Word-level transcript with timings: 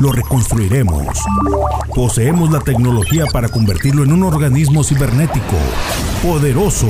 Lo 0.00 0.10
reconstruiremos. 0.10 1.06
Poseemos 1.94 2.50
la 2.50 2.60
tecnología 2.60 3.26
para 3.32 3.48
convertirlo 3.48 4.02
en 4.02 4.12
un 4.12 4.24
organismo 4.24 4.82
cibernético, 4.82 5.56
poderoso. 6.22 6.88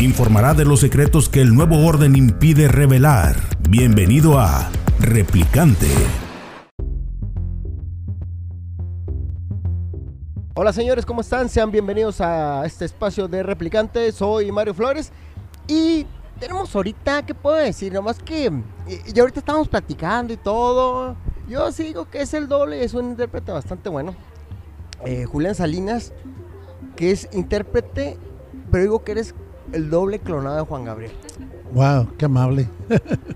Informará 0.00 0.54
de 0.54 0.64
los 0.64 0.80
secretos 0.80 1.28
que 1.28 1.42
el 1.42 1.54
nuevo 1.54 1.86
orden 1.86 2.16
impide 2.16 2.68
revelar. 2.68 3.36
Bienvenido 3.68 4.38
a 4.38 4.70
Replicante. 4.98 5.88
Hola 10.54 10.72
señores, 10.72 11.04
¿cómo 11.04 11.20
están? 11.20 11.48
Sean 11.48 11.70
bienvenidos 11.70 12.20
a 12.20 12.64
este 12.64 12.86
espacio 12.86 13.28
de 13.28 13.42
Replicante. 13.42 14.10
Soy 14.12 14.50
Mario 14.50 14.72
Flores 14.72 15.12
y 15.68 16.06
tenemos 16.38 16.74
ahorita, 16.74 17.26
¿qué 17.26 17.34
puedo 17.34 17.56
decir? 17.56 17.92
Nomás 17.92 18.18
que 18.22 18.50
y, 18.88 19.14
y 19.14 19.20
ahorita 19.20 19.40
estamos 19.40 19.68
platicando 19.68 20.32
y 20.32 20.38
todo. 20.38 21.14
Yo 21.50 21.72
sí 21.72 21.82
digo 21.82 22.08
que 22.08 22.22
es 22.22 22.32
el 22.32 22.46
doble, 22.46 22.84
es 22.84 22.94
un 22.94 23.06
intérprete 23.10 23.50
bastante 23.50 23.88
bueno. 23.88 24.14
Eh, 25.04 25.24
Julián 25.24 25.54
Salinas, 25.56 26.12
que 26.94 27.10
es 27.10 27.28
intérprete, 27.32 28.16
pero 28.70 28.84
digo 28.84 29.02
que 29.02 29.12
eres 29.12 29.34
el 29.72 29.90
doble 29.90 30.20
clonado 30.20 30.56
de 30.58 30.62
Juan 30.62 30.84
Gabriel. 30.84 31.10
Wow, 31.74 32.06
qué 32.16 32.26
amable. 32.26 32.68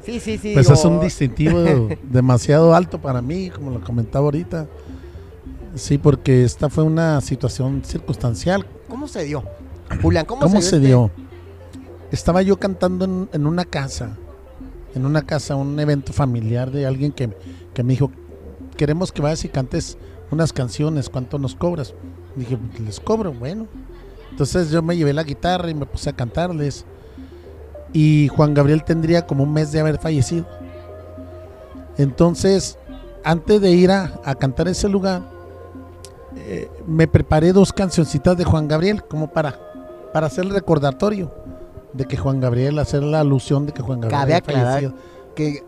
Sí, 0.04 0.20
sí, 0.20 0.38
sí. 0.38 0.54
Pues 0.54 0.66
digo- 0.66 0.78
es 0.78 0.84
un 0.84 1.00
distintivo 1.00 1.58
demasiado 2.04 2.72
alto 2.74 3.00
para 3.00 3.20
mí, 3.20 3.50
como 3.50 3.72
lo 3.72 3.80
comentaba 3.82 4.26
ahorita. 4.26 4.66
Sí, 5.74 5.98
porque 5.98 6.44
esta 6.44 6.68
fue 6.70 6.84
una 6.84 7.20
situación 7.20 7.82
circunstancial. 7.84 8.64
¿Cómo 8.88 9.08
se 9.08 9.24
dio? 9.24 9.42
Julián, 10.02 10.24
¿cómo, 10.24 10.42
¿Cómo, 10.42 10.60
se, 10.60 10.68
se 10.70 10.76
este- 10.76 10.86
dio? 10.86 11.10
Estaba 12.12 12.42
yo 12.42 12.58
cantando 12.60 13.04
en, 13.06 13.28
en 13.32 13.46
una 13.46 13.64
casa, 13.64 14.16
en 14.94 15.06
una 15.06 15.22
casa, 15.22 15.56
un 15.56 15.78
evento 15.78 16.12
familiar 16.12 16.70
de 16.70 16.86
alguien 16.86 17.12
que, 17.12 17.30
que 17.72 17.82
me 17.82 17.94
dijo, 17.94 18.10
queremos 18.76 19.12
que 19.12 19.22
vayas 19.22 19.44
y 19.44 19.48
cantes 19.48 19.98
unas 20.30 20.52
canciones, 20.52 21.08
¿cuánto 21.10 21.38
nos 21.38 21.54
cobras? 21.54 21.94
Dije, 22.36 22.56
"Pues, 22.56 22.80
les 22.80 23.00
cobro, 23.00 23.32
bueno. 23.32 23.66
Entonces 24.30 24.70
yo 24.70 24.82
me 24.82 24.96
llevé 24.96 25.12
la 25.12 25.22
guitarra 25.22 25.70
y 25.70 25.74
me 25.74 25.86
puse 25.86 26.10
a 26.10 26.12
cantarles. 26.12 26.84
Y 27.92 28.28
Juan 28.28 28.54
Gabriel 28.54 28.82
tendría 28.82 29.26
como 29.26 29.44
un 29.44 29.52
mes 29.52 29.70
de 29.70 29.78
haber 29.78 29.98
fallecido. 29.98 30.46
Entonces, 31.96 32.76
antes 33.22 33.60
de 33.60 33.70
ir 33.70 33.92
a, 33.92 34.20
a 34.24 34.34
cantar 34.34 34.66
ese 34.66 34.88
lugar, 34.88 35.22
eh, 36.36 36.68
me 36.86 37.06
preparé 37.06 37.52
dos 37.52 37.72
cancioncitas 37.72 38.36
de 38.36 38.44
Juan 38.44 38.66
Gabriel 38.66 39.04
como 39.04 39.28
para, 39.32 39.56
para 40.12 40.26
hacer 40.26 40.44
el 40.44 40.50
recordatorio 40.50 41.32
de 41.94 42.04
que 42.04 42.16
Juan 42.16 42.40
Gabriel, 42.40 42.78
hacer 42.78 43.02
la 43.02 43.20
alusión 43.20 43.64
de 43.66 43.72
que 43.72 43.80
Juan 43.82 44.00
Gabriel 44.00 44.20
Cabe 44.20 44.34
aclarar 44.34 44.66
fallecido. 44.74 44.94
que 45.34 45.64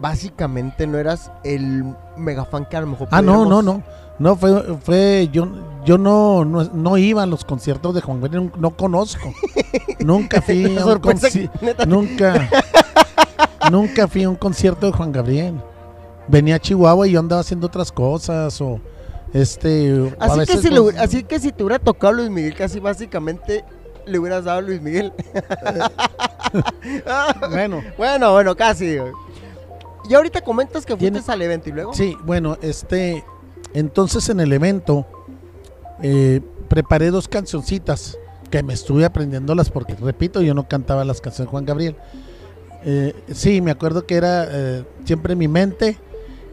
básicamente 0.00 0.86
no 0.86 0.98
eras 0.98 1.30
el 1.44 1.84
mega 2.16 2.44
fan 2.44 2.66
que 2.66 2.76
a 2.76 2.80
lo 2.80 2.86
mejor 2.88 3.08
Ah, 3.10 3.22
no, 3.22 3.44
no, 3.46 3.62
no. 3.62 3.82
No, 4.18 4.34
fue, 4.34 4.62
fue 4.82 5.28
yo, 5.30 5.46
yo 5.84 5.98
no, 5.98 6.44
no, 6.46 6.64
no 6.64 6.96
iba 6.96 7.22
a 7.22 7.26
los 7.26 7.44
conciertos 7.44 7.94
de 7.94 8.00
Juan 8.00 8.20
Gabriel, 8.22 8.50
no 8.58 8.70
conozco. 8.74 9.30
nunca 10.00 10.40
fui 10.40 10.64
a 10.64 10.68
un 10.68 10.78
sorpresa, 10.78 11.28
conci- 11.28 11.50
neta. 11.60 11.84
Nunca, 11.84 12.48
nunca 13.70 14.08
fui 14.08 14.22
a 14.24 14.30
un 14.30 14.36
concierto 14.36 14.86
de 14.86 14.92
Juan 14.92 15.12
Gabriel. 15.12 15.54
Venía 16.28 16.56
a 16.56 16.58
Chihuahua 16.58 17.06
y 17.06 17.12
yo 17.12 17.20
andaba 17.20 17.40
haciendo 17.42 17.66
otras 17.66 17.92
cosas 17.92 18.58
o 18.60 18.80
este. 19.34 20.14
Así 20.18 20.40
que, 20.46 20.58
si 20.58 20.70
le- 20.70 20.98
así 20.98 21.22
que 21.22 21.38
si 21.38 21.52
te 21.52 21.62
hubiera 21.62 21.78
tocado 21.82 22.14
Luis 22.14 22.30
Miguel, 22.30 22.54
casi 22.54 22.80
básicamente 22.80 23.64
le 24.06 24.18
hubieras 24.18 24.44
dado 24.44 24.58
a 24.58 24.62
Luis 24.62 24.80
Miguel. 24.80 25.12
Bueno, 27.50 27.82
bueno, 27.98 28.32
bueno, 28.32 28.56
casi. 28.56 28.98
Y 30.08 30.14
ahorita 30.14 30.40
comentas 30.42 30.86
que 30.86 30.96
Tiene- 30.96 31.18
fuiste 31.18 31.32
al 31.32 31.42
evento 31.42 31.68
y 31.68 31.72
luego. 31.72 31.92
Sí, 31.92 32.16
bueno, 32.24 32.56
este, 32.62 33.24
entonces 33.74 34.28
en 34.28 34.40
el 34.40 34.52
evento 34.52 35.04
eh, 36.02 36.40
preparé 36.68 37.10
dos 37.10 37.28
cancioncitas 37.28 38.16
que 38.50 38.62
me 38.62 38.72
estuve 38.74 39.04
aprendiéndolas 39.04 39.70
porque, 39.70 39.94
repito, 39.96 40.40
yo 40.40 40.54
no 40.54 40.68
cantaba 40.68 41.04
las 41.04 41.20
canciones 41.20 41.48
de 41.48 41.50
Juan 41.50 41.64
Gabriel. 41.66 41.96
Eh, 42.84 43.14
sí, 43.32 43.60
me 43.60 43.72
acuerdo 43.72 44.06
que 44.06 44.14
era 44.14 44.46
eh, 44.48 44.84
siempre 45.04 45.32
en 45.32 45.40
mi 45.40 45.48
mente 45.48 45.98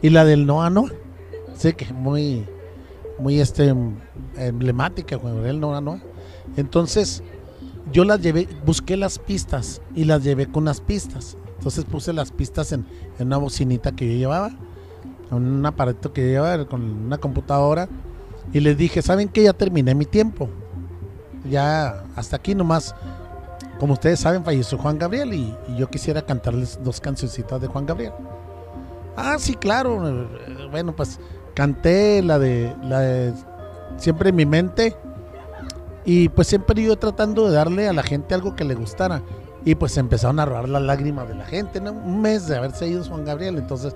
y 0.02 0.10
la 0.10 0.24
del 0.24 0.44
Noa 0.46 0.68
No. 0.70 0.86
Sí, 1.56 1.72
que 1.74 1.92
muy, 1.92 2.44
muy 3.20 3.40
este, 3.40 3.68
em- 3.68 3.94
emblemática, 4.36 5.16
Juan 5.16 5.36
Gabriel 5.36 5.60
Noa 5.60 5.80
No. 5.80 6.00
Entonces, 6.56 7.22
yo 7.94 8.04
las 8.04 8.20
llevé, 8.20 8.46
busqué 8.66 8.96
las 8.98 9.18
pistas 9.18 9.80
y 9.94 10.04
las 10.04 10.22
llevé 10.22 10.46
con 10.46 10.64
unas 10.64 10.80
pistas. 10.82 11.38
Entonces 11.56 11.84
puse 11.86 12.12
las 12.12 12.30
pistas 12.30 12.72
en, 12.72 12.84
en 13.18 13.28
una 13.28 13.38
bocinita 13.38 13.92
que 13.92 14.06
yo 14.06 14.18
llevaba, 14.18 14.50
en 15.30 15.36
un 15.36 15.64
aparato 15.64 16.12
que 16.12 16.20
yo 16.20 16.26
llevaba 16.28 16.66
con 16.66 16.82
una 16.82 17.16
computadora. 17.16 17.88
Y 18.52 18.60
les 18.60 18.76
dije, 18.76 19.00
¿saben 19.00 19.28
qué? 19.28 19.44
Ya 19.44 19.52
terminé 19.54 19.94
mi 19.94 20.04
tiempo. 20.04 20.50
Ya 21.48 22.04
hasta 22.16 22.36
aquí 22.36 22.54
nomás. 22.54 22.94
Como 23.78 23.94
ustedes 23.94 24.20
saben, 24.20 24.44
falleció 24.44 24.76
Juan 24.76 24.98
Gabriel 24.98 25.32
y, 25.32 25.54
y 25.68 25.76
yo 25.76 25.88
quisiera 25.88 26.22
cantarles 26.22 26.78
dos 26.84 27.00
cancioncitas 27.00 27.60
de 27.60 27.66
Juan 27.68 27.86
Gabriel. 27.86 28.12
Ah, 29.16 29.36
sí, 29.38 29.54
claro. 29.54 30.08
eh, 30.08 30.68
Bueno, 30.70 30.94
pues 30.94 31.18
canté 31.54 32.22
la 32.22 32.38
de, 32.38 32.74
la 32.82 33.00
de 33.00 33.32
Siempre 33.96 34.30
en 34.30 34.36
mi 34.36 34.46
mente. 34.46 34.96
Y 36.04 36.28
pues 36.28 36.48
siempre 36.48 36.82
yo 36.82 36.96
tratando 36.96 37.48
de 37.48 37.54
darle 37.54 37.88
a 37.88 37.92
la 37.92 38.02
gente 38.02 38.34
algo 38.34 38.54
que 38.54 38.64
le 38.64 38.74
gustara. 38.74 39.22
Y 39.64 39.74
pues 39.74 39.96
empezaron 39.96 40.38
a 40.40 40.44
robar 40.44 40.68
las 40.68 40.82
lágrimas 40.82 41.26
de 41.28 41.34
la 41.34 41.46
gente, 41.46 41.80
¿no? 41.80 41.92
Un 41.92 42.20
mes 42.20 42.46
de 42.46 42.56
haberse 42.56 42.86
ido 42.86 43.02
Juan 43.04 43.24
Gabriel. 43.24 43.56
Entonces 43.56 43.94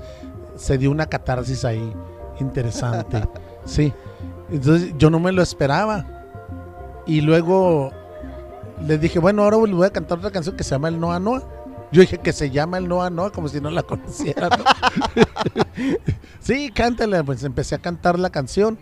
se 0.56 0.78
dio 0.78 0.90
una 0.90 1.06
catarsis 1.06 1.64
ahí 1.64 1.92
interesante. 2.40 3.22
sí. 3.64 3.92
Entonces 4.50 4.94
yo 4.96 5.10
no 5.10 5.20
me 5.20 5.32
lo 5.32 5.42
esperaba. 5.42 6.06
Y 7.06 7.20
luego 7.20 7.90
les 8.86 9.00
dije, 9.00 9.18
bueno, 9.18 9.42
ahora 9.42 9.58
les 9.58 9.74
voy 9.74 9.86
a 9.86 9.90
cantar 9.90 10.18
otra 10.18 10.30
canción 10.30 10.56
que 10.56 10.64
se 10.64 10.70
llama 10.70 10.88
El 10.88 10.98
Noa 11.00 11.18
Noa. 11.18 11.42
Yo 11.90 12.02
dije 12.02 12.18
que 12.18 12.32
se 12.32 12.50
llama 12.50 12.78
El 12.78 12.88
Noa 12.88 13.10
Noa, 13.10 13.30
como 13.30 13.48
si 13.48 13.60
no 13.60 13.70
la 13.70 13.82
conociera. 13.82 14.48
¿no? 14.48 14.64
sí, 16.40 16.70
cántala. 16.70 17.22
Pues 17.24 17.44
empecé 17.44 17.74
a 17.74 17.78
cantar 17.78 18.18
la 18.18 18.30
canción. 18.30 18.78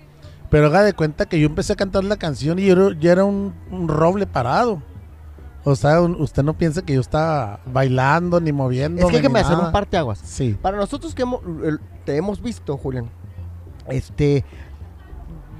Pero 0.50 0.66
haga 0.66 0.82
de 0.82 0.92
cuenta 0.92 1.26
que 1.26 1.40
yo 1.40 1.46
empecé 1.46 1.72
a 1.72 1.76
cantar 1.76 2.04
la 2.04 2.16
canción 2.16 2.58
y 2.58 2.66
yo 2.66 2.72
era, 2.72 2.98
yo 2.98 3.10
era 3.12 3.24
un, 3.24 3.52
un 3.70 3.88
roble 3.88 4.26
parado. 4.26 4.80
O 5.64 5.74
sea, 5.74 6.00
un- 6.00 6.20
usted 6.20 6.44
no 6.44 6.54
piensa 6.56 6.82
que 6.82 6.94
yo 6.94 7.00
estaba 7.00 7.58
bailando 7.66 8.40
ni 8.40 8.52
moviendo. 8.52 9.00
Es 9.02 9.06
que 9.10 9.16
hay 9.16 9.22
que 9.22 9.28
me 9.28 9.40
hacer 9.40 9.58
un 9.58 9.72
parteaguas. 9.72 10.20
Sí. 10.22 10.56
Para 10.62 10.76
nosotros 10.76 11.14
que 11.14 11.22
hemos- 11.22 11.40
te 12.04 12.16
hemos 12.16 12.40
visto, 12.40 12.76
Julián, 12.76 13.10
este, 13.88 14.44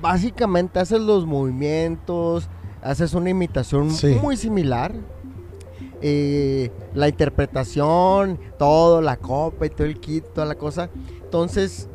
básicamente 0.01 0.79
haces 0.79 1.01
los 1.01 1.27
movimientos, 1.27 2.49
haces 2.83 3.15
una 3.15 3.31
imitación 3.31 3.91
Sí. 3.91 4.17
muy 4.23 4.37
similar. 4.37 4.93
eh, 6.03 6.71
la 6.95 7.09
interpretación, 7.09 8.39
todo, 8.59 9.01
la 9.01 9.17
copa 9.17 9.65
y 9.65 9.71
todo 9.71 9.87
el 9.87 9.99
kit, 9.99 10.25
toda 10.35 10.47
la 10.47 10.55
cosa. 10.55 10.91
Entonces, 11.23 11.89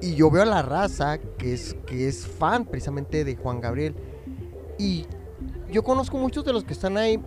y 0.00 0.14
yo 0.14 0.30
veo 0.30 0.42
a 0.42 0.46
la 0.46 0.62
raza 0.62 1.18
que 1.18 1.54
es, 1.54 1.74
que 1.86 2.08
es 2.08 2.26
fan 2.26 2.64
precisamente 2.64 3.24
de 3.24 3.36
Juan 3.36 3.60
Gabriel. 3.60 3.94
Y 4.78 5.06
yo 5.70 5.82
conozco 5.82 6.16
muchos 6.18 6.44
de 6.44 6.52
los 6.52 6.64
que 6.64 6.72
están 6.72 6.96
ahí 6.96 7.20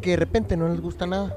que 0.00 0.10
de 0.10 0.16
repente 0.16 0.56
no 0.56 0.68
les 0.68 0.80
gusta 0.80 1.06
nada. 1.06 1.36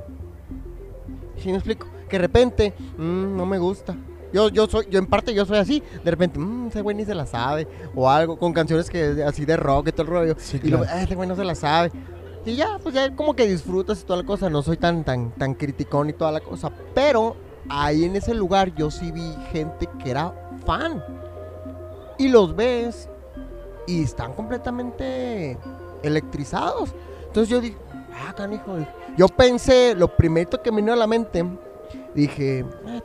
¿Sí 1.37 1.49
me 1.49 1.55
explico? 1.55 1.87
Que 2.09 2.17
de 2.17 2.21
repente, 2.21 2.73
"Mm, 2.97 3.37
no 3.37 3.45
me 3.45 3.57
gusta. 3.57 3.95
Yo, 4.33 4.49
yo 4.49 4.67
soy, 4.67 4.85
yo 4.91 4.99
en 4.99 5.07
parte 5.07 5.33
yo 5.33 5.45
soy 5.45 5.57
así. 5.57 5.81
De 6.03 6.11
repente, 6.11 6.37
mmm, 6.39 6.67
ese 6.67 6.81
güey 6.81 6.95
ni 6.95 7.05
se 7.05 7.15
la 7.15 7.25
sabe. 7.25 7.67
O 7.95 8.09
algo, 8.09 8.37
con 8.37 8.53
canciones 8.53 8.89
que 8.89 9.23
así 9.23 9.45
de 9.45 9.57
rock 9.57 9.87
y 9.87 9.91
todo 9.91 10.01
el 10.03 10.07
rollo. 10.07 10.35
Sí, 10.37 10.59
y 10.63 10.67
luego, 10.69 10.83
claro. 10.83 10.99
"Ah, 10.99 11.03
ese 11.03 11.15
güey 11.15 11.27
no 11.27 11.35
se 11.35 11.43
la 11.43 11.55
sabe. 11.55 11.91
Y 12.45 12.55
ya, 12.55 12.79
pues 12.81 12.93
ya 12.95 13.15
como 13.15 13.35
que 13.35 13.47
disfrutas 13.47 14.01
y 14.01 14.05
toda 14.05 14.21
la 14.21 14.25
cosa. 14.25 14.49
No 14.49 14.61
soy 14.61 14.77
tan, 14.77 15.03
tan, 15.03 15.31
tan 15.31 15.53
criticón 15.55 16.09
y 16.09 16.13
toda 16.13 16.31
la 16.31 16.41
cosa. 16.41 16.71
Pero 16.93 17.35
ahí 17.69 18.05
en 18.05 18.15
ese 18.15 18.33
lugar 18.33 18.73
yo 18.75 18.91
sí 18.91 19.11
vi 19.11 19.35
gente 19.51 19.87
que 20.03 20.11
era 20.11 20.33
fan. 20.65 21.03
Y 22.17 22.27
los 22.27 22.55
ves 22.55 23.09
y 23.87 24.03
están 24.03 24.33
completamente 24.33 25.57
electrizados. 26.03 26.93
Entonces 27.27 27.49
yo 27.49 27.61
dije, 27.61 27.77
ah, 28.27 28.33
canijo. 28.33 28.77
Yo 29.17 29.27
pensé, 29.27 29.95
lo 29.95 30.15
primero 30.15 30.61
que 30.61 30.71
me 30.71 30.77
vino 30.77 30.93
a 30.93 30.95
la 30.95 31.07
mente, 31.07 31.45
dije, 32.13 32.65
"Ah, 32.85 32.99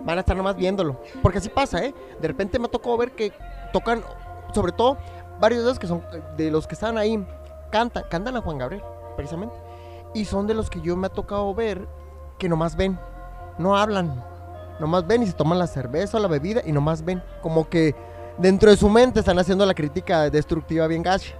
van 0.00 0.18
a 0.18 0.20
estar 0.20 0.36
nomás 0.36 0.56
viéndolo. 0.56 0.96
Porque 1.22 1.38
así 1.38 1.48
pasa, 1.48 1.84
¿eh? 1.84 1.94
De 2.20 2.28
repente 2.28 2.58
me 2.58 2.68
tocó 2.68 2.96
ver 2.96 3.12
que 3.12 3.32
tocan, 3.72 4.02
sobre 4.52 4.72
todo, 4.72 4.98
varios 5.40 5.62
de 5.62 5.68
los 5.68 5.78
que 5.78 5.86
son, 5.86 6.02
de 6.36 6.50
los 6.50 6.66
que 6.66 6.74
están 6.74 6.98
ahí, 6.98 7.24
cantan, 7.70 8.04
cantan 8.10 8.36
a 8.36 8.40
Juan 8.40 8.58
Gabriel, 8.58 8.82
precisamente. 9.16 9.54
Y 10.14 10.26
son 10.26 10.46
de 10.46 10.54
los 10.54 10.70
que 10.70 10.80
yo 10.80 10.96
me 10.96 11.08
ha 11.08 11.10
tocado 11.10 11.52
ver 11.54 11.88
que 12.38 12.48
nomás 12.48 12.76
ven, 12.76 12.98
no 13.58 13.76
hablan. 13.76 14.22
Nomás 14.80 15.06
ven 15.06 15.22
y 15.22 15.26
se 15.26 15.32
toman 15.32 15.58
la 15.58 15.66
cerveza 15.66 16.16
o 16.16 16.20
la 16.20 16.28
bebida 16.28 16.60
y 16.64 16.72
nomás 16.72 17.04
ven. 17.04 17.22
Como 17.42 17.68
que 17.68 17.94
dentro 18.38 18.70
de 18.70 18.76
su 18.76 18.88
mente 18.88 19.20
están 19.20 19.38
haciendo 19.38 19.64
la 19.66 19.74
crítica 19.74 20.28
destructiva 20.30 20.86
bien 20.86 21.02
gacha. 21.02 21.34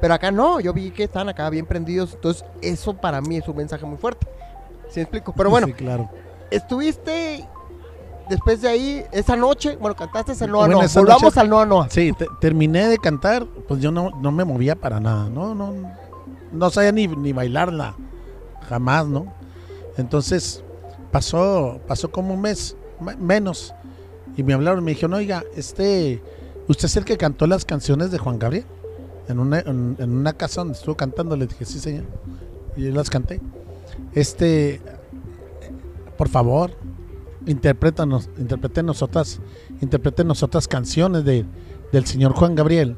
Pero 0.00 0.14
acá 0.14 0.30
no, 0.30 0.58
yo 0.60 0.72
vi 0.72 0.90
que 0.90 1.04
están 1.04 1.28
acá 1.28 1.48
bien 1.50 1.66
prendidos. 1.66 2.14
Entonces, 2.14 2.44
eso 2.60 2.94
para 2.94 3.20
mí 3.20 3.36
es 3.36 3.46
un 3.48 3.56
mensaje 3.56 3.84
muy 3.84 3.98
fuerte. 3.98 4.26
¿Sí 4.88 4.96
me 5.00 5.02
explico? 5.02 5.32
Pero 5.36 5.50
bueno, 5.50 5.66
Sí, 5.68 5.72
claro. 5.74 6.08
estuviste 6.50 7.46
después 8.28 8.62
de 8.62 8.68
ahí, 8.68 9.04
esa 9.12 9.36
noche, 9.36 9.76
bueno, 9.76 9.94
cantaste 9.94 10.32
el 10.44 10.50
Noa 10.50 10.66
Bueno, 10.66 10.80
Noa. 10.80 10.90
Volvamos 10.94 11.22
noche- 11.24 11.40
al 11.40 11.50
Noa 11.50 11.66
Noa. 11.66 11.86
Sí, 11.90 12.12
te- 12.12 12.26
terminé 12.40 12.88
de 12.88 12.96
cantar, 12.98 13.44
pues 13.68 13.80
yo 13.80 13.90
no, 13.90 14.10
no 14.20 14.32
me 14.32 14.44
movía 14.44 14.74
para 14.76 15.00
nada, 15.00 15.28
no, 15.28 15.54
no, 15.54 15.74
no 16.52 16.70
sabía 16.70 16.92
ni, 16.92 17.06
ni 17.08 17.32
bailarla, 17.32 17.94
jamás, 18.68 19.06
¿no? 19.06 19.26
Entonces 19.98 20.64
pasó, 21.12 21.80
pasó 21.86 22.10
como 22.10 22.34
un 22.34 22.40
mes, 22.40 22.76
me- 23.00 23.16
menos, 23.16 23.72
y 24.36 24.42
me 24.42 24.54
hablaron, 24.54 24.82
me 24.82 24.92
dijeron, 24.92 25.14
oiga, 25.14 25.44
este, 25.54 26.20
¿usted 26.68 26.86
es 26.86 26.96
el 26.96 27.04
que 27.04 27.16
cantó 27.16 27.46
las 27.46 27.64
canciones 27.64 28.10
de 28.10 28.18
Juan 28.18 28.38
Gabriel? 28.40 28.64
En 29.28 29.38
una, 29.38 29.60
en, 29.60 29.94
en 30.00 30.10
una 30.10 30.32
casa 30.32 30.62
donde 30.62 30.74
estuvo 30.74 30.96
cantando, 30.96 31.36
le 31.36 31.46
dije, 31.46 31.64
sí, 31.64 31.78
señor, 31.78 32.04
y 32.76 32.82
yo 32.84 32.90
las 32.92 33.08
canté. 33.10 33.40
Este, 34.14 34.80
por 36.18 36.28
favor, 36.28 36.72
interprétanos, 37.46 38.28
interpretenos 38.38 39.02
otras, 39.02 39.40
interpretenos 39.80 40.42
otras 40.42 40.66
canciones 40.66 41.24
de, 41.24 41.44
del 41.92 42.06
señor 42.06 42.32
Juan 42.32 42.54
Gabriel. 42.54 42.96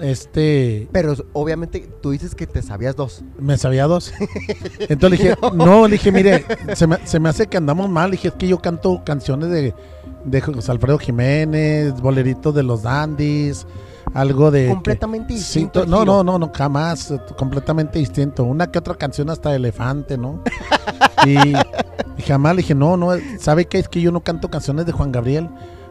Este, 0.00 0.88
Pero 0.92 1.14
obviamente 1.34 1.86
tú 2.00 2.10
dices 2.10 2.34
que 2.34 2.46
te 2.46 2.62
sabías 2.62 2.96
dos. 2.96 3.22
me 3.38 3.58
sabía 3.58 3.86
dos. 3.86 4.12
Entonces 4.88 5.10
le 5.20 5.24
dije, 5.24 5.36
no, 5.54 5.86
le 5.86 5.92
dije, 5.92 6.10
mire, 6.10 6.44
se 6.74 6.86
me, 6.86 7.06
se 7.06 7.20
me 7.20 7.28
hace 7.28 7.46
que 7.46 7.56
andamos 7.56 7.88
mal. 7.90 8.10
Le 8.10 8.16
dije, 8.16 8.28
es 8.28 8.34
que 8.34 8.48
yo 8.48 8.58
canto 8.60 9.02
canciones 9.04 9.50
de, 9.50 9.74
de 10.24 10.40
José 10.40 10.72
Alfredo 10.72 10.98
Jiménez, 10.98 12.00
boleritos 12.00 12.54
de 12.54 12.62
los 12.62 12.82
dandies, 12.82 13.66
algo 14.14 14.50
de... 14.50 14.68
Completamente 14.68 15.34
distinto. 15.34 15.84
no, 15.86 16.04
no, 16.04 16.24
no, 16.24 16.38
no, 16.38 16.50
jamás, 16.54 17.10
eh, 17.10 17.20
completamente 17.36 17.98
distinto. 17.98 18.44
Una 18.44 18.70
que 18.70 18.78
otra 18.78 18.94
canción 18.94 19.28
hasta 19.28 19.50
de 19.50 19.56
elefante, 19.56 20.16
¿no? 20.16 20.42
y, 21.26 21.36
y 22.18 22.22
jamás 22.26 22.56
le 22.56 22.62
dije, 22.62 22.74
no, 22.74 22.96
no, 22.96 23.10
¿sabe 23.38 23.66
qué? 23.66 23.78
Es 23.78 23.88
que 23.88 24.00
yo 24.00 24.12
no 24.12 24.22
canto 24.22 24.50
canciones 24.50 24.86
de 24.86 24.92
Juan 24.92 25.12
Gabriel. 25.12 25.48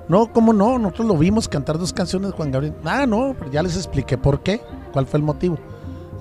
No, 0.10 0.34
¿cómo 0.34 0.52
no? 0.54 0.78
Nosotros 0.80 1.08
lo 1.08 1.18
vimos 1.18 1.48
cantar 1.48 1.78
dos 1.78 1.94
canciones 1.94 2.32
de 2.32 2.36
Juan 2.36 2.52
Gabriel. 2.52 2.74
Ah, 2.84 3.06
no, 3.06 3.36
pero 3.38 3.52
ya 3.52 3.64
les 3.64 3.78
expliqué 3.78 4.18
por 4.18 4.42
qué, 4.42 4.60
cuál 4.92 5.06
fue 5.06 5.20
el 5.20 5.24
motivo. 5.24 5.58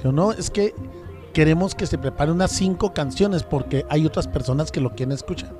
Yo 0.05 0.13
no, 0.13 0.31
es 0.33 0.51
que 0.51 0.75
queremos 1.33 1.75
que 1.75 1.87
se 1.87 1.97
prepare 1.99 2.31
unas 2.31 2.53
cinco 2.53 2.93
canciones 2.93 3.43
porque 3.43 3.87
hay 3.89 4.05
otras 4.07 4.29
personas 4.29 4.71
que 4.71 4.81
lo 4.81 4.91
quieren 4.95 5.13
escuchar. 5.13 5.53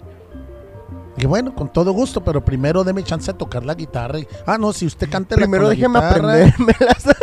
Y 1.17 1.27
bueno, 1.27 1.55
con 1.55 1.73
todo 1.73 1.91
gusto, 1.93 2.23
pero 2.23 2.45
primero 2.45 2.85
deme 2.85 3.03
chance 3.03 3.33
de 3.33 3.39
tocar 3.39 3.65
la 3.65 3.75
guitarra. 3.75 4.21
y- 4.21 4.29
ah, 4.47 4.57
no, 4.59 4.73
si 4.73 4.87
usted 4.87 5.09
canta 5.11 5.35
la 5.35 5.41
Primero 5.43 5.65
la 5.65 5.71
déjeme 5.71 5.99
guitarra, 5.99 6.37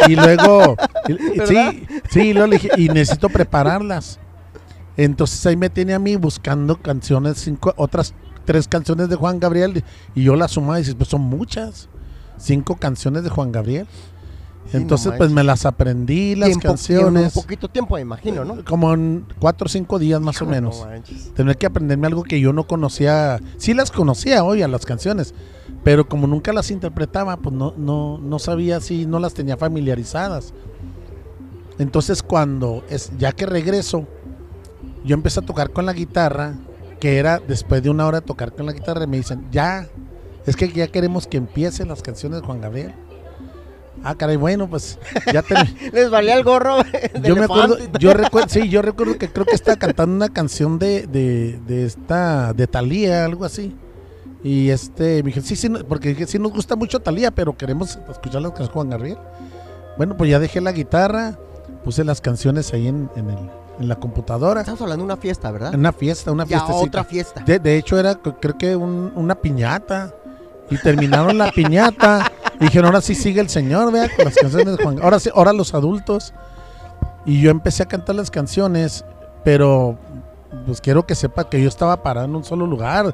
y 0.08 0.16
luego, 0.18 0.76
y- 1.08 1.40
sí, 1.46 1.88
sí, 2.10 2.34
luego 2.34 2.48
le 2.48 2.58
dije, 2.58 2.70
y 2.78 2.90
necesito 2.90 3.30
prepararlas. 3.30 4.20
Entonces 4.98 5.46
ahí 5.46 5.56
me 5.56 5.70
tiene 5.70 5.94
a 5.94 6.00
mí 6.00 6.16
buscando 6.18 6.78
canciones, 6.82 7.38
cinco, 7.38 7.74
otras 7.78 8.14
tres 8.46 8.68
canciones 8.68 9.10
de 9.10 9.16
Juan 9.16 9.40
Gabriel, 9.40 9.84
y 10.14 10.24
yo 10.24 10.36
las 10.36 10.52
sumaba 10.52 10.78
y 10.80 10.82
dices, 10.84 10.96
pues 10.96 11.10
son 11.10 11.22
muchas, 11.22 11.90
cinco 12.38 12.76
canciones 12.78 13.24
de 13.24 13.30
Juan 13.30 13.52
Gabriel. 13.52 13.88
Sí, 14.72 14.78
Entonces 14.78 15.12
no 15.12 15.18
pues 15.20 15.30
me 15.30 15.44
las 15.44 15.64
aprendí, 15.68 16.34
las 16.34 16.50
Y 16.50 16.54
en 16.54 16.60
po- 16.60 16.66
y 16.66 16.70
canciones, 16.70 17.36
un 17.36 17.44
poquito 17.44 17.70
tiempo, 17.70 17.96
me 17.96 18.02
imagino, 18.02 18.44
¿no? 18.44 18.66
como 18.66 18.94
en 18.96 19.24
cuatro 19.38 19.66
o 19.68 19.70
cinco 19.70 20.00
días 20.00 20.20
más 20.22 20.42
o 20.42 20.46
no 20.46 20.52
menos. 20.52 20.84
Tener 21.36 21.56
que 21.58 21.68
aprenderme 21.68 22.08
algo 22.08 22.24
que 22.24 22.40
yo 22.40 22.52
no 22.52 22.66
conocía. 22.66 23.40
Sí 23.58 23.76
las 23.76 23.92
conocía 23.92 24.44
hoy 24.44 24.64
a 24.64 24.68
las 24.68 24.84
canciones, 24.88 25.36
pero 25.84 26.10
como 26.10 26.26
nunca 26.26 26.52
las 26.52 26.72
interpretaba, 26.72 27.38
pues 27.38 27.54
no, 27.54 27.76
no, 27.78 28.18
no 28.18 28.40
sabía 28.40 28.80
si 28.80 29.06
no 29.06 29.20
las 29.20 29.36
tenía 29.36 29.56
familiarizadas. 29.56 30.52
Entonces 31.78 32.24
cuando 32.24 32.84
es, 32.90 33.12
ya 33.20 33.34
que 33.34 33.46
regreso, 33.46 34.08
yo 35.04 35.14
empecé 35.14 35.42
a 35.42 35.46
tocar 35.46 35.70
con 35.72 35.86
la 35.86 35.94
guitarra, 35.94 36.56
que 37.00 37.18
era 37.18 37.40
después 37.40 37.84
de 37.84 37.90
una 37.90 38.06
hora 38.08 38.22
de 38.22 38.26
tocar 38.26 38.54
con 38.54 38.66
la 38.66 38.72
guitarra, 38.74 39.04
y 39.04 39.08
me 39.08 39.18
dicen, 39.18 39.46
ya, 39.52 39.88
es 40.46 40.56
que 40.56 40.70
ya 40.72 40.88
queremos 40.88 41.28
que 41.28 41.38
empiecen 41.38 41.88
las 41.88 42.02
canciones 42.02 42.42
de 42.42 42.46
Juan 42.46 42.62
Gabriel. 42.62 42.94
Ah, 44.04 44.14
caray, 44.16 44.36
bueno, 44.36 44.70
pues 44.70 45.00
ya 45.34 45.42
te, 45.42 45.56
Les 45.94 46.10
valía 46.10 46.36
el 46.38 46.44
gorro. 46.44 46.78
yo 47.24 47.36
me 47.36 47.46
acuerdo, 47.46 47.78
yo 48.00 48.14
recuerdo, 48.14 48.50
sí, 48.50 48.70
yo 48.70 48.82
recuerdo 48.82 49.18
que 49.18 49.30
creo 49.30 49.46
que 49.46 49.56
estaba 49.56 49.78
cantando 49.78 50.16
una 50.16 50.30
canción 50.30 50.78
de, 50.78 51.08
de, 51.08 51.60
de 51.66 51.86
esta, 51.86 52.54
de 52.54 52.68
Talía, 52.68 53.26
algo 53.26 53.46
así. 53.46 53.76
Y 54.44 54.70
este, 54.70 55.24
me 55.24 55.30
dije, 55.30 55.42
sí, 55.42 55.56
sí, 55.56 55.70
porque 55.90 56.10
dije, 56.10 56.28
sí 56.28 56.38
nos 56.38 56.52
gusta 56.52 56.76
mucho 56.76 57.00
Talía, 57.00 57.32
pero 57.32 57.58
queremos 57.58 57.98
escuchar 58.10 58.42
las 58.44 58.52
canciones 58.52 58.68
de 58.70 58.74
Juan 58.74 58.90
Gabriel. 58.90 59.18
Bueno, 59.98 60.16
pues 60.18 60.30
ya 60.30 60.38
dejé 60.40 60.62
la 60.62 60.72
guitarra, 60.72 61.40
puse 61.84 62.04
las 62.04 62.22
canciones 62.22 62.72
ahí 62.74 62.88
en, 62.88 63.10
en, 63.16 63.30
el- 63.32 63.50
en 63.80 63.88
la 63.88 63.96
computadora. 63.96 64.62
Estamos 64.62 64.82
hablando 64.82 65.04
de 65.04 65.14
una 65.14 65.18
fiesta, 65.18 65.52
¿verdad? 65.52 65.74
Una 65.76 65.92
fiesta, 65.92 66.32
una 66.32 66.46
fiesta. 66.46 66.74
otra 66.74 67.04
fiesta. 67.04 67.42
De, 67.44 67.60
de 67.60 67.78
hecho, 67.78 68.00
era 68.00 68.16
creo 68.16 68.58
que 68.58 68.76
un- 68.76 69.12
una 69.16 69.36
piñata. 69.36 70.14
Y 70.70 70.78
terminaron 70.80 71.38
la 71.38 71.52
piñata. 71.52 72.32
Y 72.60 72.66
dijeron, 72.66 72.88
ahora 72.88 73.02
sí 73.02 73.14
sigue 73.16 73.40
el 73.42 73.50
señor, 73.50 73.92
vea, 73.92 74.10
con 74.16 74.26
las 74.26 74.36
canciones 74.36 74.78
de 74.78 74.84
Juan. 74.84 75.00
Ahora 75.02 75.20
sí, 75.20 75.30
ahora 75.36 75.54
los 75.54 75.74
adultos. 75.74 76.34
Y 77.26 77.42
yo 77.42 77.52
empecé 77.52 77.84
a 77.84 77.86
cantar 77.88 78.16
las 78.16 78.32
canciones, 78.32 79.04
pero 79.44 79.98
pues 80.66 80.80
quiero 80.82 81.06
que 81.06 81.16
sepa 81.16 81.50
que 81.50 81.62
yo 81.62 81.68
estaba 81.68 82.02
parado 82.02 82.26
en 82.28 82.36
un 82.36 82.44
solo 82.44 82.66
lugar. 82.66 83.14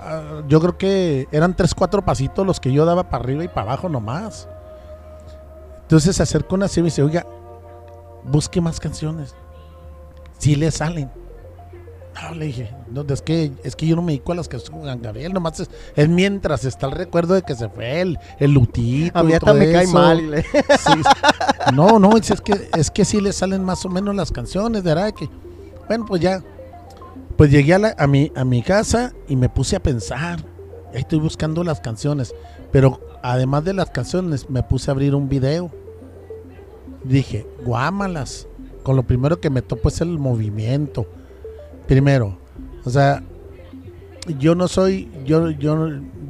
Ah, 0.00 0.42
yo 0.48 0.60
creo 0.60 0.78
que 0.78 1.28
eran 1.32 1.54
tres, 1.54 1.74
cuatro 1.74 2.02
pasitos 2.04 2.46
los 2.46 2.60
que 2.60 2.72
yo 2.72 2.84
daba 2.84 3.04
para 3.10 3.22
arriba 3.24 3.44
y 3.44 3.48
para 3.48 3.62
abajo 3.72 3.88
nomás. 3.88 4.48
Entonces 5.82 6.16
se 6.16 6.22
acercó 6.22 6.54
una 6.54 6.66
y 6.74 6.78
me 6.80 6.84
dice, 6.86 7.02
oiga, 7.02 7.24
busque 8.24 8.60
más 8.60 8.78
canciones. 8.78 9.34
Si 10.38 10.54
le 10.56 10.70
salen. 10.70 11.10
No, 12.20 12.34
le 12.34 12.46
dije, 12.46 12.74
no, 12.90 13.02
es 13.08 13.22
que, 13.22 13.52
es 13.62 13.76
que 13.76 13.86
yo 13.86 13.94
no 13.94 14.02
me 14.02 14.10
dedico 14.12 14.32
a 14.32 14.34
las 14.34 14.48
de 14.48 14.58
Juan 14.58 15.00
Gabriel, 15.00 15.32
nomás 15.32 15.60
es, 15.60 15.70
es 15.94 16.08
mientras 16.08 16.64
está 16.64 16.86
el 16.86 16.92
recuerdo 16.92 17.34
de 17.34 17.42
que 17.42 17.54
se 17.54 17.68
fue 17.68 18.00
el, 18.00 18.18
el 18.40 18.50
lutito. 18.52 19.16
A 19.16 19.22
mí 19.22 19.32
hasta 19.34 19.54
me 19.54 19.70
cae 19.72 19.86
mal. 19.86 20.30
le- 20.32 20.42
Sí. 20.42 21.02
No, 21.74 22.00
no, 22.00 22.16
es, 22.16 22.28
es 22.32 22.40
que 22.40 22.68
es 22.76 22.90
que 22.90 23.04
sí 23.04 23.20
le 23.20 23.32
salen 23.32 23.62
más 23.62 23.84
o 23.84 23.88
menos 23.88 24.16
las 24.16 24.32
canciones, 24.32 24.82
¿verdad? 24.82 25.12
Que, 25.12 25.28
bueno, 25.86 26.06
pues 26.06 26.20
ya. 26.20 26.42
Pues 27.36 27.52
llegué 27.52 27.74
a, 27.74 27.78
la- 27.78 27.94
a, 27.96 28.08
mi, 28.08 28.32
a 28.34 28.44
mi 28.44 28.62
casa 28.62 29.12
y 29.28 29.36
me 29.36 29.48
puse 29.48 29.76
a 29.76 29.80
pensar. 29.80 30.44
Ahí 30.92 31.00
estoy 31.02 31.20
buscando 31.20 31.62
las 31.62 31.78
canciones. 31.80 32.34
Pero 32.72 33.00
además 33.22 33.64
de 33.64 33.74
las 33.74 33.90
canciones, 33.90 34.50
me 34.50 34.64
puse 34.64 34.90
a 34.90 34.92
abrir 34.92 35.14
un 35.14 35.28
video. 35.28 35.70
Dije, 37.04 37.46
guámalas. 37.64 38.48
Con 38.82 38.96
lo 38.96 39.02
primero 39.02 39.40
que 39.40 39.50
me 39.50 39.62
topo 39.62 39.88
es 39.88 40.00
el 40.00 40.18
movimiento. 40.18 41.06
Primero. 41.86 42.38
O 42.84 42.90
sea, 42.90 43.22
yo 44.38 44.54
no 44.54 44.68
soy, 44.68 45.10
yo, 45.24 45.50
yo, 45.50 45.76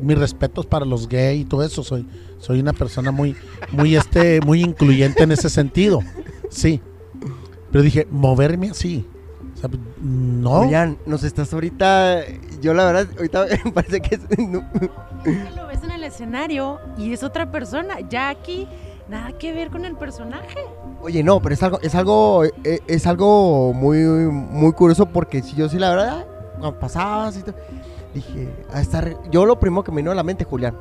mis 0.01 0.19
respetos 0.19 0.67
para 0.67 0.85
los 0.85 1.09
gays 1.09 1.43
y 1.43 1.45
todo 1.45 1.63
eso, 1.65 1.83
soy, 1.83 2.07
soy 2.39 2.61
una 2.61 2.73
persona 2.73 3.11
muy, 3.11 3.35
muy 3.73 3.97
este, 3.97 4.41
muy 4.41 4.63
incluyente 4.63 5.23
en 5.25 5.33
ese 5.33 5.51
sentido, 5.51 6.01
sí. 6.51 6.81
Pero 7.73 7.83
dije, 7.83 8.07
moverme 8.11 8.71
así, 8.71 9.05
o 9.55 9.61
sea, 9.61 9.71
no, 10.01 10.63
Julián, 10.63 10.97
nos 11.07 11.25
estás 11.25 11.53
ahorita. 11.53 12.23
Yo, 12.63 12.73
la 12.75 12.85
verdad, 12.87 13.09
ahorita 13.17 13.47
me 13.65 13.73
parece 13.73 14.01
que. 14.01 14.15
es- 14.15 14.39
no- 14.39 14.65
Lo 15.57 15.67
ves 15.67 15.83
en 15.83 15.91
el 15.91 16.05
escenario 16.05 16.79
y 16.97 17.13
es 17.13 17.23
otra 17.25 17.51
persona. 17.51 17.97
Ya 18.09 18.29
aquí, 18.31 18.67
nada 19.09 19.33
que 19.33 19.53
ver 19.53 19.71
con 19.71 19.85
el 19.85 19.97
personaje. 19.97 20.59
Oye, 21.03 21.23
no, 21.23 21.41
pero 21.41 21.55
es 21.55 21.63
algo, 21.63 21.79
es 21.81 21.95
algo, 21.95 22.45
eh, 22.45 22.81
es 22.87 23.07
algo 23.07 23.73
muy, 23.73 23.99
muy 24.03 24.73
curioso 24.73 25.07
porque 25.07 25.43
si 25.43 25.55
yo 25.57 25.69
sí, 25.69 25.79
la 25.79 25.91
verdad, 25.91 26.27
cuando 26.59 26.79
pasabas 26.79 27.37
y 27.39 27.43
todo, 27.43 27.55
dije, 28.15 28.49
a 28.73 28.81
estar. 28.81 29.17
Yo 29.31 29.47
lo 29.47 29.59
primero 29.61 29.85
que 29.85 29.93
me 29.93 29.99
vino 29.99 30.11
a 30.11 30.15
la 30.15 30.23
mente, 30.25 30.45
Julián, 30.45 30.77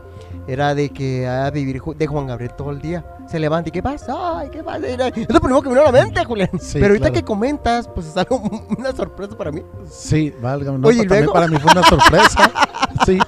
era 0.48 0.74
de 0.74 0.90
que 0.90 1.28
a 1.28 1.50
vivir 1.52 1.82
de 1.82 2.08
Juan 2.08 2.28
Gabriel 2.28 2.52
todo 2.58 2.72
el 2.72 2.82
día. 2.82 3.06
Se 3.28 3.38
levanta 3.40 3.70
y 3.70 3.72
¿qué 3.74 3.84
pasa? 3.84 4.40
Ay, 4.40 4.50
¿qué 4.50 4.64
pasa? 4.64 4.88
Era- 4.88 5.08
Es 5.10 5.30
lo 5.30 5.40
primero 5.40 5.62
que 5.62 5.70
me 5.70 5.76
vino 5.76 5.88
a 5.88 5.92
la 5.92 6.04
mente, 6.04 6.24
Julián. 6.26 6.50
Sí, 6.60 6.74
pero 6.80 6.88
ahorita 6.88 7.08
claro. 7.10 7.14
que 7.14 7.24
comentas, 7.24 7.88
pues 7.90 8.08
es 8.08 8.18
algo, 8.18 8.42
una 8.78 8.92
sorpresa 8.94 9.38
para 9.38 9.52
mí. 9.52 9.62
sí, 9.90 10.34
válgame, 10.42 10.80
no, 10.80 10.88
Oye, 10.88 11.04
¿y 11.04 11.08
pero 11.08 11.10
también 11.10 11.26
luego? 11.26 11.34
para 11.34 11.48
mí 11.48 11.58
fue 11.60 11.72
una 11.72 11.84
sorpresa, 11.84 12.52
sí, 13.06 13.20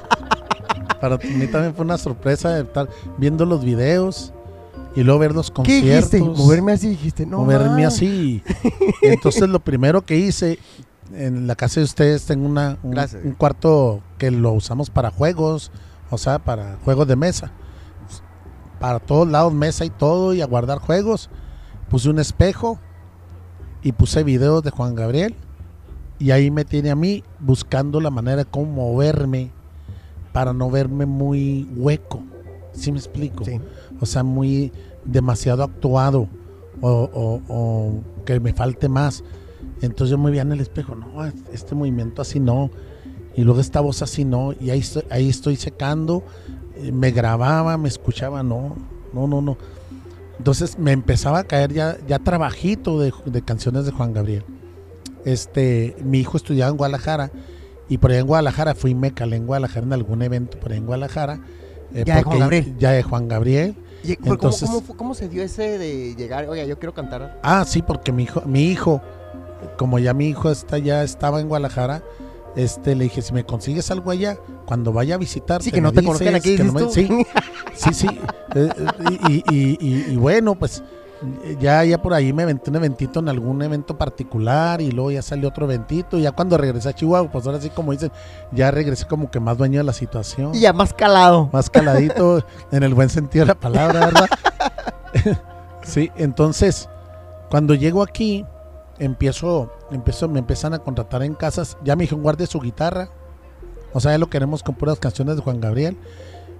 para 0.99 1.17
mí 1.17 1.47
también 1.47 1.75
fue 1.75 1.85
una 1.85 1.97
sorpresa 1.97 2.59
estar 2.59 2.87
viendo 3.17 3.45
los 3.45 3.63
videos 3.63 4.33
y 4.99 5.03
luego 5.05 5.19
ver 5.19 5.33
los 5.33 5.49
¿Qué 5.49 5.55
conciertos. 5.55 6.11
dijiste? 6.11 6.41
Moverme 6.43 6.73
así, 6.73 6.89
dijiste, 6.89 7.25
no. 7.25 7.37
moverme 7.37 7.85
así. 7.85 8.43
Entonces 9.01 9.47
lo 9.47 9.61
primero 9.61 10.01
que 10.01 10.17
hice 10.17 10.59
en 11.13 11.47
la 11.47 11.55
casa 11.55 11.79
de 11.79 11.85
ustedes 11.85 12.25
tengo 12.25 12.45
una, 12.45 12.77
un, 12.83 13.31
cuarto 13.37 14.01
que 14.17 14.29
lo 14.29 14.51
usamos 14.51 14.89
para 14.89 15.09
juegos, 15.09 15.71
o 16.09 16.17
sea, 16.17 16.39
para 16.39 16.77
juegos 16.83 17.07
de 17.07 17.15
mesa. 17.15 17.49
Para 18.81 18.99
todos 18.99 19.25
lados, 19.25 19.53
mesa 19.53 19.85
y 19.85 19.89
todo, 19.89 20.33
y 20.33 20.41
a 20.41 20.45
guardar 20.45 20.79
juegos. 20.79 21.29
Puse 21.89 22.09
un 22.09 22.19
espejo 22.19 22.77
y 23.81 23.93
puse 23.93 24.25
videos 24.25 24.63
de 24.63 24.71
Juan 24.71 24.95
Gabriel. 24.95 25.33
Y 26.19 26.31
ahí 26.31 26.51
me 26.51 26.65
tiene 26.65 26.91
a 26.91 26.95
mí 26.95 27.23
buscando 27.39 28.01
la 28.01 28.09
manera 28.09 28.43
de 28.43 28.45
cómo 28.45 28.65
moverme 28.65 29.51
para 30.33 30.51
no 30.51 30.69
verme 30.69 31.05
muy 31.05 31.69
hueco. 31.77 32.21
¿Sí 32.73 32.91
me 32.91 32.99
explico? 32.99 33.45
Sí. 33.45 33.61
O 34.01 34.05
sea, 34.05 34.23
muy 34.23 34.71
demasiado 35.05 35.63
actuado 35.63 36.27
o, 36.81 36.89
o- 37.13 37.41
o 37.47 38.03
que 38.25 38.39
me 38.39 38.53
falte 38.53 38.87
más. 38.89 39.23
Entonces 39.81 40.11
yo 40.11 40.17
me 40.17 40.29
veía 40.29 40.41
en 40.43 40.51
el 40.51 40.59
espejo, 40.59 40.95
no, 40.95 41.25
este 41.53 41.75
movimiento 41.75 42.21
así 42.21 42.39
no. 42.39 42.69
Y 43.35 43.43
luego 43.43 43.59
esta 43.61 43.79
voz 43.79 44.01
así 44.01 44.25
no. 44.25 44.53
Y 44.59 44.69
ahí 44.71 44.79
estoy, 44.79 45.03
ahí 45.09 45.29
estoy 45.29 45.55
secando. 45.55 46.23
eh, 46.75 46.91
Me 46.91 47.11
grababa, 47.11 47.77
me 47.77 47.87
escuchaba, 47.87 48.43
no, 48.43 48.75
no, 49.13 49.27
no, 49.27 49.41
no. 49.41 49.57
Entonces 50.37 50.77
me 50.79 50.91
empezaba 50.93 51.39
a 51.39 51.43
caer 51.43 51.73
ya, 51.73 51.97
ya 52.07 52.19
trabajito 52.19 52.99
de, 52.99 53.13
de 53.25 53.41
canciones 53.41 53.85
de 53.85 53.91
Juan 53.91 54.13
Gabriel. 54.13 54.43
Este, 55.25 55.95
mi 56.03 56.19
hijo 56.19 56.37
estudiaba 56.37 56.71
en 56.71 56.77
Guadalajara 56.77 57.31
y 57.89 57.97
por 57.97 58.11
allá 58.11 58.21
en 58.21 58.27
Guadalajara 58.27 58.73
fui 58.75 58.95
me 58.95 59.13
calé 59.13 59.35
en 59.35 59.45
Guadalajara 59.47 59.85
en 59.85 59.93
algún 59.93 60.21
evento 60.21 60.57
por 60.59 60.71
allá 60.71 60.79
en 60.79 60.85
Guadalajara. 60.85 61.39
eh, 61.93 62.03
Ya 62.05 62.15
de 62.17 62.23
Juan 62.23 62.23
porque- 62.23 62.39
Gabriel. 62.39 62.75
Ya 62.79 62.91
de 62.91 63.03
Juan 63.03 63.27
Gabriel. 63.27 63.75
Y- 64.03 64.15
pero 64.15 64.21
¿cómo- 64.21 64.33
Entonces- 64.33 64.69
cómo, 64.69 64.97
cómo 64.97 65.13
se 65.13 65.27
dio 65.29 65.43
ese 65.43 65.77
de 65.77 66.15
llegar? 66.15 66.47
Oiga, 66.49 66.63
yo 66.65 66.77
quiero 66.79 66.93
cantar. 66.93 67.39
Ah, 67.43 67.65
sí, 67.67 67.81
porque 67.81 68.11
mi 68.11 68.23
hijo, 68.23 68.41
mi 68.45 68.63
hijo, 68.69 69.01
como 69.77 69.99
ya 69.99 70.13
mi 70.13 70.27
hijo 70.29 70.49
está, 70.51 70.77
ya 70.77 71.03
estaba 71.03 71.41
en 71.41 71.47
Guadalajara, 71.47 72.03
este, 72.55 72.95
le 72.95 73.03
dije, 73.05 73.21
si 73.21 73.33
me 73.33 73.45
consigues 73.45 73.91
algo 73.91 74.11
allá, 74.11 74.37
cuando 74.65 74.91
vaya 74.91 75.15
a 75.15 75.17
visitar, 75.17 75.61
Sí, 75.61 75.71
que 75.71 75.81
no 75.81 75.91
te 75.91 76.03
conozcan 76.03 76.35
aquí, 76.35 76.55
que 76.57 76.63
no 76.63 76.73
me- 76.73 76.89
sí, 76.89 77.07
sí, 77.75 77.93
sí. 77.93 78.07
eh, 78.55 78.69
y, 79.29 79.43
y- 79.53 79.77
y- 79.79 80.05
y 80.13 80.15
bueno, 80.15 80.55
pues 80.55 80.81
ya, 81.59 81.83
ya 81.83 82.01
por 82.01 82.13
ahí 82.13 82.31
me 82.31 82.43
aventé 82.43 82.69
un 82.69 82.77
eventito 82.77 83.19
en 83.19 83.29
algún 83.29 83.61
evento 83.61 83.97
particular 83.97 84.81
y 84.81 84.91
luego 84.91 85.11
ya 85.11 85.21
salió 85.21 85.49
otro 85.49 85.65
eventito. 85.65 86.17
Y 86.17 86.21
ya 86.21 86.31
cuando 86.31 86.57
regresé 86.57 86.89
a 86.89 86.93
Chihuahua, 86.93 87.29
pues 87.31 87.45
ahora 87.45 87.59
sí, 87.59 87.69
como 87.69 87.91
dicen, 87.91 88.11
ya 88.51 88.71
regresé 88.71 89.05
como 89.05 89.29
que 89.29 89.39
más 89.39 89.57
dueño 89.57 89.79
de 89.79 89.83
la 89.83 89.93
situación 89.93 90.55
Y 90.55 90.61
ya 90.61 90.73
más 90.73 90.93
calado. 90.93 91.49
más 91.51 91.69
caladito 91.69 92.43
en 92.71 92.83
el 92.83 92.93
buen 92.93 93.09
sentido 93.09 93.45
de 93.45 93.49
la 93.49 93.59
palabra, 93.59 94.05
¿verdad? 94.05 94.29
sí, 95.83 96.11
entonces, 96.15 96.87
cuando 97.49 97.73
llego 97.75 98.01
aquí, 98.01 98.45
empiezo, 98.97 99.71
empiezo, 99.91 100.29
me 100.29 100.39
empiezan 100.39 100.73
a 100.73 100.79
contratar 100.79 101.23
en 101.23 101.33
casas, 101.35 101.77
ya 101.83 101.95
me 101.95 102.03
dijeron 102.03 102.23
guarde 102.23 102.47
su 102.47 102.59
guitarra, 102.59 103.09
o 103.93 103.99
sea, 103.99 104.11
ya 104.11 104.17
lo 104.17 104.29
queremos 104.29 104.63
con 104.63 104.75
puras 104.75 104.99
canciones 104.99 105.35
de 105.35 105.41
Juan 105.41 105.59
Gabriel. 105.59 105.97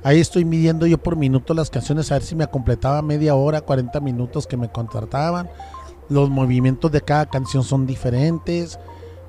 Ahí 0.03 0.19
estoy 0.19 0.45
midiendo 0.45 0.85
yo 0.85 0.97
por 0.97 1.15
minuto 1.17 1.53
las 1.53 1.69
canciones, 1.69 2.11
a 2.11 2.15
ver 2.15 2.23
si 2.23 2.35
me 2.35 2.47
completaba 2.47 3.01
media 3.01 3.35
hora, 3.35 3.61
40 3.61 3.99
minutos 3.99 4.47
que 4.47 4.55
me 4.57 4.69
contrataban. 4.69 5.49
Los 6.07 6.29
movimientos 6.29 6.91
de 6.91 7.01
cada 7.01 7.25
canción 7.27 7.63
son 7.63 7.85
diferentes. 7.85 8.79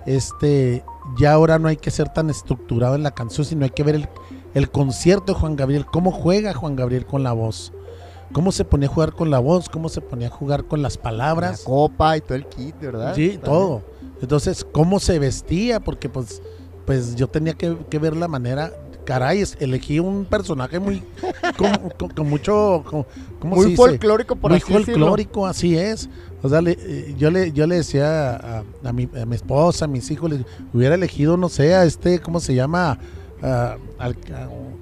Este, 0.07 0.85
ya 1.19 1.33
ahora 1.33 1.59
no 1.59 1.69
hay 1.69 1.77
que 1.77 1.91
ser 1.91 2.09
tan 2.09 2.31
estructurado 2.31 2.95
en 2.95 3.03
la 3.03 3.11
canción, 3.11 3.45
sino 3.45 3.65
hay 3.65 3.71
que 3.71 3.83
ver 3.83 3.97
el, 3.97 4.09
el 4.55 4.71
concierto 4.71 5.35
de 5.35 5.39
Juan 5.41 5.57
Gabriel, 5.57 5.87
cómo 5.87 6.11
juega 6.13 6.55
Juan 6.55 6.77
Gabriel 6.77 7.05
con 7.05 7.23
la 7.23 7.33
voz, 7.33 7.73
cómo 8.33 8.51
se 8.53 8.65
ponía 8.65 8.89
a 8.89 8.93
jugar 8.93 9.13
con 9.13 9.31
la 9.31 9.41
voz, 9.41 9.69
cómo 9.69 9.89
se 9.89 10.01
ponía 10.01 10.29
a 10.29 10.31
jugar 10.31 10.65
con 10.65 10.83
las 10.83 10.97
La 10.97 11.03
palabras, 11.03 11.63
copa 11.65 12.17
y 12.17 12.21
todo 12.21 12.35
el 12.37 12.47
kit, 12.47 12.79
¿verdad? 12.81 13.15
sí, 13.15 13.39
También. 13.39 13.41
todo. 13.43 13.83
Entonces, 14.23 14.65
cómo 14.65 15.01
se 15.01 15.19
vestía, 15.19 15.81
porque 15.81 16.09
pues, 16.09 16.41
pues 16.87 17.15
yo 17.17 17.27
tenía 17.27 17.55
que, 17.55 17.77
que 17.91 17.99
ver 17.99 18.17
la 18.17 18.29
manera, 18.29 18.73
caray, 19.05 19.45
elegí 19.59 19.99
un 20.01 20.25
personaje 20.25 20.79
muy, 20.79 21.03
con, 21.57 21.73
con- 21.99 22.09
con 22.11 22.29
mucho, 22.29 22.83
con- 22.89 23.07
¿cómo 23.39 23.55
se 23.57 23.61
Muy 23.63 23.65
dice? 23.71 23.77
folclórico, 23.77 24.37
por 24.37 24.51
muy 24.51 24.61
así 24.61 24.73
decirlo. 24.73 24.93
folclórico, 25.07 25.47
así 25.47 25.77
es. 25.77 26.09
O 26.43 26.49
sea, 26.49 26.61
le- 26.63 26.79
eh, 26.81 27.15
yo 27.19 27.31
le 27.31 27.53
yo 27.53 27.67
le 27.67 27.77
decía 27.77 28.37
a, 28.37 28.63
a 28.85 28.93
mi, 28.93 29.09
a 29.21 29.27
mi 29.27 29.35
esposa, 29.37 29.85
a 29.85 29.89
mis 29.89 30.11
hijos, 30.11 30.31
les 30.31 30.41
hubiera 30.73 30.95
elegido, 30.95 31.37
no 31.37 31.49
sé, 31.49 31.75
a 31.75 31.85
este, 31.85 32.21
¿cómo 32.21 32.41
se 32.41 32.55
llama? 32.55 32.99
A- 33.43 33.77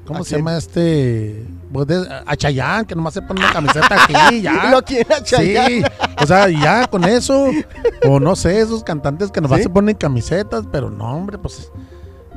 ¿Cómo 0.05 0.21
¿A 0.21 0.25
se 0.25 0.31
quién? 0.31 0.41
llama 0.41 0.57
este? 0.57 1.45
Pues 1.73 1.87
a 2.27 2.35
Chayán, 2.35 2.87
que 2.87 2.95
nomás 2.95 3.13
se 3.15 3.21
pone 3.23 3.41
una 3.41 3.53
camiseta 3.53 3.89
aquí, 4.05 4.41
ya. 4.41 4.71
Lo 4.71 4.83
quiere 4.83 5.13
a 5.15 5.23
Chayanne. 5.23 5.83
Sí, 5.83 5.85
o 6.23 6.27
sea, 6.27 6.49
ya 6.49 6.87
con 6.87 7.05
eso. 7.05 7.47
O 8.09 8.19
no 8.19 8.35
sé, 8.35 8.59
esos 8.61 8.83
cantantes 8.83 9.31
que 9.31 9.41
nomás 9.43 9.59
¿Sí? 9.59 9.65
se 9.65 9.69
ponen 9.71 9.95
camisetas, 9.97 10.65
pero 10.73 10.89
no, 10.91 11.15
hombre, 11.15 11.37
pues 11.39 11.71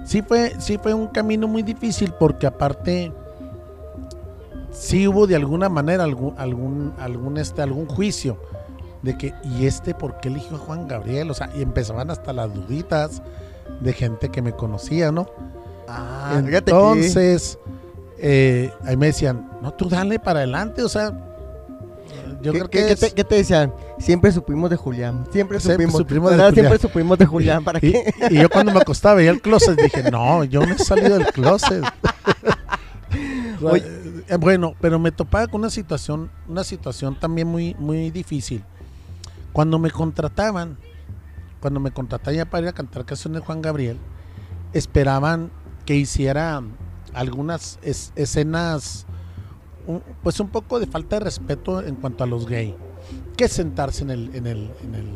sí 0.05 0.21
fue, 0.21 0.55
sí 0.59 0.77
fue 0.81 0.93
un 0.93 1.07
camino 1.07 1.47
muy 1.47 1.63
difícil 1.63 2.13
porque 2.19 2.47
aparte 2.47 3.11
sí 4.71 5.07
hubo 5.07 5.27
de 5.27 5.35
alguna 5.35 5.69
manera 5.69 6.03
algún, 6.03 6.33
algún, 6.37 6.93
algún, 6.99 7.37
este, 7.37 7.61
algún 7.61 7.87
juicio 7.87 8.37
de 9.01 9.17
que, 9.17 9.33
¿y 9.43 9.65
este 9.65 9.93
por 9.93 10.19
qué 10.19 10.29
eligió 10.29 10.57
a 10.57 10.59
Juan 10.59 10.87
Gabriel? 10.87 11.31
O 11.31 11.33
sea, 11.33 11.49
y 11.55 11.61
empezaban 11.61 12.11
hasta 12.11 12.33
las 12.33 12.53
duditas 12.53 13.21
de 13.79 13.93
gente 13.93 14.29
que 14.29 14.41
me 14.41 14.53
conocía, 14.53 15.11
¿no? 15.11 15.27
Ah, 15.87 16.41
Entonces, 16.41 17.57
eh, 18.17 18.71
ahí 18.85 18.95
me 18.95 19.07
decían, 19.07 19.49
no, 19.61 19.73
tú 19.73 19.89
dale 19.89 20.19
para 20.19 20.39
adelante, 20.39 20.83
o 20.83 20.89
sea, 20.89 21.30
yo 22.41 22.51
¿Qué, 22.51 22.59
creo 22.59 22.69
que 22.69 22.77
qué 22.79 22.91
es- 22.93 22.99
te, 22.99 23.11
qué 23.13 23.23
te 23.23 23.35
decían? 23.35 23.73
Siempre 23.99 24.31
supimos 24.31 24.69
de 24.69 24.75
Julián. 24.75 25.25
Siempre 25.31 25.59
supimos. 25.59 25.95
supimos 25.97 26.31
de. 26.31 26.37
Julián. 26.37 26.53
Siempre 26.53 26.77
supimos 26.79 27.17
de 27.17 27.25
Julián. 27.25 27.63
¿Para 27.63 27.79
y, 27.79 27.91
qué? 27.91 28.13
y 28.29 28.35
yo 28.39 28.49
cuando 28.49 28.71
me 28.73 28.79
acostaba 28.79 29.15
veía 29.15 29.31
el 29.31 29.41
closet 29.41 29.79
dije, 29.81 30.09
no, 30.11 30.43
yo 30.43 30.65
no 30.65 30.73
he 30.73 30.77
salido 30.77 31.17
del 31.17 31.27
closet. 31.27 31.83
Oye. 33.61 33.83
Eh, 34.27 34.37
bueno, 34.37 34.75
pero 34.79 34.97
me 34.99 35.11
topaba 35.11 35.47
con 35.47 35.61
una 35.61 35.69
situación, 35.69 36.31
una 36.47 36.63
situación 36.63 37.19
también 37.19 37.47
muy, 37.47 37.75
muy 37.79 38.09
difícil. 38.11 38.63
Cuando 39.51 39.77
me 39.79 39.91
contrataban, 39.91 40.77
cuando 41.59 41.79
me 41.79 41.91
contrataban 41.91 42.35
ya 42.37 42.45
para 42.45 42.63
ir 42.63 42.69
a 42.69 42.73
cantar 42.73 43.03
canciones 43.05 43.41
de 43.41 43.45
Juan 43.45 43.61
Gabriel, 43.61 43.97
esperaban 44.73 45.51
que 45.85 45.95
hiciera 45.95 46.61
algunas 47.13 47.77
es- 47.81 48.13
escenas, 48.15 49.05
un- 49.87 50.01
pues 50.23 50.39
un 50.39 50.49
poco 50.49 50.79
de 50.79 50.87
falta 50.87 51.17
de 51.17 51.25
respeto 51.25 51.81
en 51.81 51.95
cuanto 51.95 52.23
a 52.23 52.27
los 52.27 52.45
gay. 52.47 52.75
Que 53.35 53.47
sentarse 53.47 54.03
en 54.03 54.09
el, 54.11 54.35
en 54.35 54.47
el, 54.47 54.71
en 54.83 54.95
el, 54.95 55.07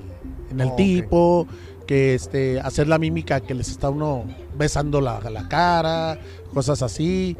en 0.51 0.61
el 0.61 0.69
Oh, 0.69 0.75
tipo, 0.75 1.47
que 1.85 2.15
este, 2.15 2.59
hacer 2.59 2.87
la 2.87 2.97
mímica 2.97 3.39
que 3.41 3.53
les 3.53 3.69
está 3.69 3.89
uno 3.89 4.25
besando 4.57 5.01
la, 5.01 5.19
la 5.29 5.47
cara, 5.47 6.17
cosas 6.53 6.81
así. 6.81 7.37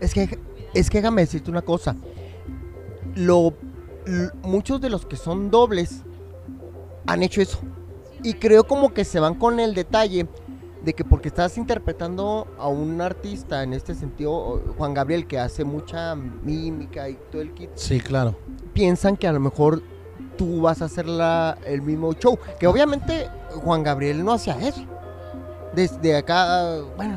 Es 0.00 0.12
que, 0.14 0.38
es 0.74 0.90
que 0.90 0.98
déjame 0.98 1.22
decirte 1.22 1.50
una 1.50 1.62
cosa. 1.62 1.96
Lo, 3.14 3.54
muchos 4.42 4.80
de 4.80 4.90
los 4.90 5.06
que 5.06 5.16
son 5.16 5.50
dobles 5.50 6.02
han 7.06 7.22
hecho 7.22 7.40
eso. 7.40 7.58
Y 8.22 8.34
creo 8.34 8.66
como 8.66 8.92
que 8.92 9.04
se 9.04 9.20
van 9.20 9.34
con 9.36 9.60
el 9.60 9.74
detalle 9.74 10.26
de 10.84 10.92
que 10.94 11.04
porque 11.04 11.28
estás 11.28 11.56
interpretando 11.58 12.46
a 12.58 12.68
un 12.68 13.00
artista, 13.00 13.62
en 13.62 13.72
este 13.72 13.94
sentido, 13.94 14.62
Juan 14.76 14.94
Gabriel, 14.94 15.26
que 15.26 15.38
hace 15.38 15.64
mucha 15.64 16.14
mímica 16.14 17.08
y 17.08 17.18
todo 17.32 17.42
el 17.42 17.52
kit, 17.54 17.70
Sí, 17.74 18.00
claro. 18.00 18.36
piensan 18.72 19.16
que 19.16 19.26
a 19.26 19.32
lo 19.32 19.40
mejor 19.40 19.82
tú 20.36 20.60
vas 20.60 20.82
a 20.82 20.84
hacer 20.84 21.06
la- 21.06 21.56
el 21.66 21.82
mismo 21.82 22.12
show. 22.12 22.38
Que 22.60 22.66
obviamente 22.66 23.28
Juan 23.62 23.82
Gabriel 23.82 24.24
no 24.24 24.32
hacía 24.34 24.56
eso. 24.60 24.82
Desde 25.74 26.16
acá, 26.16 26.78
bueno, 26.96 27.16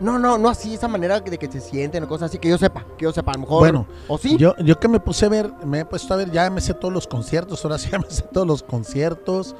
no, 0.00 0.18
no, 0.18 0.38
no 0.38 0.48
así, 0.48 0.74
esa 0.74 0.88
manera 0.88 1.20
de 1.20 1.38
que 1.38 1.50
se 1.50 1.60
sienten 1.60 2.04
o 2.04 2.08
cosas 2.08 2.30
así, 2.30 2.38
que 2.38 2.48
yo 2.48 2.58
sepa, 2.58 2.84
que 2.96 3.04
yo 3.04 3.12
sepa, 3.12 3.32
a 3.32 3.34
lo 3.34 3.40
mejor. 3.40 3.58
Bueno, 3.60 3.86
¿o 4.08 4.18
sí? 4.18 4.36
Yo, 4.36 4.54
yo 4.58 4.78
que 4.78 4.88
me 4.88 5.00
puse 5.00 5.26
a 5.26 5.28
ver, 5.28 5.52
me 5.64 5.80
he 5.80 5.84
puesto 5.84 6.12
a 6.14 6.16
ver, 6.16 6.30
ya 6.30 6.48
me 6.50 6.60
sé 6.60 6.74
todos 6.74 6.92
los 6.92 7.06
conciertos, 7.06 7.64
ahora 7.64 7.78
sí 7.78 7.88
ya 7.90 7.98
me 7.98 8.08
sé 8.10 8.22
todos 8.32 8.46
los 8.46 8.62
conciertos. 8.62 9.54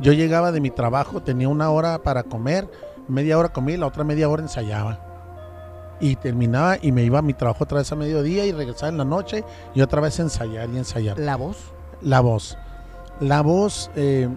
Yo 0.00 0.12
llegaba 0.12 0.52
de 0.52 0.60
mi 0.60 0.70
trabajo, 0.70 1.22
tenía 1.22 1.48
una 1.48 1.70
hora 1.70 2.02
para 2.02 2.22
comer, 2.22 2.68
media 3.08 3.38
hora 3.38 3.50
comí, 3.50 3.76
la 3.76 3.86
otra 3.86 4.04
media 4.04 4.28
hora 4.28 4.42
ensayaba. 4.42 4.98
Y 6.00 6.16
terminaba 6.16 6.78
y 6.82 6.90
me 6.90 7.04
iba 7.04 7.20
a 7.20 7.22
mi 7.22 7.32
trabajo 7.34 7.64
otra 7.64 7.78
vez 7.78 7.92
a 7.92 7.96
mediodía 7.96 8.44
y 8.44 8.52
regresaba 8.52 8.88
en 8.88 8.98
la 8.98 9.04
noche 9.04 9.44
y 9.74 9.82
otra 9.82 10.00
vez 10.00 10.18
ensayar 10.18 10.68
y 10.70 10.78
ensayar. 10.78 11.18
La 11.18 11.36
voz. 11.36 11.56
La 12.00 12.20
voz. 12.20 12.58
La 13.20 13.40
voz, 13.42 13.88
eh, 13.94 14.28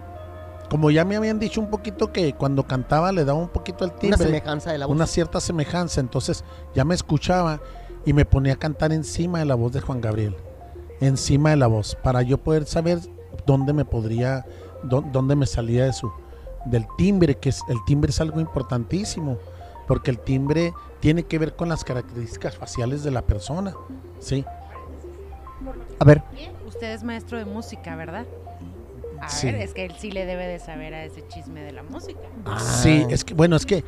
como 0.70 0.92
ya 0.92 1.04
me 1.04 1.16
habían 1.16 1.40
dicho 1.40 1.60
un 1.60 1.68
poquito 1.70 2.12
que 2.12 2.34
cuando 2.34 2.64
cantaba 2.66 3.10
le 3.10 3.24
daba 3.24 3.38
un 3.40 3.48
poquito 3.48 3.84
el 3.84 3.90
Una 3.90 3.98
timbre 3.98 4.18
semejanza 4.26 4.70
de 4.70 4.78
la 4.78 4.86
voz. 4.86 4.94
una 4.94 5.06
cierta 5.08 5.40
semejanza. 5.40 6.00
Entonces 6.00 6.44
ya 6.74 6.84
me 6.84 6.94
escuchaba 6.94 7.60
y 8.04 8.12
me 8.12 8.24
ponía 8.24 8.52
a 8.52 8.56
cantar 8.56 8.92
encima 8.92 9.40
de 9.40 9.46
la 9.46 9.56
voz 9.56 9.72
de 9.72 9.80
Juan 9.80 10.00
Gabriel. 10.00 10.36
Encima 11.00 11.50
de 11.50 11.56
la 11.56 11.66
voz. 11.66 11.96
Para 11.96 12.22
yo 12.22 12.38
poder 12.38 12.66
saber 12.66 13.00
dónde 13.44 13.72
me 13.72 13.84
podría, 13.84 14.46
dónde 14.88 15.36
me 15.36 15.46
salía 15.46 15.84
de 15.84 15.92
su, 15.92 16.10
del 16.66 16.86
timbre, 16.96 17.36
que 17.36 17.48
es, 17.50 17.60
el 17.68 17.78
timbre 17.86 18.10
es 18.10 18.20
algo 18.20 18.40
importantísimo. 18.40 19.38
Porque 19.86 20.10
el 20.10 20.18
timbre 20.18 20.72
tiene 20.98 21.22
que 21.22 21.38
ver 21.38 21.54
con 21.54 21.68
las 21.68 21.84
características 21.84 22.56
faciales 22.56 23.04
de 23.04 23.12
la 23.12 23.22
persona. 23.22 23.72
Sí. 24.18 24.44
A 25.98 26.04
ver, 26.04 26.22
Usted 26.66 26.92
es 26.92 27.04
maestro 27.04 27.38
de 27.38 27.44
música, 27.44 27.94
¿verdad? 27.96 28.26
A 29.20 29.28
Sí. 29.30 29.46
ver, 29.46 29.56
es 29.62 29.72
que 29.72 29.86
él 29.86 29.94
sí 29.98 30.10
le 30.10 30.26
debe 30.26 30.46
de 30.46 30.58
saber 30.58 30.92
a 30.92 31.04
ese 31.04 31.26
chisme 31.28 31.62
de 31.62 31.72
la 31.72 31.82
música. 31.84 32.20
Ah. 32.44 32.58
Sí, 32.60 33.06
es 33.08 33.24
que, 33.24 33.32
bueno, 33.34 33.56
es 33.56 33.64
que 33.64 33.82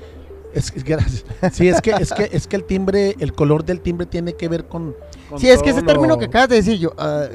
Es, 0.55 0.73
gracias. 0.85 1.25
Sí, 1.53 1.69
es 1.69 1.83
que, 1.83 1.91
es 1.91 2.13
que 2.13 2.31
es 2.33 2.47
que 2.47 2.57
el 2.57 2.65
timbre, 2.65 3.15
el 3.19 3.35
color 3.35 3.65
del 3.65 3.81
timbre 3.83 4.07
tiene 4.07 4.33
que 4.35 4.49
ver 4.49 4.67
con. 4.69 4.95
Con 5.29 5.39
Sí, 5.39 5.49
es 5.49 5.63
que 5.63 5.71
ese 5.71 5.83
término 5.83 6.15
lo- 6.15 6.19
que 6.19 6.27
acabas 6.27 6.49
de 6.49 6.57
decir, 6.57 6.79
yo, 6.79 6.93
ah, 6.99 7.27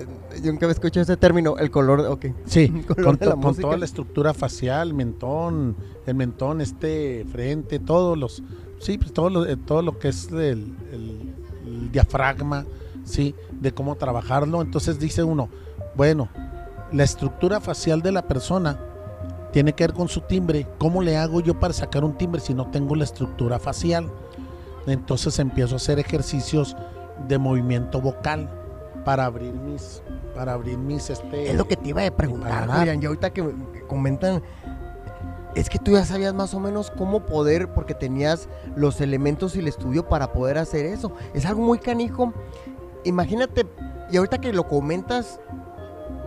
yo 0.42 0.52
nunca 0.52 0.66
había 0.66 0.74
escuchado 0.74 1.04
ese 1.04 1.18
término, 1.18 1.58
el 1.58 1.70
color, 1.72 2.02
ok. 2.02 2.26
Sí, 2.46 2.70
color 2.88 3.04
con, 3.06 3.16
de 3.18 3.26
la 3.28 3.36
con 3.36 3.56
toda 3.56 3.78
la 3.78 3.86
estructura 3.86 4.34
facial, 4.34 4.94
mentón, 4.94 5.76
el 6.06 6.16
mentón, 6.16 6.62
este 6.62 7.26
frente, 7.32 7.80
todos 7.80 8.18
los, 8.18 8.44
sí, 8.80 8.98
pues 8.98 9.14
todo 9.14 9.30
lo, 9.30 9.46
eh, 9.46 9.58
todo 9.58 9.82
lo 9.82 10.00
que 10.00 10.10
es 10.10 10.28
el, 10.32 10.76
el- 10.92 11.34
el 11.66 11.92
diafragma, 11.92 12.66
sí, 13.06 13.36
de 13.52 13.72
cómo 13.74 13.96
trabajarlo. 13.96 14.62
Entonces 14.62 15.00
dice 15.00 15.24
uno, 15.24 15.50
bueno, 15.96 16.30
la 16.92 17.04
estructura 17.04 17.60
facial 17.62 18.02
de 18.02 18.12
la 18.12 18.24
persona 18.28 18.80
tiene 19.52 19.74
que 19.74 19.84
ver 19.86 19.94
con 19.94 20.08
su 20.08 20.22
timbre. 20.22 20.68
¿Cómo 20.80 21.02
le 21.02 21.16
hago 21.18 21.40
yo 21.40 21.60
para 21.60 21.74
sacar 21.74 22.04
un 22.04 22.18
timbre 22.18 22.42
si 22.42 22.54
no 22.56 22.68
tengo 22.72 22.96
la 22.96 23.04
estructura 23.04 23.60
facial? 23.60 24.10
Entonces 24.88 25.38
empiezo 25.40 25.76
a 25.76 25.78
hacer 25.78 26.00
ejercicios 26.00 26.76
de 27.28 27.38
movimiento 27.38 28.02
vocal 28.02 28.50
para 29.04 29.26
abrir 29.26 29.54
mis, 29.54 30.02
para 30.36 30.54
abrir 30.54 30.78
mis, 30.78 31.10
este. 31.10 31.50
Es 31.50 31.56
lo 31.56 31.68
que 31.68 31.76
te 31.76 31.90
iba 31.90 32.06
a 32.06 32.12
preguntar, 32.12 32.68
Para 32.68 32.80
Julián, 32.80 33.02
y 33.02 33.06
ahorita 33.06 33.32
que, 33.32 33.44
que 33.74 33.82
comentan, 33.88 34.42
es 35.56 35.70
que 35.70 35.80
tú 35.80 35.92
ya 35.92 36.06
sabías 36.06 36.34
más 36.34 36.54
o 36.54 36.60
menos 36.60 36.92
cómo 36.92 37.26
poder, 37.26 37.74
porque 37.74 37.94
tenías 37.94 38.50
los 38.76 39.02
elementos 39.02 39.56
y 39.56 39.60
el 39.60 39.68
estudio 39.68 40.08
para 40.08 40.32
poder 40.34 40.58
hacer 40.58 40.86
eso. 40.86 41.14
Es 41.34 41.46
algo 41.46 41.62
muy 41.62 41.80
canijo. 41.80 42.34
Imagínate, 43.04 43.66
y 44.12 44.18
ahorita 44.18 44.40
que 44.40 44.54
lo 44.54 44.68
comentas, 44.68 45.40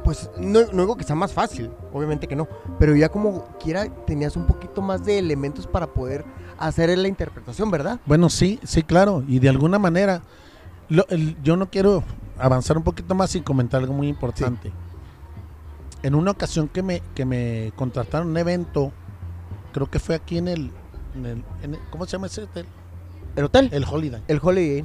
pues 0.04 0.30
no, 0.38 0.60
no 0.72 0.82
digo 0.82 0.96
que 0.96 1.02
sea 1.02 1.16
más 1.16 1.32
fácil, 1.32 1.70
obviamente 1.92 2.28
que 2.28 2.36
no, 2.36 2.46
pero 2.78 2.94
ya 2.94 3.08
como 3.08 3.44
quiera 3.58 3.86
tenías 4.06 4.36
un 4.36 4.46
poquito 4.46 4.80
más 4.80 5.04
de 5.04 5.18
elementos 5.18 5.66
para 5.66 5.88
poder 5.88 6.24
hacer 6.58 6.96
la 6.96 7.08
interpretación, 7.08 7.70
¿verdad? 7.70 7.98
Bueno, 8.06 8.28
sí, 8.28 8.60
sí, 8.62 8.82
claro. 8.82 9.24
Y 9.26 9.40
de 9.40 9.48
alguna 9.48 9.80
manera, 9.80 10.22
lo- 10.88 11.06
el- 11.08 11.36
yo 11.42 11.56
no 11.56 11.70
quiero 11.70 12.02
avanzar 12.38 12.76
un 12.76 12.82
poquito 12.84 13.14
más 13.14 13.34
y 13.34 13.40
comentar 13.40 13.80
algo 13.80 13.94
muy 13.94 14.08
importante. 14.08 14.72
En 16.02 16.14
una 16.14 16.30
ocasión 16.30 16.68
que 16.68 16.82
me, 16.82 17.02
que 17.14 17.24
me 17.24 17.72
contrataron 17.76 18.28
un 18.28 18.36
evento, 18.36 18.92
creo 19.72 19.90
que 19.90 19.98
fue 19.98 20.14
aquí 20.14 20.38
en 20.38 20.48
el, 20.48 20.70
en 21.14 21.26
el- 21.26 21.44
en 21.62 21.74
el- 21.74 21.80
¿cómo 21.90 22.04
se 22.06 22.12
llama 22.12 22.26
ese 22.28 22.42
hotel? 22.42 22.66
El 23.34 23.44
hotel, 23.44 23.68
El 23.72 23.84
Holiday. 23.84 24.22
el 24.28 24.40
Holiday. 24.42 24.84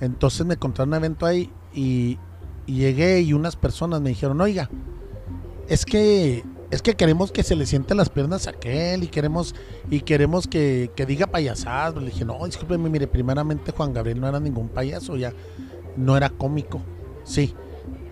Entonces 0.00 0.44
me 0.46 0.56
contrataron 0.56 0.90
un 0.90 0.94
evento 0.96 1.26
ahí 1.26 1.50
y, 1.74 2.18
y 2.66 2.74
llegué 2.74 3.20
y 3.20 3.32
unas 3.32 3.56
personas 3.56 4.00
me 4.00 4.10
dijeron, 4.10 4.40
oiga, 4.40 4.68
es 5.68 5.84
que 5.84 6.44
es 6.70 6.82
que 6.82 6.94
queremos 6.94 7.32
que 7.32 7.42
se 7.42 7.56
le 7.56 7.66
sienten 7.66 7.96
las 7.96 8.10
piernas 8.10 8.46
a 8.46 8.50
aquel 8.50 9.02
y 9.02 9.08
queremos 9.08 9.54
y 9.90 10.00
queremos 10.00 10.46
que, 10.46 10.90
que 10.94 11.06
diga 11.06 11.26
payasadas. 11.26 11.96
Le 11.96 12.10
dije, 12.10 12.24
no, 12.24 12.44
discúlpeme, 12.44 12.90
mire, 12.90 13.06
primeramente 13.06 13.72
Juan 13.72 13.94
Gabriel 13.94 14.20
no 14.20 14.28
era 14.28 14.38
ningún 14.38 14.68
payaso, 14.68 15.16
ya 15.16 15.32
no 15.96 16.16
era 16.16 16.28
cómico. 16.30 16.82
Sí, 17.24 17.54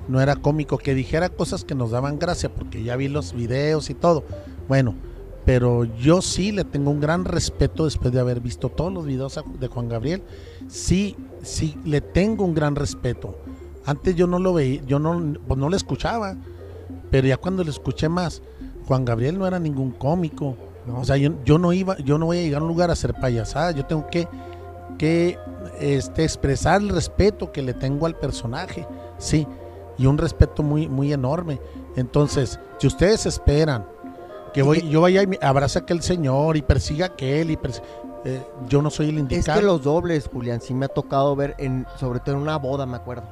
no 0.09 0.21
era 0.21 0.37
cómico, 0.37 0.79
que 0.79 0.95
dijera 0.95 1.29
cosas 1.29 1.65
que 1.65 1.75
nos 1.75 1.91
daban 1.91 2.19
gracia, 2.19 2.55
porque 2.55 2.83
ya 2.83 2.97
vi 2.97 3.09
los 3.09 3.33
videos 3.33 3.91
y 3.91 3.95
todo. 3.95 4.25
Bueno, 4.69 4.95
pero 5.45 5.85
yo 5.85 6.23
sí 6.23 6.51
le 6.51 6.65
tengo 6.65 6.91
un 6.91 7.01
gran 7.01 7.25
respeto 7.25 7.85
después 7.85 8.13
de 8.13 8.21
haber 8.21 8.41
visto 8.41 8.69
todos 8.69 8.93
los 8.93 9.07
videos 9.07 9.41
de 9.61 9.69
Juan 9.69 9.89
Gabriel. 9.89 10.23
Sí, 10.69 11.17
sí, 11.43 11.77
le 11.85 12.01
tengo 12.01 12.45
un 12.45 12.55
gran 12.55 12.75
respeto. 12.75 13.39
Antes 13.85 14.17
yo 14.17 14.27
no 14.27 14.39
lo 14.39 14.53
veía, 14.53 14.83
yo 14.87 14.99
no, 14.99 15.35
pues 15.47 15.59
no 15.59 15.69
lo 15.69 15.77
escuchaba, 15.77 16.37
pero 17.11 17.27
ya 17.27 17.37
cuando 17.37 17.65
lo 17.65 17.71
escuché 17.71 18.09
más, 18.09 18.43
Juan 18.87 19.05
Gabriel 19.05 19.39
no 19.39 19.47
era 19.47 19.59
ningún 19.59 19.93
cómico. 19.93 20.57
No. 20.87 21.01
O 21.01 21.05
sea, 21.05 21.17
yo, 21.17 21.33
yo 21.45 21.59
no 21.59 21.73
iba, 21.73 21.97
yo 21.99 22.19
no 22.19 22.27
voy 22.27 22.39
a 22.39 22.43
llegar 22.43 22.61
a 22.61 22.65
un 22.65 22.69
lugar 22.69 22.91
a 22.91 22.93
hacer 22.93 23.15
payasadas. 23.15 23.75
Yo 23.75 23.85
tengo 23.87 24.07
que, 24.09 24.29
que 24.99 25.39
este, 25.81 26.25
expresar 26.25 26.81
el 26.81 26.89
respeto 26.91 27.53
que 27.53 27.63
le 27.63 27.75
tengo 27.75 28.07
al 28.07 28.17
personaje, 28.17 28.87
sí, 29.19 29.47
y 29.99 30.07
un 30.07 30.19
respeto 30.19 30.63
muy, 30.63 30.89
muy 30.89 31.13
enorme. 31.13 31.61
Entonces, 31.97 32.61
si 32.79 32.87
ustedes 32.87 33.27
esperan 33.27 33.87
que 34.53 34.63
voy, 34.63 34.89
yo 34.89 35.01
vaya 35.01 35.23
y 35.23 35.39
abrace 35.45 35.79
a 35.79 35.83
aquel 35.83 36.03
señor 36.03 36.57
y 36.57 36.63
persiga 36.63 37.07
a 37.07 37.09
aquel 37.09 37.51
y 37.51 37.59
eh, 38.25 38.43
yo 38.69 38.83
no 38.83 38.91
soy 38.91 39.11
el 39.11 39.17
Es 39.17 39.21
indicado. 39.21 39.61
que 39.61 39.67
los 39.67 39.83
dobles, 39.83 40.29
Julián, 40.33 40.61
sí 40.61 40.75
me 40.75 40.87
ha 40.87 40.89
tocado 40.89 41.37
ver, 41.37 41.55
en, 41.59 41.87
sobre 41.97 42.21
todo 42.21 42.35
en 42.35 42.43
una 42.43 42.57
boda, 42.57 42.87
me 42.87 42.97
acuerdo. 42.97 43.25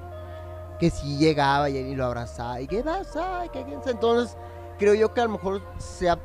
Que 0.79 0.91
sí 0.91 1.17
llegaba 1.19 1.71
y, 1.71 1.77
y 1.77 1.95
lo 1.95 2.07
abrazaba. 2.07 2.61
¿Y 2.61 2.67
qué 2.67 2.83
pasa? 2.83 3.41
Ay, 3.41 3.49
qué- 3.53 3.65
qué- 3.65 3.91
Entonces, 3.91 4.37
creo 4.79 4.95
yo 4.95 5.13
que 5.15 5.21
a 5.21 5.25
lo 5.25 5.31
mejor 5.31 5.63
se 5.79 6.09
ha. 6.11 6.19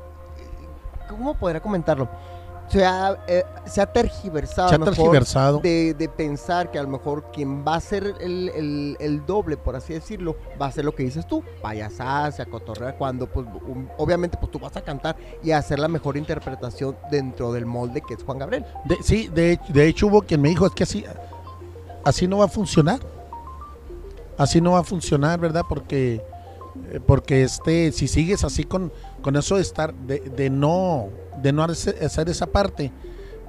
¿Cómo 1.10 1.34
podría 1.36 1.62
comentarlo? 1.62 2.08
Se 2.68 2.86
ha, 2.86 3.18
eh, 3.28 3.44
se 3.66 3.82
ha 3.82 3.92
tergiversado. 3.92 4.70
Se 4.70 4.76
ha 4.76 4.80
tergiversado. 4.80 5.58
De, 5.60 5.96
de 5.96 6.08
pensar 6.08 6.70
que 6.70 6.78
a 6.78 6.84
lo 6.84 6.90
mejor 6.90 7.32
quien 7.32 7.66
va 7.66 7.74
a 7.76 7.80
ser 7.80 8.14
el, 8.20 8.50
el- 8.50 8.96
el 9.00 9.26
doble, 9.26 9.58
por 9.58 9.76
así 9.76 9.94
decirlo, 9.94 10.36
va 10.62 10.68
a 10.68 10.72
ser 10.72 10.86
lo 10.86 10.94
que 10.94 11.02
dices 11.02 11.26
tú, 11.26 11.44
payasadas, 11.64 12.40
a 12.40 12.46
cotorrear, 12.46 12.96
cuando 12.96 13.26
pues 13.26 13.48
un- 13.66 13.90
obviamente 13.98 14.38
pues 14.38 14.52
tú 14.52 14.60
vas 14.60 14.78
a 14.78 14.82
cantar 14.82 15.16
y 15.42 15.50
a 15.50 15.58
hacer 15.58 15.80
la 15.80 15.88
mejor 15.88 16.16
interpretación 16.16 16.96
dentro 17.10 17.52
del 17.54 17.66
molde 17.66 18.02
que 18.08 18.14
es 18.14 18.24
Juan 18.24 18.38
Gabriel. 18.38 18.64
De- 18.86 19.02
sí, 19.02 19.30
de, 19.30 19.60
de 19.70 19.88
hecho 19.88 20.06
hubo 20.06 20.22
quien 20.22 20.40
me 20.40 20.50
dijo, 20.50 20.68
es 20.68 20.74
que 20.74 20.84
así, 20.84 21.04
así 22.06 22.28
no 22.28 22.38
va 22.38 22.46
a 22.46 22.50
funcionar. 22.50 23.00
Así 24.39 24.62
no 24.62 24.71
va 24.71 24.80
a 24.80 24.84
funcionar, 24.84 25.38
¿verdad? 25.38 25.65
Porque, 25.67 26.23
eh, 26.91 26.99
porque 27.06 27.43
este, 27.43 27.91
si 27.91 28.08
sigues 28.08 28.45
así 28.45 28.63
con, 28.63 28.91
con 29.21 29.36
eso 29.36 29.58
de 29.58 29.62
estar, 29.62 29.93
de, 29.93 30.21
de 30.21 30.49
no, 30.49 31.10
de 31.43 31.52
no 31.52 31.62
hacer, 31.65 31.97
esa 32.02 32.47
parte, 32.47 32.93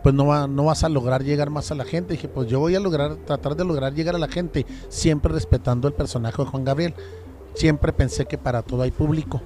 pues 0.03 0.17
no, 0.17 0.27
va, 0.27 0.49
no 0.49 0.65
vas 0.65 0.83
a 0.83 0.89
lograr 0.89 1.23
llegar 1.23 1.49
más 1.49 1.71
a 1.71 1.77
la 1.77 1.85
gente. 1.85 2.15
Dije, 2.15 2.27
pues 2.27 2.51
yo 2.51 2.59
voy 2.59 2.75
a 2.75 2.81
lograr, 2.81 3.15
tratar 3.25 3.55
de 3.55 3.65
lograr 3.65 3.95
llegar 3.95 4.17
a 4.17 4.19
la 4.19 4.27
gente, 4.27 4.67
siempre 4.89 5.33
respetando 5.33 5.87
el 5.87 5.95
personaje 5.95 6.43
de 6.43 6.49
Juan 6.49 6.65
Gabriel. 6.65 6.95
Siempre 7.55 7.93
pensé 7.93 8.27
que 8.27 8.37
para 8.37 8.63
todo 8.63 8.83
hay 8.83 8.91
público, 8.91 9.41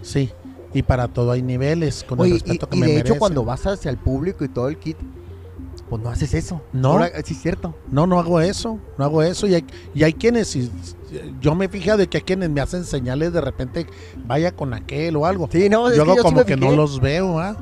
sí, 0.00 0.30
y 0.72 0.84
para 0.84 1.08
todo 1.08 1.32
hay 1.32 1.42
niveles, 1.42 2.04
con 2.04 2.20
el 2.20 2.24
Oye, 2.24 2.30
y, 2.30 2.38
respeto 2.38 2.68
que 2.68 2.76
y 2.76 2.80
me 2.80 2.86
de 2.86 3.00
hecho 3.00 3.18
cuando 3.18 3.44
vas 3.44 3.66
hacia 3.66 3.90
el 3.90 3.96
público 3.96 4.44
y 4.44 4.48
todo 4.48 4.68
el 4.68 4.76
kit, 4.78 4.96
pues 5.88 6.02
no 6.02 6.10
haces 6.10 6.34
eso. 6.34 6.60
No. 6.72 6.92
Ahora, 6.92 7.10
sí 7.24 7.34
es 7.34 7.40
cierto. 7.42 7.74
No, 7.90 8.06
no 8.06 8.18
hago 8.18 8.40
eso, 8.40 8.78
no 8.98 9.04
hago 9.04 9.22
eso. 9.22 9.46
Y 9.46 9.54
hay, 9.54 9.64
y 9.94 10.04
hay 10.04 10.12
quienes, 10.12 10.54
y- 10.56 10.70
yo 11.40 11.54
me 11.54 11.66
he 11.66 11.68
fijado 11.68 11.98
de 11.98 12.08
que 12.08 12.18
hay 12.18 12.22
quienes 12.22 12.50
me 12.50 12.60
hacen 12.60 12.84
señales 12.84 13.32
de 13.32 13.40
repente, 13.40 13.86
vaya 14.26 14.52
con 14.52 14.74
aquel 14.74 15.16
o 15.16 15.26
algo. 15.26 15.48
Sí, 15.52 15.68
no, 15.68 15.88
es 15.88 15.96
yo 15.96 16.02
hago 16.02 16.16
yo 16.16 16.22
como 16.22 16.44
que 16.44 16.56
no 16.56 16.70
los 16.72 17.00
veo, 17.00 17.38
¿ah? 17.38 17.56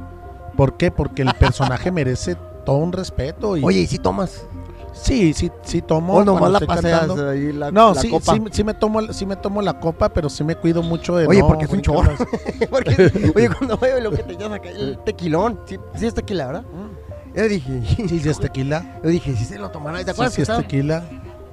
¿Por 0.56 0.76
qué? 0.76 0.90
Porque 0.90 1.22
el 1.22 1.32
personaje 1.38 1.90
merece 1.90 2.36
todo 2.64 2.76
un 2.76 2.92
respeto. 2.92 3.56
Y, 3.56 3.64
Oye, 3.64 3.80
¿y 3.80 3.86
si 3.86 3.98
tomas? 3.98 4.46
sí, 4.94 5.32
sí, 5.32 5.50
sí 5.62 5.80
tomo. 5.82 6.14
O 6.14 6.24
nomás 6.24 6.52
la 6.52 6.60
paseas 6.60 7.00
cantando. 7.00 7.30
ahí 7.30 7.52
la, 7.52 7.70
No, 7.72 7.94
la 7.94 8.00
sí, 8.00 8.10
copa. 8.10 8.34
sí, 8.34 8.42
sí 8.52 8.62
me 8.64 8.74
tomo, 8.74 9.12
sí 9.12 9.26
me 9.26 9.36
tomo 9.36 9.60
la 9.62 9.80
copa, 9.80 10.10
pero 10.10 10.28
sí 10.28 10.44
me 10.44 10.54
cuido 10.54 10.82
mucho 10.82 11.16
de 11.16 11.26
Oye, 11.26 11.40
no 11.40 11.48
porque 11.48 11.64
es 11.64 11.70
un 11.70 11.80
chorro. 11.80 12.12
oye, 12.70 13.48
cuando 13.58 13.76
veo 13.78 14.00
lo 14.00 14.10
que 14.10 14.22
tenías 14.22 14.50
acá, 14.52 14.68
el 14.70 14.98
tequilón. 15.04 15.60
Sí, 15.66 15.76
sí 15.96 16.06
es 16.06 16.14
tequila, 16.14 16.46
¿verdad? 16.46 16.64
Yo 17.36 17.48
dije, 17.48 17.82
Sí, 18.08 18.18
sí 18.20 18.28
es 18.28 18.38
tequila. 18.38 19.00
yo 19.02 19.08
dije, 19.10 19.34
si 19.36 19.44
se 19.44 19.58
lo 19.58 19.70
tomará. 19.70 20.04
¿Te 20.04 20.10
acuerdas 20.10 20.36
que 20.36 20.42
es 20.42 20.48
tequila. 20.56 21.02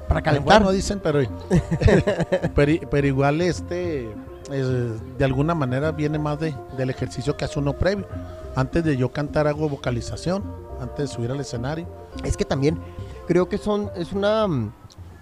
Para 0.07 0.21
calentar. 0.21 0.59
Bueno, 0.61 0.71
dicen, 0.71 0.99
pero, 1.01 1.19
pero, 2.55 2.89
pero 2.89 3.07
igual 3.07 3.41
este 3.41 4.09
es- 4.51 5.17
de 5.17 5.25
alguna 5.25 5.53
manera 5.53 5.91
viene 5.91 6.17
más 6.17 6.39
de, 6.39 6.55
del 6.77 6.89
ejercicio 6.89 7.37
que 7.37 7.45
hace 7.45 7.59
uno 7.59 7.73
previo. 7.73 8.07
Antes 8.55 8.83
de 8.83 8.97
yo 8.97 9.11
cantar 9.11 9.47
hago 9.47 9.69
vocalización, 9.69 10.43
antes 10.81 11.09
de 11.09 11.15
subir 11.15 11.31
al 11.31 11.39
escenario. 11.39 11.87
Es 12.23 12.35
que 12.35 12.43
también 12.45 12.79
creo 13.27 13.47
que 13.47 13.57
son 13.59 13.91
es 13.95 14.11
una 14.11 14.47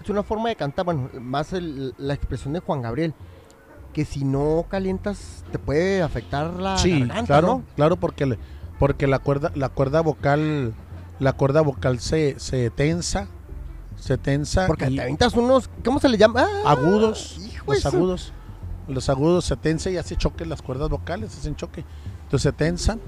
es 0.02 0.08
una 0.08 0.22
forma 0.22 0.48
de 0.48 0.56
cantar, 0.56 0.86
bueno, 0.86 1.10
más 1.20 1.52
el- 1.52 1.94
la 1.98 2.14
expresión 2.14 2.54
de 2.54 2.60
Juan 2.60 2.80
Gabriel, 2.80 3.12
que 3.92 4.04
si 4.06 4.24
no 4.24 4.64
calientas 4.70 5.44
te 5.52 5.58
puede 5.58 6.02
afectar 6.02 6.50
la 6.54 6.78
sí, 6.78 7.00
garganta, 7.00 7.24
claro, 7.26 7.46
¿no? 7.48 7.62
claro, 7.76 7.96
porque 7.96 8.24
le- 8.24 8.38
porque 8.78 9.06
la 9.06 9.18
cuerda 9.18 9.50
la 9.54 9.68
cuerda 9.68 10.00
vocal 10.00 10.72
la 11.20 11.32
cuerda 11.32 11.60
vocal 11.62 11.98
se, 11.98 12.38
se 12.38 12.70
tensa, 12.70 13.26
se 13.96 14.16
tensa 14.18 14.66
Porque 14.68 14.86
te 14.86 15.00
aventas 15.00 15.34
unos, 15.34 15.68
¿cómo 15.84 15.98
se 15.98 16.08
le 16.08 16.16
llama? 16.16 16.46
Ah, 16.64 16.70
agudos, 16.72 17.40
los 17.66 17.84
agudos, 17.86 18.32
los 18.86 19.08
agudos 19.08 19.44
se 19.44 19.56
tensan 19.56 19.94
y 19.94 19.96
hace 19.96 20.14
choque 20.16 20.46
las 20.46 20.62
cuerdas 20.62 20.88
vocales, 20.88 21.36
hacen 21.36 21.56
choque. 21.56 21.84
Entonces 22.22 22.42
se 22.42 22.52
tensan 22.52 23.00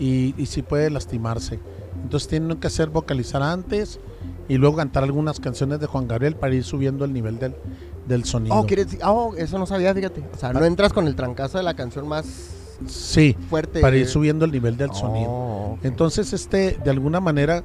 y, 0.00 0.34
y 0.36 0.46
sí 0.46 0.62
puede 0.62 0.90
lastimarse. 0.90 1.60
Entonces 2.02 2.28
tienen 2.28 2.56
que 2.58 2.66
hacer 2.66 2.88
vocalizar 2.88 3.42
antes 3.42 4.00
y 4.48 4.56
luego 4.56 4.76
cantar 4.76 5.04
algunas 5.04 5.38
canciones 5.38 5.78
de 5.78 5.86
Juan 5.86 6.08
Gabriel 6.08 6.34
para 6.34 6.52
ir 6.54 6.64
subiendo 6.64 7.04
el 7.04 7.12
nivel 7.12 7.38
del, 7.38 7.54
del 8.08 8.24
sonido. 8.24 8.56
Oh, 8.56 8.66
¿quieres? 8.66 8.88
Oh, 9.04 9.34
eso 9.36 9.56
no 9.58 9.66
sabía, 9.66 9.94
fíjate. 9.94 10.24
O 10.34 10.36
sea, 10.36 10.52
no 10.52 10.58
Ah. 10.60 10.66
entras 10.66 10.92
con 10.92 11.06
el 11.06 11.14
trancazo 11.14 11.58
de 11.58 11.64
la 11.64 11.74
canción 11.74 12.08
más 12.08 12.24
Sí, 12.86 13.36
fuerte. 13.48 13.80
para 13.80 13.96
ir 13.96 14.06
subiendo 14.06 14.44
el 14.44 14.52
nivel 14.52 14.76
del 14.76 14.90
Oh, 14.90 14.94
sonido. 14.94 15.30
ok. 15.30 15.78
Entonces, 15.84 16.32
este, 16.32 16.78
de 16.82 16.90
alguna 16.90 17.20
manera, 17.20 17.62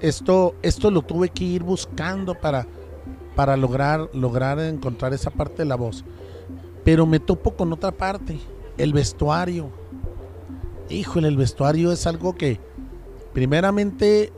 esto, 0.00 0.54
esto 0.62 0.90
lo 0.90 1.02
tuve 1.02 1.28
que 1.30 1.44
ir 1.44 1.62
buscando 1.62 2.34
para, 2.34 2.66
para 3.36 3.56
lograr, 3.56 4.08
lograr 4.12 4.58
encontrar 4.60 5.12
esa 5.14 5.30
parte 5.30 5.58
de 5.62 5.66
la 5.66 5.76
voz. 5.76 6.04
Pero 6.84 7.06
me 7.06 7.20
topo 7.20 7.54
con 7.54 7.72
otra 7.72 7.92
parte, 7.92 8.38
el 8.78 8.92
vestuario. 8.92 9.70
Híjole, 10.88 11.28
el 11.28 11.36
vestuario 11.36 11.92
es 11.92 12.06
algo 12.06 12.34
que, 12.34 12.58
primeramente... 13.32 14.32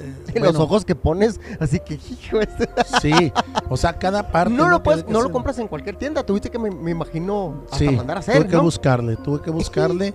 eh, 0.00 0.14
Y 0.34 0.38
los 0.38 0.48
bueno, 0.52 0.64
ojos 0.64 0.84
que 0.84 0.94
pones, 0.94 1.40
así 1.60 1.80
que, 1.80 1.94
hijo, 1.94 2.40
este- 2.40 2.68
Sí, 3.00 3.32
o 3.68 3.76
sea, 3.76 3.92
cada 3.98 4.30
parte... 4.30 4.54
no 4.54 4.68
lo 4.68 4.82
puedes, 4.82 5.06
no 5.08 5.20
lo 5.22 5.30
compras 5.30 5.58
en 5.58 5.68
cualquier 5.68 5.96
tienda. 5.96 6.22
Tuviste 6.24 6.50
que 6.50 6.58
me, 6.58 6.70
me 6.70 6.90
imagino 6.90 7.62
hasta 7.64 7.78
Sí, 7.78 7.88
mandar 7.90 8.16
a 8.18 8.20
hacer, 8.20 8.38
tuve 8.38 8.48
que 8.48 8.56
¿no? 8.56 8.62
buscarle, 8.62 9.16
tuve 9.16 9.40
que 9.40 9.50
buscarle, 9.50 10.14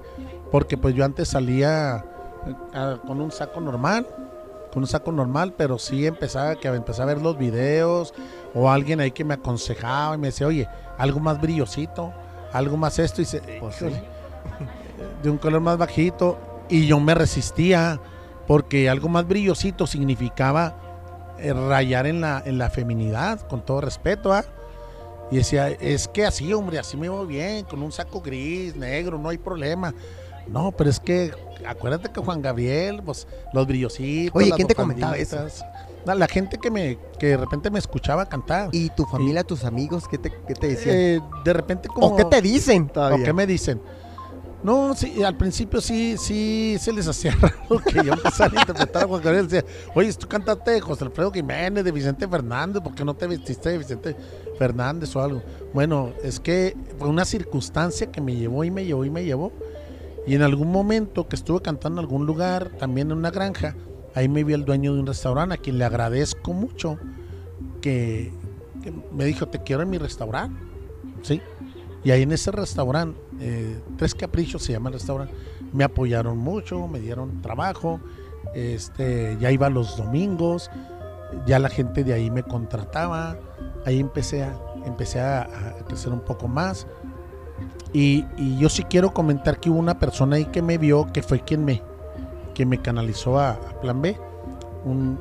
porque 0.52 0.78
pues 0.78 0.96
yo 0.96 1.04
antes 1.06 1.28
salía 1.30 2.06
eh, 2.74 2.98
con 3.08 3.22
un 3.22 3.32
saco 3.32 3.60
normal, 3.62 4.08
con 4.74 4.84
un 4.84 4.88
saco 4.88 5.12
normal, 5.12 5.54
pero 5.58 5.78
sí 5.78 6.06
empezaba 6.08 6.56
que 6.56 6.68
empecé 6.68 7.02
a 7.02 7.06
ver 7.06 7.22
los 7.22 7.38
videos 7.38 8.14
o 8.56 8.70
alguien 8.70 9.00
ahí 9.00 9.12
que 9.12 9.24
me 9.24 9.36
aconsejaba 9.36 10.16
y 10.16 10.18
me 10.18 10.28
decía, 10.28 10.48
oye, 10.48 10.68
algo 10.98 11.20
más 11.20 11.40
brillosito, 11.40 12.12
algo 12.52 12.78
más 12.78 12.98
esto, 13.00 13.22
y 13.22 13.26
se, 13.26 13.40
Pues 13.60 13.76
sí. 13.76 13.86
de 15.22 15.30
un 15.30 15.38
color 15.38 15.62
más 15.62 15.78
bajito, 15.78 16.38
y 16.70 16.86
yo 16.88 17.00
me 17.00 17.14
resistía, 17.14 18.00
porque 18.48 18.90
algo 18.90 19.10
más 19.10 19.28
brillosito 19.28 19.88
significaba 19.88 20.76
eh, 21.40 21.54
rayar 21.54 22.08
en 22.08 22.22
la, 22.22 22.42
en 22.46 22.58
la 22.58 22.70
feminidad, 22.70 23.42
con 23.48 23.66
todo 23.66 23.82
respeto, 23.82 24.34
¿ah? 24.34 24.46
Y 25.32 25.38
decía, 25.38 25.70
es 25.70 26.08
que 26.08 26.26
así, 26.26 26.54
hombre, 26.54 26.78
así 26.80 26.96
me 26.96 27.10
veo 27.10 27.26
bien, 27.26 27.66
con 27.66 27.82
un 27.82 27.92
saco 27.92 28.22
gris, 28.22 28.76
negro, 28.76 29.18
no 29.18 29.30
hay 29.30 29.38
problema. 29.38 29.94
No, 30.48 30.72
pero 30.72 30.90
es 30.90 31.00
que 31.00 31.32
acuérdate 31.66 32.12
que 32.12 32.20
Juan 32.20 32.42
Gabriel, 32.42 33.02
pues 33.04 33.28
los 33.54 33.66
brillositos. 33.66 34.36
Oye, 34.36 34.50
las 34.50 34.58
¿quién 34.58 34.68
te 34.68 34.76
comentaba. 34.76 35.16
No, 36.06 36.14
La 36.16 36.28
gente 36.28 36.58
que 36.58 36.70
me 36.70 36.98
que 37.18 37.28
de 37.28 37.38
repente 37.38 37.70
me 37.72 37.80
escuchaba 37.80 38.26
cantar. 38.28 38.70
¿Y 38.74 38.90
tu 38.90 39.06
familia, 39.06 39.44
tus 39.44 39.64
amigos, 39.64 40.08
qué 40.08 40.18
te, 40.18 40.32
qué 40.48 40.54
te 40.54 40.68
decían? 40.68 40.96
Eh, 40.96 41.22
de 41.46 41.54
repente 41.54 41.88
como 41.88 42.08
¿O 42.08 42.16
qué 42.18 42.26
te 42.26 42.42
dicen 42.42 42.88
¿O 42.90 42.94
todavía? 42.94 43.26
qué 43.26 43.34
me 43.34 43.48
dicen? 43.48 43.82
No, 44.64 44.96
sí, 44.96 45.22
al 45.24 45.36
principio 45.36 45.82
sí, 45.82 46.16
sí 46.18 46.78
se 46.80 46.94
les 46.94 47.06
hacía 47.08 47.36
raro 47.42 47.82
que 47.86 48.02
yo 48.02 48.14
empezara 48.14 48.58
a 48.58 48.62
interpretar 48.62 49.04
a 49.04 49.08
Juan 49.08 49.22
Gabriel. 49.22 49.48
Decía, 49.48 49.66
oye, 49.94 50.14
tú 50.14 50.26
cantaste 50.28 50.72
de 50.72 50.82
José 50.82 51.04
Alfredo 51.04 51.32
Jiménez, 51.32 51.84
de 51.84 51.92
Vicente 51.92 52.28
Fernández, 52.28 52.82
¿por 52.82 52.96
qué 52.96 53.04
no 53.04 53.14
te 53.14 53.28
vestiste 53.28 53.70
de 53.70 53.78
Vicente 53.78 54.16
Fernández 54.58 55.14
o 55.18 55.22
algo? 55.22 55.44
Bueno, 55.74 56.14
es 56.24 56.40
que 56.40 56.78
fue 56.98 57.10
una 57.10 57.26
circunstancia 57.26 58.10
que 58.10 58.22
me 58.22 58.36
llevó 58.36 58.64
y 58.64 58.72
me 58.72 58.86
llevó 58.86 59.04
y 59.04 59.10
me 59.10 59.26
llevó. 59.26 59.52
Y 60.26 60.36
en 60.36 60.42
algún 60.42 60.72
momento 60.72 61.28
que 61.28 61.36
estuve 61.36 61.62
cantando 61.62 62.00
en 62.00 62.06
algún 62.06 62.26
lugar, 62.26 62.70
también 62.80 63.12
en 63.12 63.18
una 63.18 63.32
granja, 63.32 63.76
ahí 64.16 64.30
me 64.30 64.46
vio 64.46 64.56
el 64.56 64.64
dueño 64.64 64.94
de 64.94 65.02
un 65.02 65.06
restaurante, 65.08 65.56
a 65.56 65.58
quien 65.58 65.78
le 65.78 65.84
agradezco 65.84 66.54
mucho, 66.54 66.98
que, 67.82 68.32
que 68.82 68.94
me 69.12 69.26
dijo, 69.26 69.50
te 69.50 69.62
quiero 69.62 69.84
en 69.84 69.90
mi 69.90 69.98
restaurante. 69.98 70.58
¿Sí? 71.22 71.42
Y 72.04 72.12
ahí 72.12 72.24
en 72.24 72.32
ese 72.32 72.52
restaurante, 72.52 73.20
eh, 73.40 73.82
Tres 73.98 74.14
Caprichos 74.14 74.64
se 74.64 74.74
llama 74.74 74.90
el 74.90 74.94
restaurante, 74.94 75.34
me 75.72 75.84
apoyaron 75.84 76.38
mucho, 76.38 76.88
me 76.88 77.00
dieron 77.00 77.42
trabajo, 77.42 78.00
este, 78.54 79.38
ya 79.40 79.52
iba 79.52 79.70
los 79.70 79.98
domingos, 79.98 80.70
ya 81.46 81.60
la 81.60 81.70
gente 81.70 82.04
de 82.04 82.14
ahí 82.14 82.30
me 82.30 82.44
contrataba, 82.44 83.38
ahí 83.86 84.00
empecé 84.00 84.44
a, 84.44 84.54
empecé 84.86 85.20
a, 85.22 85.48
crecer 85.88 86.12
un 86.12 86.20
poco 86.22 86.48
más. 86.48 86.88
Y, 87.94 88.26
y 88.38 88.58
yo 88.58 88.70
sí 88.70 88.84
quiero 88.84 89.14
comentar 89.14 89.60
que 89.60 89.70
hubo 89.70 89.80
una 89.80 89.98
persona 90.00 90.36
ahí 90.36 90.46
que 90.46 90.62
me 90.62 90.78
vio, 90.78 91.12
que 91.14 91.22
fue 91.22 91.40
quien 91.40 91.64
me, 91.64 91.82
quien 92.54 92.70
me 92.70 92.80
canalizó 92.82 93.40
a, 93.40 93.60
Plan 93.82 94.02
B. 94.02 94.18
Un, 94.86 95.18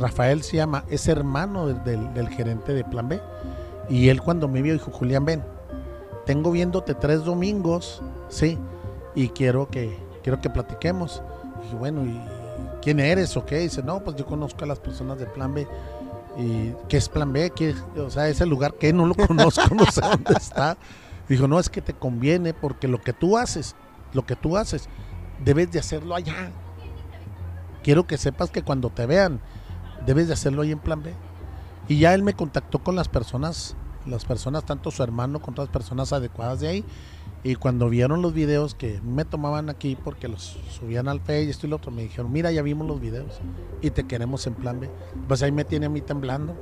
Rafael 0.00 0.42
se 0.42 0.56
llama, 0.56 0.84
es 0.88 1.06
hermano 1.06 1.68
del- 1.68 2.12
del 2.12 2.28
gerente 2.28 2.74
de 2.74 2.84
Plan 2.84 3.08
B. 3.08 3.20
Y 3.88 4.08
él 4.08 4.20
cuando 4.20 4.48
me 4.48 4.62
vio 4.62 4.72
dijo, 4.72 4.90
Julián, 4.90 5.24
ven, 5.24 5.44
tengo 6.26 6.50
viéndote 6.50 6.94
tres 6.94 7.24
domingos, 7.24 8.02
sí, 8.28 8.58
y 9.14 9.28
quiero 9.28 9.68
que, 9.68 9.96
quiero 10.22 10.40
que 10.40 10.50
platiquemos. 10.50 11.22
Y 11.72 11.74
bueno, 11.76 12.04
¿y 12.04 12.20
quién 12.82 13.00
eres 13.00 13.36
o 13.36 13.46
qué? 13.46 13.58
Dice, 13.60 13.82
no, 13.82 14.00
pues 14.00 14.16
yo 14.16 14.26
conozco 14.26 14.64
a 14.64 14.66
las 14.66 14.80
personas 14.80 15.18
de 15.18 15.26
Plan 15.26 15.54
B. 15.54 15.66
¿Y 16.36 16.74
qué 16.88 16.98
es 16.98 17.08
Plan 17.08 17.32
B? 17.32 17.50
¿Qué? 17.50 17.74
O 17.96 18.10
sea, 18.10 18.28
ese 18.28 18.44
lugar 18.44 18.74
que 18.74 18.92
no 18.92 19.06
lo 19.06 19.14
conozco, 19.26 19.74
no 19.74 19.86
sé 19.86 20.02
dónde 20.02 20.34
está. 20.36 20.76
Dijo, 21.28 21.48
no, 21.48 21.58
es 21.58 21.70
que 21.70 21.80
te 21.80 21.94
conviene 21.94 22.52
porque 22.52 22.88
lo 22.88 23.00
que 23.00 23.12
tú 23.12 23.38
haces, 23.38 23.74
lo 24.12 24.26
que 24.26 24.36
tú 24.36 24.56
haces, 24.56 24.88
debes 25.44 25.72
de 25.72 25.78
hacerlo 25.78 26.14
allá. 26.14 26.50
Quiero 27.82 28.06
que 28.06 28.18
sepas 28.18 28.50
que 28.50 28.62
cuando 28.62 28.90
te 28.90 29.06
vean, 29.06 29.40
debes 30.04 30.26
de 30.26 30.34
hacerlo 30.34 30.62
ahí 30.62 30.72
en 30.72 30.80
Plan 30.80 31.02
B. 31.02 31.14
Y 31.88 31.98
ya 32.00 32.14
él 32.14 32.22
me 32.22 32.34
contactó 32.34 32.80
con 32.80 32.96
las 32.96 33.08
personas, 33.08 33.76
las 34.06 34.24
personas, 34.24 34.64
tanto 34.64 34.90
su 34.90 35.02
hermano 35.02 35.40
con 35.40 35.54
otras 35.54 35.68
personas 35.68 36.12
adecuadas 36.12 36.60
de 36.60 36.68
ahí. 36.68 36.84
Y 37.44 37.54
cuando 37.54 37.88
vieron 37.88 38.22
los 38.22 38.32
videos 38.32 38.74
que 38.74 39.00
me 39.02 39.24
tomaban 39.24 39.70
aquí 39.70 39.96
porque 40.02 40.26
los 40.26 40.58
subían 40.70 41.06
al 41.06 41.20
Face 41.20 41.44
y 41.44 41.50
esto 41.50 41.66
y 41.66 41.70
lo 41.70 41.76
otro, 41.76 41.92
me 41.92 42.02
dijeron, 42.02 42.32
mira, 42.32 42.50
ya 42.50 42.62
vimos 42.62 42.88
los 42.88 43.00
videos 43.00 43.34
y 43.82 43.90
te 43.90 44.04
queremos 44.04 44.46
en 44.46 44.54
plan 44.54 44.80
B. 44.80 44.90
Pues 45.28 45.42
ahí 45.42 45.52
me 45.52 45.64
tiene 45.64 45.86
a 45.86 45.88
mí 45.88 46.00
temblando. 46.00 46.56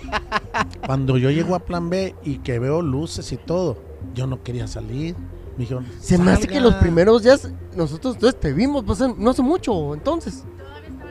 cuando 0.86 1.18
yo 1.18 1.30
llego 1.30 1.54
a 1.54 1.60
plan 1.60 1.90
B 1.90 2.14
y 2.22 2.38
que 2.38 2.58
veo 2.58 2.82
luces 2.82 3.32
y 3.32 3.36
todo, 3.36 3.78
yo 4.14 4.26
no 4.26 4.42
quería 4.42 4.68
salir. 4.68 5.16
Me 5.56 5.62
dijeron, 5.62 5.86
Se 6.00 6.18
me 6.18 6.30
hace 6.30 6.46
que 6.46 6.60
los 6.60 6.74
primeros 6.74 7.22
días 7.22 7.50
nosotros 7.74 8.14
entonces 8.14 8.38
te 8.38 8.52
vimos, 8.52 8.84
pues, 8.84 9.00
no 9.00 9.30
hace 9.30 9.42
mucho, 9.42 9.94
entonces. 9.94 10.44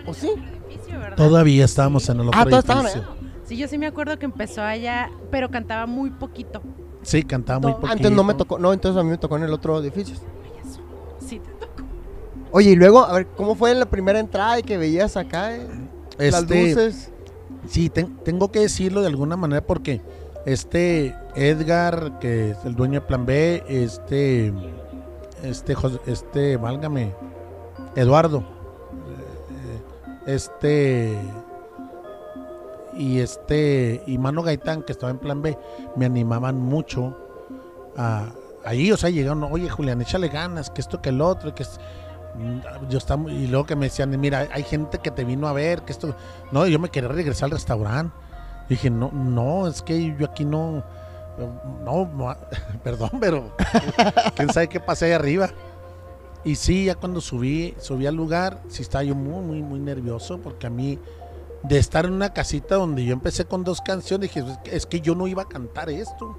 ¿O 0.05 0.13
sí? 0.13 0.29
edificio, 0.75 0.99
¿verdad? 0.99 1.17
Todavía 1.17 1.65
estábamos 1.65 2.07
en 2.09 2.19
el 2.19 2.27
otro 2.27 2.39
Ah, 2.39 2.45
todos 2.45 2.59
estaban 2.59 2.85
edificio. 2.85 3.14
Sí, 3.45 3.57
yo 3.57 3.67
sí 3.67 3.77
me 3.77 3.87
acuerdo 3.87 4.17
que 4.17 4.25
empezó 4.25 4.61
allá, 4.63 5.09
pero 5.31 5.49
cantaba 5.49 5.85
muy 5.85 6.09
poquito. 6.09 6.61
Sí, 7.03 7.23
cantaba 7.23 7.59
muy 7.59 7.73
poquito. 7.73 7.91
Entonces 7.93 8.15
no 8.17 8.23
me 8.23 8.33
tocó, 8.33 8.57
no, 8.57 8.73
entonces 8.73 8.99
a 8.99 9.03
mí 9.03 9.09
me 9.11 9.17
tocó 9.17 9.37
en 9.37 9.43
el 9.43 9.53
otro 9.53 9.79
edificio. 9.79 10.15
Sí, 11.19 11.39
te 11.39 11.51
tocó. 11.51 11.83
Oye, 12.51 12.71
y 12.71 12.75
luego, 12.75 12.99
a 13.05 13.13
ver, 13.13 13.27
¿cómo 13.27 13.55
fue 13.55 13.73
la 13.75 13.85
primera 13.85 14.19
entrada 14.19 14.57
y 14.59 14.63
que 14.63 14.77
veías 14.77 15.15
acá 15.17 15.55
eh, 15.55 15.67
las 16.17 16.41
Este, 16.43 16.69
luces? 16.69 17.11
Sí, 17.67 17.89
ten- 17.89 18.17
tengo 18.23 18.51
que 18.51 18.59
decirlo 18.61 19.01
de 19.01 19.07
alguna 19.07 19.35
manera 19.37 19.61
porque 19.65 20.01
este 20.45 21.15
Edgar, 21.35 22.19
que 22.19 22.51
es 22.51 22.57
el 22.65 22.75
dueño 22.75 23.01
de 23.01 23.05
Plan 23.07 23.25
B, 23.25 23.63
este, 23.67 24.53
este, 25.43 25.75
este, 26.07 26.57
válgame, 26.57 27.13
Eduardo, 27.95 28.39
eh, 28.39 30.31
este, 30.33 31.17
y 32.95 33.19
este, 33.19 34.03
y 34.07 34.17
Mano 34.17 34.41
Gaitán, 34.43 34.83
que 34.83 34.91
estaba 34.91 35.11
en 35.11 35.19
Plan 35.19 35.41
B, 35.41 35.57
me 35.95 36.05
animaban 36.05 36.57
mucho 36.57 37.17
a, 37.97 38.29
ahí, 38.63 38.91
o 38.91 38.97
sea, 38.97 39.09
llegaron, 39.09 39.43
oye 39.43 39.69
Julián, 39.69 40.01
échale 40.01 40.27
ganas, 40.27 40.69
que 40.69 40.81
esto, 40.81 41.01
que 41.01 41.09
el 41.09 41.21
otro, 41.21 41.53
que 41.53 41.63
mm, 41.63 42.89
yo 42.89 42.97
estaba, 42.97 43.31
y 43.31 43.47
luego 43.47 43.65
que 43.65 43.75
me 43.75 43.85
decían, 43.85 44.19
mira, 44.19 44.47
hay 44.51 44.63
gente 44.63 44.99
que 44.99 45.11
te 45.11 45.23
vino 45.23 45.47
a 45.47 45.53
ver, 45.53 45.83
que 45.83 45.91
esto, 45.91 46.15
no, 46.51 46.65
yo 46.67 46.79
me 46.79 46.89
quería 46.89 47.09
regresar 47.09 47.47
al 47.47 47.51
restaurante. 47.51 48.13
Dije, 48.67 48.89
no, 48.89 49.11
no, 49.11 49.67
es 49.67 49.83
que 49.83 50.15
yo 50.17 50.25
aquí 50.25 50.43
no, 50.43 50.83
no, 51.83 52.07
no, 52.07 52.35
perdón, 52.83 53.11
pero 53.19 53.51
quién 54.35 54.51
sabe 54.51 54.67
qué 54.67 54.79
pasé 54.79 55.05
ahí 55.05 55.11
arriba. 55.11 55.49
Y 56.43 56.55
sí, 56.55 56.85
ya 56.85 56.95
cuando 56.95 57.21
subí, 57.21 57.75
subí 57.79 58.05
al 58.05 58.15
lugar, 58.15 58.61
sí 58.67 58.83
estaba 58.83 59.03
yo 59.03 59.15
muy, 59.15 59.43
muy, 59.43 59.63
muy 59.63 59.79
nervioso 59.79 60.39
porque 60.39 60.67
a 60.67 60.69
mí, 60.69 60.99
de 61.67 61.77
estar 61.77 62.05
en 62.05 62.13
una 62.13 62.33
casita 62.33 62.75
donde 62.75 63.03
yo 63.05 63.13
empecé 63.13 63.45
con 63.45 63.63
dos 63.63 63.81
canciones, 63.81 64.33
dije, 64.33 64.45
es 64.65 64.85
que, 64.85 65.01
yo 65.01 65.15
no 65.15 65.27
iba 65.27 65.43
a 65.43 65.47
cantar 65.47 65.89
esto. 65.89 66.37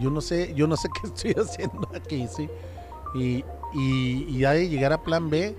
Yo 0.00 0.10
no 0.10 0.20
sé, 0.20 0.54
yo 0.54 0.66
no 0.66 0.76
sé 0.76 0.88
qué 1.02 1.08
estoy 1.08 1.42
haciendo 1.42 1.88
aquí, 1.94 2.26
sí. 2.28 2.48
Y, 3.14 3.44
y, 3.74 4.26
y 4.28 4.38
ya 4.38 4.52
de 4.52 4.68
llegar 4.68 4.92
a 4.92 5.02
plan 5.02 5.30
B, 5.30 5.56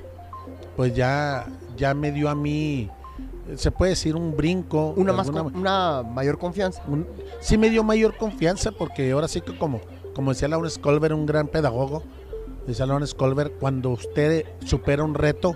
pues 0.75 0.93
ya, 0.95 1.47
ya 1.77 1.93
me 1.93 2.11
dio 2.11 2.29
a 2.29 2.35
mí, 2.35 2.89
se 3.55 3.71
puede 3.71 3.91
decir 3.91 4.15
un 4.15 4.35
brinco. 4.35 4.93
Una, 4.97 5.11
de 5.11 5.17
más 5.17 5.27
alguna 5.27 5.43
con- 5.45 5.55
una 5.55 6.03
mayor 6.03 6.37
confianza. 6.37 6.83
un- 6.87 7.07
sí 7.39 7.57
me 7.57 7.69
dio 7.69 7.83
mayor 7.83 8.17
confianza 8.17 8.71
porque 8.71 9.11
ahora 9.11 9.27
sí 9.27 9.39
que 9.41 9.57
como, 9.57 9.79
como 10.13 10.31
decía 10.31 10.47
Laura 10.47 10.69
Skolber, 10.69 11.13
un 11.13 11.25
gran 11.25 11.47
pedagogo, 11.47 12.03
decía 12.67 12.85
Laura 12.85 13.05
Skolber, 13.07 13.51
cuando 13.59 13.91
usted 13.91 14.45
supera 14.65 15.03
un 15.03 15.13
reto, 15.13 15.55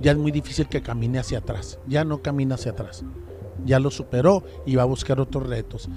ya 0.00 0.12
es 0.12 0.18
muy 0.18 0.30
difícil 0.30 0.68
que 0.68 0.82
camine 0.82 1.18
hacia 1.18 1.38
atrás, 1.38 1.78
ya 1.86 2.04
no 2.04 2.22
camina 2.22 2.54
hacia 2.54 2.72
atrás, 2.72 3.04
ya 3.64 3.78
lo 3.78 3.90
superó 3.90 4.44
y 4.66 4.76
va 4.76 4.82
a 4.82 4.86
buscar 4.86 5.20
otros 5.20 5.48
retos, 5.48 5.88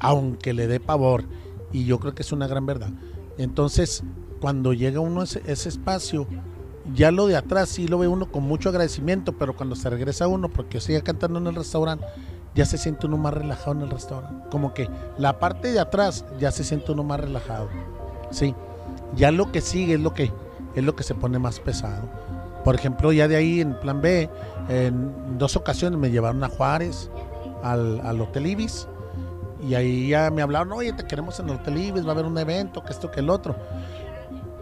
aunque 0.00 0.52
le 0.52 0.66
dé 0.66 0.80
pavor, 0.80 1.24
y 1.72 1.84
yo 1.84 1.98
creo 1.98 2.14
que 2.14 2.22
es 2.22 2.32
una 2.32 2.46
gran 2.46 2.66
verdad. 2.66 2.90
Entonces, 3.38 4.02
cuando 4.40 4.72
llega 4.72 5.00
uno 5.00 5.22
a 5.22 5.24
ese, 5.24 5.42
ese 5.46 5.68
espacio, 5.68 6.26
ya 6.94 7.10
lo 7.10 7.26
de 7.26 7.36
atrás 7.36 7.68
sí 7.68 7.88
lo 7.88 7.98
ve 7.98 8.08
uno 8.08 8.30
con 8.30 8.44
mucho 8.44 8.68
agradecimiento, 8.68 9.32
pero 9.32 9.56
cuando 9.56 9.74
se 9.74 9.90
regresa 9.90 10.28
uno, 10.28 10.48
porque 10.48 10.80
sigue 10.80 11.02
cantando 11.02 11.38
en 11.38 11.46
el 11.48 11.54
restaurante, 11.54 12.06
ya 12.54 12.64
se 12.64 12.78
siente 12.78 13.06
uno 13.06 13.18
más 13.18 13.34
relajado 13.34 13.72
en 13.72 13.82
el 13.82 13.90
restaurante. 13.90 14.48
Como 14.50 14.72
que 14.72 14.88
la 15.18 15.38
parte 15.38 15.72
de 15.72 15.78
atrás 15.78 16.24
ya 16.38 16.50
se 16.50 16.64
siente 16.64 16.92
uno 16.92 17.04
más 17.04 17.20
relajado. 17.20 17.68
Sí. 18.30 18.54
Ya 19.14 19.30
lo 19.30 19.52
que 19.52 19.60
sigue 19.60 19.94
es 19.94 20.00
lo 20.00 20.14
que 20.14 20.32
es 20.74 20.84
lo 20.84 20.94
que 20.94 21.02
se 21.02 21.14
pone 21.14 21.38
más 21.38 21.58
pesado. 21.60 22.08
Por 22.66 22.74
ejemplo, 22.74 23.12
ya 23.12 23.28
de 23.28 23.36
ahí 23.36 23.60
en 23.60 23.78
plan 23.78 24.02
B, 24.02 24.28
en 24.68 25.38
dos 25.38 25.54
ocasiones 25.54 26.00
me 26.00 26.10
llevaron 26.10 26.42
a 26.42 26.48
Juárez, 26.48 27.08
al, 27.62 28.00
al 28.00 28.20
Hotel 28.20 28.44
Ibis, 28.44 28.88
y 29.64 29.76
ahí 29.76 30.08
ya 30.08 30.32
me 30.32 30.42
hablaron, 30.42 30.72
oye, 30.72 30.92
te 30.92 31.04
queremos 31.04 31.38
en 31.38 31.48
el 31.48 31.54
Hotel 31.54 31.78
Ibis, 31.78 32.04
va 32.04 32.08
a 32.08 32.12
haber 32.14 32.24
un 32.24 32.36
evento, 32.36 32.82
que 32.82 32.92
esto, 32.92 33.08
que 33.08 33.20
el 33.20 33.30
otro. 33.30 33.54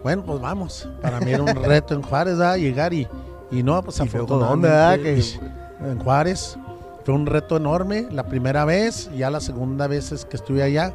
Bueno, 0.03 0.23
pues 0.23 0.39
vamos. 0.39 0.87
Para 1.01 1.19
mí 1.19 1.31
era 1.31 1.41
un 1.41 1.47
reto 1.63 1.95
en 1.95 2.03
Juárez, 2.03 2.37
¿verdad? 2.37 2.57
llegar 2.57 2.93
y, 2.93 3.07
Y 3.49 3.63
no, 3.63 3.81
pues 3.81 3.99
¿Y 3.99 4.07
luego 4.07 4.37
dónde, 4.37 4.67
verdad? 4.67 4.99
Que- 4.99 5.17
afortunadamente, 5.17 5.91
en 5.91 5.99
Juárez. 6.03 6.57
Fue 7.05 7.13
un 7.15 7.25
reto 7.25 7.57
enorme 7.57 8.07
la 8.11 8.27
primera 8.27 8.65
vez, 8.65 9.09
ya 9.17 9.31
la 9.31 9.39
segunda 9.39 9.87
vez 9.87 10.11
es 10.11 10.25
que 10.25 10.37
estuve 10.37 10.61
allá, 10.61 10.93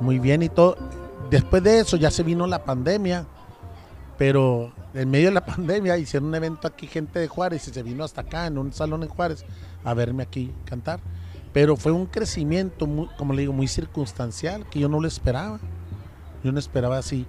muy 0.00 0.18
bien 0.18 0.42
y 0.42 0.48
todo. 0.48 0.76
Después 1.30 1.62
de 1.62 1.78
eso 1.78 1.96
ya 1.96 2.10
se 2.10 2.24
vino 2.24 2.48
la 2.48 2.64
pandemia, 2.64 3.26
pero 4.16 4.72
en 4.94 5.10
medio 5.10 5.28
de 5.28 5.34
la 5.34 5.44
pandemia 5.46 5.96
hicieron 5.98 6.28
un 6.28 6.34
evento 6.34 6.66
aquí, 6.66 6.86
gente 6.86 7.18
de 7.18 7.28
Juárez, 7.28 7.68
y 7.68 7.72
se 7.72 7.82
vino 7.82 8.04
hasta 8.04 8.22
acá, 8.22 8.46
en 8.46 8.58
un 8.58 8.72
salón 8.72 9.02
en 9.02 9.08
Juárez, 9.08 9.44
a 9.84 9.94
verme 9.94 10.22
aquí 10.22 10.52
cantar. 10.64 11.00
Pero 11.52 11.76
fue 11.76 11.92
un 11.92 12.06
crecimiento, 12.06 12.88
como 13.16 13.32
le 13.32 13.42
digo, 13.42 13.52
muy 13.52 13.68
circunstancial, 13.68 14.68
que 14.68 14.80
yo 14.80 14.88
no 14.88 15.00
lo 15.00 15.08
esperaba. 15.08 15.58
Yo 16.44 16.52
no 16.52 16.58
esperaba 16.58 16.98
así 16.98 17.26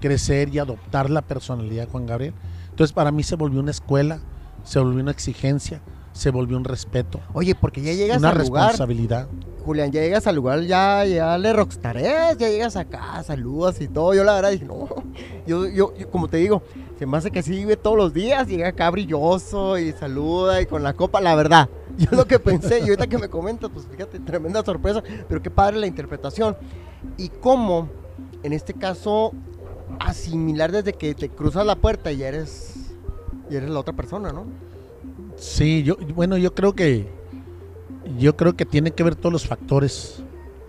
crecer 0.00 0.50
y 0.54 0.58
adoptar 0.58 1.08
la 1.08 1.22
personalidad 1.22 1.86
de 1.86 1.90
Juan 1.90 2.06
Gabriel. 2.06 2.34
Entonces 2.70 2.92
para 2.92 3.10
mí 3.10 3.22
se 3.22 3.36
volvió 3.36 3.60
una 3.60 3.70
escuela, 3.70 4.20
se 4.64 4.78
volvió 4.78 5.00
una 5.00 5.10
exigencia, 5.10 5.80
se 6.12 6.30
volvió 6.30 6.56
un 6.56 6.64
respeto, 6.64 7.20
Oye, 7.32 7.54
porque 7.54 7.80
ya 7.80 7.92
llegas 7.92 8.18
una 8.18 8.30
al 8.30 8.38
lugar, 8.38 8.68
responsabilidad. 8.68 9.28
Julián, 9.64 9.92
ya 9.92 10.00
llegas 10.00 10.26
al 10.26 10.36
lugar, 10.36 10.60
ya, 10.62 11.04
ya 11.04 11.38
le 11.38 11.52
rockstares, 11.52 12.36
ya 12.36 12.48
llegas 12.48 12.76
acá, 12.76 13.22
saludas 13.22 13.80
y 13.80 13.88
todo. 13.88 14.12
Yo 14.12 14.24
la 14.24 14.34
verdad 14.34 14.50
dije, 14.50 14.64
no, 14.64 14.88
yo, 15.46 15.66
yo, 15.68 15.94
yo, 15.96 16.10
como 16.10 16.28
te 16.28 16.38
digo, 16.38 16.62
se 16.98 17.06
me 17.06 17.16
hace 17.16 17.30
que 17.30 17.38
así 17.38 17.52
vive 17.52 17.76
todos 17.76 17.96
los 17.96 18.12
días, 18.12 18.48
llega 18.48 18.68
acá 18.68 18.90
brilloso 18.90 19.78
y 19.78 19.92
saluda 19.92 20.60
y 20.60 20.66
con 20.66 20.82
la 20.82 20.94
copa, 20.94 21.20
la 21.20 21.34
verdad. 21.34 21.68
Yo 21.98 22.08
lo 22.12 22.24
que 22.26 22.38
pensé, 22.38 22.78
y 22.78 22.82
ahorita 22.84 23.06
que 23.06 23.18
me 23.18 23.28
comentas, 23.28 23.70
pues 23.70 23.86
fíjate, 23.86 24.18
tremenda 24.20 24.64
sorpresa, 24.64 25.02
pero 25.28 25.42
qué 25.42 25.50
padre 25.50 25.78
la 25.78 25.86
interpretación. 25.86 26.56
Y 27.18 27.28
cómo, 27.28 27.88
en 28.42 28.54
este 28.54 28.72
caso, 28.72 29.32
asimilar 30.00 30.72
desde 30.72 30.94
que 30.94 31.14
te 31.14 31.28
cruzas 31.28 31.66
la 31.66 31.76
puerta 31.76 32.10
y 32.10 32.18
ya 32.18 32.28
eres, 32.28 32.94
y 33.50 33.56
eres 33.56 33.68
la 33.68 33.80
otra 33.80 33.94
persona, 33.94 34.32
¿no? 34.32 34.46
Sí, 35.42 35.82
yo, 35.82 35.96
bueno, 36.14 36.36
yo 36.36 36.54
creo 36.54 36.72
que 36.74 37.08
yo 38.18 38.36
creo 38.36 38.54
que 38.56 38.64
tiene 38.64 38.92
que 38.92 39.02
ver 39.02 39.16
todos 39.16 39.32
los 39.32 39.46
factores 39.46 40.22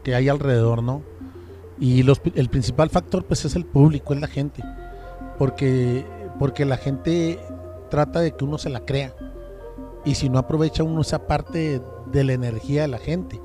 que 0.04 0.16
hay 0.16 0.30
alrededor, 0.30 0.82
¿no? 0.82 1.02
Y 1.80 2.04
los, 2.04 2.22
el 2.36 2.50
principal 2.50 2.90
factor, 2.90 3.24
pues, 3.26 3.46
es 3.46 3.56
el 3.56 3.66
público, 3.66 4.14
es 4.14 4.20
la 4.22 4.28
gente, 4.28 4.64
porque 5.38 6.06
porque 6.40 6.66
la 6.66 6.78
gente 6.78 7.40
trata 7.92 8.20
de 8.20 8.32
que 8.36 8.44
uno 8.44 8.58
se 8.58 8.70
la 8.72 8.80
crea 8.86 9.14
y 10.04 10.16
si 10.16 10.28
no 10.30 10.40
aprovecha 10.40 10.82
uno 10.84 11.02
esa 11.02 11.28
parte 11.28 11.80
de 12.12 12.24
la 12.24 12.34
energía 12.34 12.82
de 12.82 12.88
la 12.88 12.98
gente, 12.98 13.40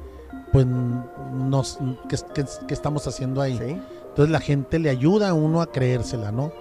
pues, 0.53 0.67
nos, 0.67 1.79
¿qué, 2.09 2.17
qué- 2.35 2.45
qué 2.67 2.73
estamos 2.75 3.07
haciendo 3.07 3.43
ahí? 3.43 3.59
Sí. 3.59 3.79
Entonces 4.09 4.31
la 4.33 4.41
gente 4.41 4.79
le 4.79 4.89
ayuda 4.89 5.29
a 5.29 5.35
uno 5.35 5.61
a 5.61 5.71
creérsela, 5.71 6.33
¿no? 6.33 6.53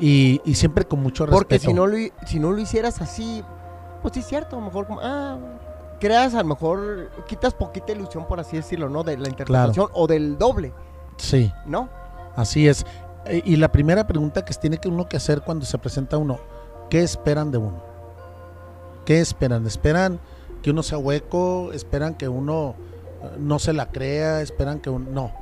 Y, 0.00 0.40
y 0.44 0.54
siempre 0.54 0.84
con 0.84 1.00
mucho 1.02 1.24
respeto. 1.24 1.38
Porque 1.38 1.58
si 1.60 1.72
no, 1.72 1.86
lo, 1.86 1.96
si 2.26 2.40
no 2.40 2.50
lo 2.50 2.58
hicieras 2.58 3.00
así, 3.00 3.42
pues 4.02 4.14
sí 4.14 4.20
es 4.20 4.26
cierto, 4.26 4.56
a 4.56 4.58
lo 4.60 4.66
mejor 4.66 4.86
como, 4.86 5.00
ah, 5.02 5.38
creas 6.00 6.34
a 6.34 6.38
lo 6.38 6.44
mejor, 6.48 7.10
quitas 7.26 7.54
poquita 7.54 7.92
ilusión, 7.92 8.26
por 8.26 8.40
así 8.40 8.56
decirlo, 8.56 8.88
¿no? 8.88 9.04
De 9.04 9.16
la 9.16 9.28
interpretación 9.28 9.88
o 9.94 10.06
del 10.06 10.36
doble, 10.38 10.72
Sí. 11.16 11.52
¿no? 11.66 11.88
Así 12.36 12.66
es. 12.68 12.84
Eh, 13.26 13.42
Y 13.44 13.56
la 13.56 13.70
primera 13.70 14.06
pregunta 14.06 14.44
que 14.44 14.52
tiene 14.54 14.78
que 14.78 14.88
uno 14.88 15.08
que 15.08 15.16
hacer 15.16 15.42
cuando 15.42 15.64
se 15.64 15.78
presenta 15.78 16.18
uno, 16.18 16.38
¿qué 16.90 17.02
esperan 17.02 17.50
de 17.52 17.58
uno? 17.58 17.82
¿Qué 19.04 19.20
esperan? 19.20 19.66
¿Esperan 19.66 20.18
que 20.62 20.70
uno 20.70 20.82
sea 20.82 20.98
hueco? 20.98 21.72
¿Esperan 21.72 22.14
que 22.14 22.28
uno 22.28 22.74
eh, 23.22 23.36
no 23.38 23.58
se 23.58 23.72
la 23.72 23.86
crea? 23.90 24.40
¿Esperan 24.40 24.80
que 24.80 24.90
uno... 24.90 25.10
No, 25.10 25.32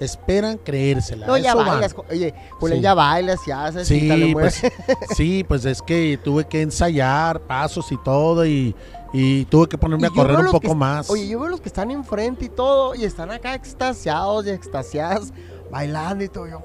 esperan 0.00 0.58
creérsela. 0.58 1.26
No, 1.26 1.36
ya 1.36 1.54
van. 1.54 1.66
bailas, 1.66 1.94
oye, 2.10 2.34
Julián, 2.60 2.78
Sí. 2.78 2.82
ya 2.82 2.94
bailas, 2.94 3.40
ya 3.46 3.64
haces, 3.66 3.90
y 3.90 4.00
Sí, 4.00 4.32
mueves. 4.32 4.60
pues, 4.60 4.72
sí, 5.16 5.44
pues 5.46 5.64
es 5.64 5.82
que 5.82 6.18
tuve 6.22 6.46
que 6.46 6.62
ensayar 6.62 7.40
pasos 7.40 7.90
y 7.92 7.96
todo 7.98 8.46
y, 8.46 8.74
y 9.12 9.44
tuve 9.46 9.68
que 9.68 9.78
ponerme 9.78 10.06
Y 10.08 10.10
a 10.10 10.14
correr 10.14 10.38
un 10.38 10.46
poco 10.46 10.60
que- 10.68 10.74
más. 10.74 11.10
Oye, 11.10 11.26
yo 11.28 11.40
veo 11.40 11.48
los 11.48 11.60
que 11.60 11.68
están 11.68 11.90
enfrente 11.90 12.44
y 12.44 12.48
todo, 12.48 12.94
y 12.94 13.04
están 13.04 13.30
acá 13.30 13.54
extasiados 13.54 14.46
y 14.46 14.50
extasiadas, 14.50 15.32
bailando 15.70 16.22
y 16.24 16.28
todo. 16.28 16.46
Yo, 16.46 16.62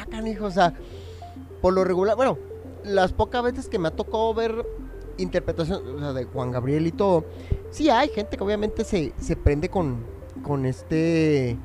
ah, 0.00 0.06
canijo, 0.10 0.46
o 0.46 0.50
sea, 0.50 0.74
por 1.60 1.72
lo 1.72 1.82
regular, 1.84 2.16
bueno, 2.16 2.38
las 2.84 3.12
pocas 3.12 3.42
veces 3.42 3.68
que 3.68 3.78
me 3.78 3.88
ha 3.88 3.90
tocado 3.90 4.34
ver 4.34 4.66
interpretación 5.16 5.96
o 5.96 5.98
sea, 6.00 6.12
de 6.12 6.24
Juan 6.24 6.50
Gabriel 6.50 6.86
y 6.86 6.92
todo, 6.92 7.24
sí 7.70 7.88
hay 7.88 8.08
gente 8.08 8.36
que 8.36 8.44
obviamente 8.44 8.84
se, 8.84 9.12
se 9.20 9.36
prende 9.36 9.68
con, 9.68 10.04
con 10.42 10.66
este, 10.66 11.56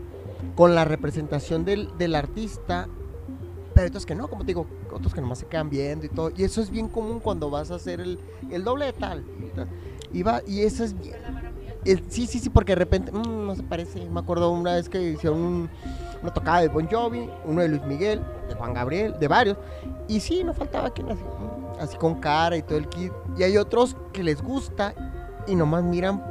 con 0.56 0.76
la 0.76 0.86
representación 0.86 1.66
del, 1.66 1.90
del 1.98 2.16
artista, 2.16 2.88
pero 3.74 3.88
otros 3.88 4.06
que 4.06 4.16
no, 4.16 4.28
como 4.28 4.42
te 4.44 4.48
digo, 4.48 4.66
otros 4.92 5.14
que 5.14 5.22
nomás 5.22 5.40
se 5.40 5.46
quedan 5.48 5.70
viendo 5.70 6.06
y 6.06 6.10
todo, 6.10 6.32
y 6.36 6.44
eso 6.44 6.62
es 6.62 6.70
bien 6.70 6.88
común 6.90 7.20
cuando 7.20 7.50
vas 7.50 7.72
a 7.72 7.76
hacer 7.76 8.00
el, 8.02 8.20
el 8.50 8.64
doble 8.64 8.86
de 8.86 8.94
tal. 8.94 9.24
Y, 10.12 10.24
va- 10.24 10.42
y 10.48 10.62
eso 10.62 10.84
es 10.84 10.98
bien. 11.00 11.16
sí, 12.10 12.26
sí, 12.28 12.40
sí, 12.40 12.50
porque 12.50 12.72
de 12.74 12.78
repente, 12.78 13.12
mm, 13.12 13.46
no 13.46 13.56
se 13.56 13.64
parece. 13.64 14.10
Me 14.10 14.20
acuerdo 14.20 14.52
una 14.52 14.74
vez 14.74 14.90
que 14.90 15.02
hicieron 15.12 15.40
un- 15.40 15.70
una 16.22 16.34
tocada 16.34 16.62
de 16.62 16.68
Bon 16.68 16.88
Jovi, 16.90 17.30
uno 17.46 17.62
de 17.62 17.70
Luis 17.70 17.84
Miguel, 17.86 18.22
de 18.50 18.56
Juan 18.56 18.74
Gabriel, 18.74 19.16
de 19.20 19.28
varios. 19.28 19.58
Y 20.08 20.20
sí, 20.20 20.44
no 20.44 20.54
faltaba 20.54 20.90
quien 20.90 21.10
así, 21.12 21.22
mm, 21.24 21.80
así 21.82 21.96
con 21.98 22.20
cara 22.20 22.58
y 22.58 22.64
todo 22.64 22.78
el 22.78 22.90
kit. 22.90 23.14
Y 23.38 23.44
hay 23.44 23.56
otros 23.58 23.96
que 24.12 24.24
les 24.24 24.42
gusta 24.42 24.94
y 25.48 25.56
nomás 25.56 25.84
miran 25.84 26.22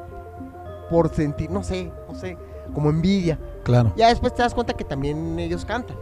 por 0.90 1.08
sentir, 1.14 1.50
no 1.50 1.62
sé, 1.62 1.92
no 2.08 2.14
sé, 2.14 2.36
como 2.74 2.90
envidia. 2.90 3.38
Claro. 3.64 3.92
Ya 3.96 4.08
después 4.08 4.34
te 4.34 4.42
das 4.42 4.54
cuenta 4.54 4.72
que 4.74 4.84
también 4.84 5.38
ellos 5.38 5.64
cantan. 5.64 5.96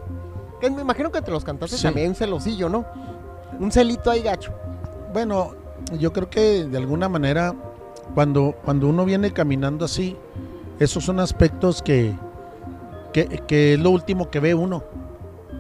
Que 0.61 0.71
me 0.71 0.83
imagino 0.83 1.11
que 1.11 1.19
entre 1.19 1.33
los 1.33 1.45
cantantes 1.45 1.79
Sí. 1.79 1.83
también 1.85 2.05
hay 2.05 2.09
un 2.11 2.15
celosillo, 2.15 2.69
¿no? 2.69 2.85
Un 3.59 3.71
celito 3.73 4.11
ahí 4.11 4.23
gacho. 4.23 4.53
Bueno, 5.13 5.53
yo 5.99 6.13
creo 6.13 6.31
que 6.31 6.65
de 6.65 6.79
alguna 6.79 7.09
manera, 7.09 7.55
cuando, 8.15 8.55
cuando 8.65 8.89
uno 8.89 9.05
viene 9.05 9.33
caminando 9.33 9.85
así, 9.85 10.17
esos 10.79 11.05
son 11.05 11.21
aspectos 11.21 11.83
que, 11.83 12.15
que, 13.13 13.27
que 13.47 13.75
es 13.75 13.81
lo 13.81 13.91
último 13.91 14.31
que 14.31 14.41
ve 14.41 14.55
uno. 14.55 14.83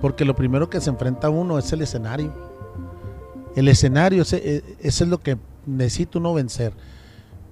Porque 0.00 0.24
lo 0.24 0.36
primero 0.36 0.68
que 0.68 0.80
se 0.80 0.90
enfrenta 0.90 1.30
uno 1.30 1.58
es 1.58 1.72
el 1.72 1.82
escenario. 1.82 2.32
El 3.54 3.68
escenario, 3.68 4.22
ese, 4.22 4.36
eh, 4.56 4.62
ese 4.80 5.04
es 5.04 5.10
lo 5.10 5.18
que 5.18 5.38
necesita 5.64 6.18
uno 6.18 6.34
vencer. 6.34 6.74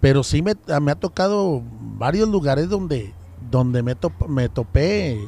Pero 0.01 0.23
sí 0.23 0.43
me, 0.43 0.55
me 0.83 0.93
ha 0.93 0.97
tocado 0.97 1.63
varios 1.81 2.29
lugares 2.29 2.69
donde, 2.69 3.15
donde 3.51 3.83
me, 3.83 3.95
top- 3.95 4.27
me 4.29 4.49
topé. 4.49 5.19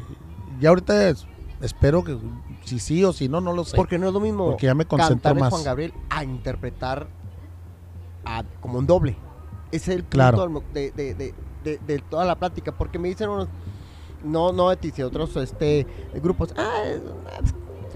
Ya 0.61 0.71
ahorita 0.71 1.09
es- 1.09 1.27
espero 1.61 2.03
que 2.05 2.17
si 2.65 2.79
sí 2.79 3.05
o 3.05 3.13
si 3.13 3.29
no, 3.29 3.41
no 3.41 3.53
lo 3.53 3.65
sé. 3.65 3.77
Porque 3.77 3.99
no 3.99 4.07
es 4.09 4.13
lo 4.13 4.21
mismo 4.21 4.47
Porque 4.51 4.67
ya 4.67 4.75
me 4.75 4.85
concentro 4.87 5.17
cantar 5.31 5.41
más. 5.41 5.51
Juan 5.51 5.65
Gabriel 5.65 5.93
a 6.11 6.25
interpretar 6.25 7.07
a- 8.25 8.45
como 8.61 8.79
un 8.79 8.87
doble. 8.87 9.17
Ese 9.73 9.93
es 9.93 9.97
el 9.99 10.03
punto 10.05 10.11
Claro. 10.17 10.63
de, 10.73 10.91
de- 10.93 11.15
de- 11.15 11.35
de- 11.65 11.79
de 11.79 11.99
toda 11.99 12.25
la 12.25 12.37
plática. 12.37 12.73
Porque 12.73 12.99
me 12.99 13.09
dicen 13.09 13.29
unos, 13.29 13.49
no, 14.25 14.53
no 14.53 14.71
de 14.71 14.77
ti, 14.77 14.91
sino 14.91 15.09
otros 15.09 15.37
este, 15.37 15.87
grupos, 16.15 16.55
ah, 16.57 16.83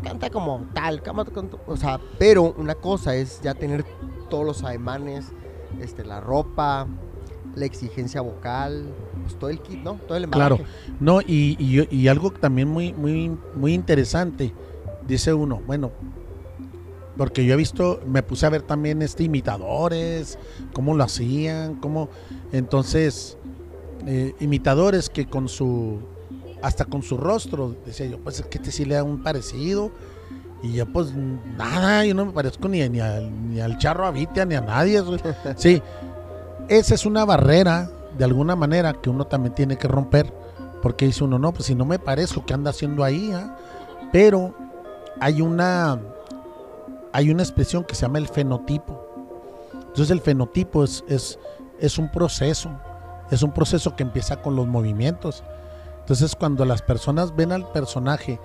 canta 0.02 0.30
como 0.30 0.66
tal, 0.74 1.02
canta- 1.02 1.30
o 1.66 1.76
sea, 1.76 2.00
pero 2.18 2.54
una 2.56 2.74
cosa 2.74 3.14
es 3.14 3.40
ya 3.42 3.54
tener 3.54 3.85
todos 4.28 4.44
los 4.44 4.64
ademanes, 4.64 5.33
este, 5.80 6.04
la 6.04 6.20
ropa, 6.20 6.87
la 7.54 7.64
exigencia 7.64 8.20
vocal, 8.20 8.86
pues 9.22 9.38
todo 9.38 9.50
el 9.50 9.60
kit, 9.60 9.80
¿no? 9.82 9.94
Todo 10.06 10.16
el 10.16 10.28
Claro. 10.28 10.58
No, 11.00 11.20
y, 11.20 11.56
y, 11.58 11.70
yo- 11.72 11.84
y 11.90 12.08
algo 12.08 12.30
también 12.30 12.68
muy, 12.68 12.92
muy, 12.92 13.36
muy 13.54 13.74
interesante, 13.74 14.52
dice 15.06 15.34
uno, 15.34 15.60
bueno, 15.66 15.90
porque 17.16 17.44
yo 17.44 17.54
he 17.54 17.56
visto, 17.56 18.00
me 18.06 18.22
puse 18.22 18.46
a 18.46 18.50
ver 18.50 18.62
también 18.62 19.02
este 19.02 19.24
imitadores, 19.24 20.38
cómo 20.72 20.94
lo 20.94 21.04
hacían, 21.04 21.74
cómo, 21.76 22.08
entonces, 22.52 23.36
eh, 24.06 24.34
imitadores 24.40 25.10
que 25.10 25.26
con 25.26 25.48
su, 25.48 25.98
hasta 26.62 26.84
con 26.86 27.02
su 27.02 27.16
rostro, 27.18 27.74
decía 27.84 28.06
yo, 28.06 28.18
pues 28.20 28.40
es 28.40 28.46
que 28.46 28.58
este 28.58 28.70
sí 28.70 28.84
le 28.84 28.94
da 28.94 29.02
un 29.02 29.22
parecido, 29.22 29.90
y 30.62 30.74
yo 30.74 30.86
pues 30.90 31.12
nada, 31.14 32.04
yo 32.06 32.14
no 32.14 32.26
me 32.26 32.32
parezco 32.32 32.68
ni, 32.68 32.86
ni, 32.88 33.00
al, 33.00 33.50
ni 33.50 33.60
al 33.60 33.76
charro 33.78 34.06
Avitia, 34.06 34.44
ni 34.46 34.54
a 34.54 34.60
nadie, 34.60 35.02
sí, 35.56 35.82
esa 36.70 36.94
es 36.94 37.04
una 37.04 37.24
barrera, 37.24 37.90
de 38.16 38.24
alguna 38.24 38.54
manera, 38.54 38.94
que 38.94 39.11
uno 39.11 39.26
también 39.26 39.54
tiene 39.54 39.76
que 39.76 39.88
romper, 39.88 40.33
porque 40.80 41.04
dice 41.04 41.24
uno, 41.24 41.37
no, 41.38 41.52
pues 41.52 41.66
si 41.66 41.74
no 41.74 41.85
me 41.85 41.98
parezco, 41.98 42.46
¿qué 42.46 42.54
anda 42.54 42.70
haciendo 42.70 43.02
ahí? 43.02 43.33
ah?". 43.35 43.56
Pero 44.12 44.54
hay 45.20 45.42
una, 45.42 46.00
hay 47.12 47.30
una 47.30 47.42
expresión 47.42 47.83
que 47.83 47.96
se 47.96 48.02
llama 48.02 48.18
el 48.18 48.28
fenotipo. 48.28 49.04
Entonces 49.74 50.11
el 50.11 50.20
fenotipo 50.20 50.85
es, 50.85 51.04
es, 51.09 51.40
es 51.80 51.98
un 51.98 52.09
proceso, 52.11 52.70
es 53.33 53.42
un 53.42 53.50
proceso 53.50 53.96
que 53.96 54.04
empieza 54.04 54.40
con 54.40 54.54
los 54.54 54.68
movimientos. 54.68 55.42
Entonces 55.98 56.37
cuando 56.37 56.64
las 56.64 56.83
personas 56.83 57.35
ven 57.35 57.50
al 57.50 57.70
personaje 57.72 58.38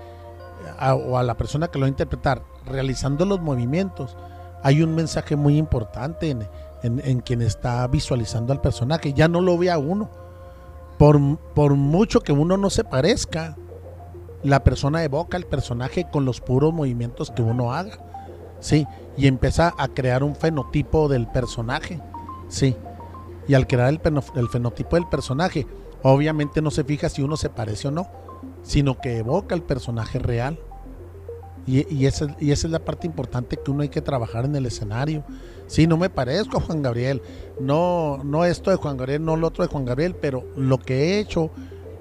o 0.80 1.18
a 1.18 1.24
la 1.24 1.38
persona 1.38 1.68
que 1.68 1.78
lo 1.78 1.84
va 1.84 1.88
a 1.88 1.90
interpretar 1.90 2.42
realizando 2.66 3.24
los 3.24 3.40
movimientos, 3.40 4.18
hay 4.64 4.82
un 4.82 4.96
mensaje 4.96 5.36
muy 5.36 5.60
importante 5.60 6.32
en, 6.32 6.48
en- 6.86 7.02
en 7.04 7.20
quien 7.20 7.42
está 7.42 7.86
visualizando 7.88 8.54
al 8.54 8.62
personaje. 8.62 9.14
Ya 9.14 9.28
no 9.28 9.42
lo 9.42 9.58
ve 9.58 9.72
a 9.72 9.78
uno. 9.78 10.10
Por, 10.98 11.20
por 11.54 11.74
mucho 11.76 12.22
que 12.22 12.32
uno 12.32 12.56
no 12.58 12.70
se 12.70 12.84
parezca, 12.84 13.58
la 14.44 14.64
persona 14.64 15.04
evoca 15.04 15.36
al 15.38 15.46
personaje 15.46 16.08
con 16.12 16.24
los 16.24 16.40
puros 16.40 16.74
movimientos 16.74 17.32
que 17.32 17.42
uno 17.42 17.74
haga. 17.74 18.00
Sí, 18.60 18.88
y 19.18 19.28
empieza 19.28 19.74
a 19.78 19.88
crear 19.90 20.24
un 20.24 20.36
fenotipo 20.36 21.08
del 21.10 21.28
personaje. 21.28 22.00
Sí. 22.48 22.76
Y 23.48 23.54
al 23.54 23.68
crear 23.68 23.90
el, 23.90 24.00
el 24.36 24.50
fenotipo 24.50 24.96
del 24.96 25.08
personaje, 25.08 25.68
obviamente 26.02 26.62
no 26.62 26.72
se 26.72 26.84
fija 26.84 27.10
si 27.10 27.22
uno 27.22 27.38
se 27.38 27.50
parece 27.50 27.90
o 27.90 27.92
no, 27.92 28.08
sino 28.64 29.00
que 29.00 29.18
evoca 29.18 29.54
el 29.54 29.62
personaje 29.64 30.18
real. 30.20 30.58
Y, 31.68 31.94
y 31.94 32.06
esa, 32.06 32.36
y 32.40 32.52
esa 32.52 32.68
es 32.68 32.72
la 32.72 32.84
parte 32.84 33.08
importante 33.08 33.58
que 33.58 33.72
uno 33.72 33.82
hay 33.82 33.90
que 33.90 34.02
trabajar 34.02 34.46
en 34.46 34.56
el 34.56 34.66
escenario. 34.66 35.24
Sí, 35.68 35.88
no 35.88 35.98
me 35.98 36.10
parezco 36.10 36.58
a 36.58 36.62
Juan 36.62 36.82
Gabriel. 36.82 37.22
No, 37.60 38.20
no 38.24 38.46
esto 38.46 38.70
de 38.72 38.78
Juan 38.78 38.98
Gabriel, 38.98 39.24
no 39.24 39.36
lo 39.36 39.48
otro 39.48 39.64
de 39.64 39.72
Juan 39.72 39.86
Gabriel, 39.86 40.16
pero 40.16 40.46
lo 40.56 40.78
que 40.78 40.96
he 40.96 41.20
hecho 41.20 41.50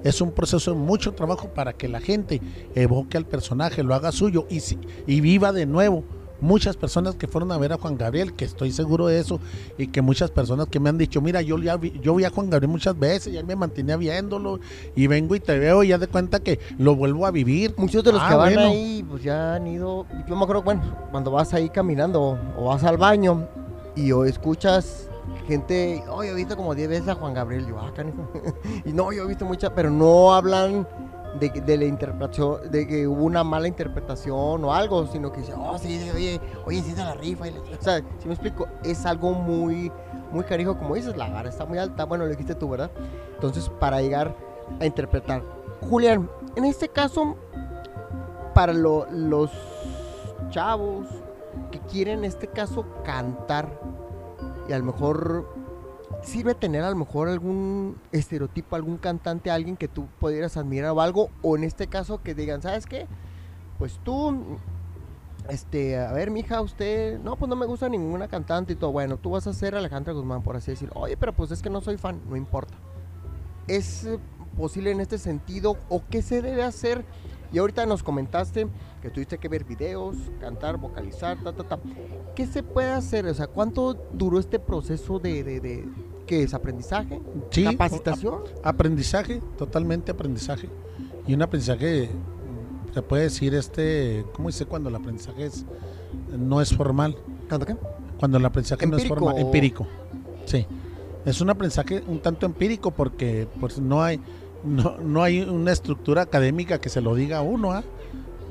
es 0.04 0.20
un 0.20 0.32
proceso 0.32 0.72
de 0.72 0.76
mucho 0.76 1.12
trabajo 1.14 1.48
para 1.48 1.72
que 1.72 1.88
la 1.88 2.00
gente 2.00 2.40
evoque 2.74 3.16
al 3.16 3.26
personaje, 3.26 3.82
lo 3.82 3.94
haga 3.94 4.12
suyo 4.12 4.46
y, 4.50 4.60
y 5.06 5.20
viva 5.20 5.50
de 5.52 5.64
nuevo. 5.66 6.04
Muchas 6.44 6.76
personas 6.76 7.14
que 7.14 7.26
fueron 7.26 7.50
a 7.52 7.56
ver 7.56 7.72
a 7.72 7.78
Juan 7.78 7.96
Gabriel, 7.96 8.34
que 8.34 8.44
estoy 8.44 8.70
seguro 8.70 9.06
de 9.06 9.18
eso, 9.18 9.40
y 9.78 9.86
que 9.86 10.02
muchas 10.02 10.30
personas 10.30 10.66
que 10.68 10.78
me 10.78 10.90
han 10.90 10.98
dicho, 10.98 11.22
mira, 11.22 11.40
yo 11.40 11.56
ya 11.56 11.78
vi, 11.78 11.98
yo 12.02 12.14
vi 12.14 12.24
a 12.24 12.30
Juan 12.30 12.50
Gabriel 12.50 12.70
muchas 12.70 12.98
veces, 12.98 13.32
ya 13.32 13.42
me 13.42 13.56
mantenía 13.56 13.96
viéndolo, 13.96 14.60
y 14.94 15.06
vengo 15.06 15.34
y 15.34 15.40
te 15.40 15.58
veo 15.58 15.82
y 15.82 15.88
ya 15.88 15.96
de 15.96 16.06
cuenta 16.06 16.40
que 16.40 16.60
lo 16.76 16.96
vuelvo 16.96 17.24
a 17.24 17.30
vivir. 17.30 17.72
Muchos 17.78 18.04
de 18.04 18.12
los 18.12 18.20
Ah, 18.22 18.28
que 18.28 18.34
van 18.34 18.52
bueno. 18.54 18.68
ahí, 18.68 19.02
pues 19.08 19.22
ya 19.22 19.54
han 19.54 19.66
ido. 19.66 20.04
Yo 20.28 20.36
me 20.36 20.42
acuerdo, 20.42 20.62
bueno, 20.62 20.82
cuando 21.10 21.30
vas 21.30 21.54
ahí 21.54 21.70
caminando 21.70 22.38
o 22.58 22.64
vas 22.66 22.84
al 22.84 22.98
baño 22.98 23.48
y 23.96 24.12
o 24.12 24.26
escuchas 24.26 25.08
gente, 25.48 26.02
oh, 26.10 26.22
yo 26.22 26.32
he 26.32 26.34
visto 26.34 26.56
como 26.56 26.74
10 26.74 26.88
veces 26.90 27.08
a 27.08 27.14
Juan 27.14 27.32
Gabriel. 27.32 27.66
Yo, 27.66 27.78
ah, 27.80 27.90
canijo. 27.96 28.30
y 28.84 28.92
no, 28.92 29.12
yo 29.12 29.24
he 29.24 29.26
visto 29.26 29.46
muchas, 29.46 29.70
pero 29.74 29.90
no 29.90 30.34
hablan 30.34 30.86
de, 31.38 31.76
la 31.76 31.84
interpretación, 31.84 32.70
de 32.70 32.86
que 32.86 33.06
hubo 33.08 33.24
una 33.24 33.42
mala 33.44 33.66
interpretación 33.68 34.64
o 34.64 34.72
algo, 34.72 35.06
sino 35.06 35.32
que 35.32 35.40
dicen, 35.40 35.56
oh, 35.58 35.76
sí, 35.78 35.98
sí, 35.98 36.10
oye, 36.10 36.40
oye, 36.64 36.82
la 36.96 37.14
rifa. 37.14 37.44
O 37.46 37.82
sea, 37.82 38.00
si 38.18 38.26
me 38.28 38.34
explico, 38.34 38.66
es 38.84 39.04
algo 39.04 39.32
muy, 39.32 39.90
muy 40.30 40.44
carijo, 40.44 40.78
como 40.78 40.94
dices, 40.94 41.16
la 41.16 41.28
vara 41.28 41.48
está 41.48 41.64
muy 41.66 41.78
alta. 41.78 42.04
Bueno, 42.04 42.24
lo 42.24 42.30
dijiste 42.30 42.54
tú, 42.54 42.68
¿verdad? 42.68 42.90
Entonces, 43.34 43.68
para 43.80 44.00
llegar 44.00 44.34
a 44.80 44.86
interpretar. 44.86 45.42
Julián, 45.88 46.30
en 46.56 46.64
este 46.64 46.88
caso, 46.88 47.36
para 48.54 48.72
lo- 48.72 49.06
los 49.10 49.50
chavos 50.50 51.06
que 51.70 51.80
quieren 51.80 52.20
en 52.20 52.24
este 52.26 52.46
caso 52.46 52.84
cantar 53.04 53.68
y 54.68 54.72
a 54.72 54.78
lo 54.78 54.84
mejor 54.84 55.48
sirve 56.24 56.54
tener 56.54 56.82
a 56.82 56.90
lo 56.90 56.96
mejor 56.96 57.28
algún 57.28 57.96
estereotipo, 58.12 58.76
algún 58.76 58.96
cantante, 58.96 59.50
alguien 59.50 59.76
que 59.76 59.88
tú 59.88 60.06
pudieras 60.18 60.56
admirar 60.56 60.90
o 60.90 61.00
algo, 61.00 61.30
o 61.42 61.56
en 61.56 61.64
este 61.64 61.86
caso 61.86 62.22
que 62.22 62.34
digan, 62.34 62.62
¿sabes 62.62 62.86
qué? 62.86 63.06
Pues 63.78 64.00
tú, 64.02 64.58
este, 65.48 65.98
a 65.98 66.12
ver, 66.12 66.30
mija, 66.30 66.60
usted, 66.60 67.18
no, 67.20 67.36
pues 67.36 67.48
no 67.48 67.56
me 67.56 67.66
gusta 67.66 67.88
ninguna 67.88 68.28
cantante 68.28 68.72
y 68.72 68.76
todo, 68.76 68.92
bueno, 68.92 69.16
tú 69.16 69.30
vas 69.30 69.46
a 69.46 69.52
ser 69.52 69.74
Alejandra 69.74 70.12
Guzmán, 70.12 70.42
por 70.42 70.56
así 70.56 70.70
decir, 70.70 70.90
oye, 70.94 71.16
pero 71.16 71.32
pues 71.32 71.50
es 71.50 71.62
que 71.62 71.70
no 71.70 71.80
soy 71.80 71.98
fan, 71.98 72.20
no 72.28 72.36
importa. 72.36 72.74
¿Es 73.66 74.08
posible 74.56 74.90
en 74.90 75.00
este 75.00 75.18
sentido 75.18 75.76
o 75.88 76.02
qué 76.10 76.22
se 76.22 76.42
debe 76.42 76.62
hacer? 76.62 77.04
Y 77.52 77.58
ahorita 77.58 77.86
nos 77.86 78.02
comentaste 78.02 78.66
que 79.00 79.10
tuviste 79.10 79.38
que 79.38 79.48
ver 79.48 79.64
videos, 79.64 80.16
cantar, 80.40 80.76
vocalizar, 80.76 81.40
ta, 81.42 81.52
ta, 81.52 81.62
ta. 81.62 81.78
¿Qué 82.34 82.46
se 82.46 82.64
puede 82.64 82.90
hacer? 82.90 83.26
O 83.26 83.34
sea, 83.34 83.46
¿cuánto 83.46 83.94
duró 84.12 84.40
este 84.40 84.58
proceso 84.58 85.20
de, 85.20 85.44
de 85.44 85.84
qué 86.26 86.42
es 86.42 86.54
aprendizaje? 86.54 87.20
Sí, 87.50 87.64
¿Capacitación? 87.64 88.40
Aprendizaje, 88.62 89.40
totalmente 89.58 90.12
aprendizaje. 90.12 90.68
Y 91.26 91.34
un 91.34 91.42
aprendizaje, 91.42 92.10
se 92.92 93.02
puede 93.02 93.24
decir, 93.24 93.54
este, 93.54 94.24
¿cómo 94.34 94.48
dice 94.48 94.66
cuando 94.66 94.88
el 94.88 94.94
aprendizaje 94.96 95.46
es, 95.46 95.64
no 96.36 96.60
es 96.60 96.74
formal? 96.74 97.16
¿Canto 97.48 97.66
qué? 97.66 97.76
Cuando 98.18 98.38
el 98.38 98.44
aprendizaje 98.44 98.86
no 98.86 98.96
es 98.96 99.02
¿Empírico 99.02 99.20
formal, 99.26 99.42
o- 99.42 99.46
empírico. 99.46 99.86
Sí. 100.46 100.66
Es 101.24 101.40
un 101.40 101.50
aprendizaje 101.50 102.02
un 102.06 102.20
tanto 102.20 102.44
empírico 102.46 102.90
porque 102.90 103.48
pues, 103.60 103.78
no 103.78 104.02
hay 104.02 104.20
no, 104.62 104.96
no 104.98 105.22
hay 105.22 105.42
una 105.42 105.72
estructura 105.72 106.22
académica 106.22 106.80
que 106.80 106.88
se 106.88 107.00
lo 107.02 107.14
diga 107.14 107.38
a 107.38 107.42
uno, 107.42 107.72
¿ah? 107.72 107.82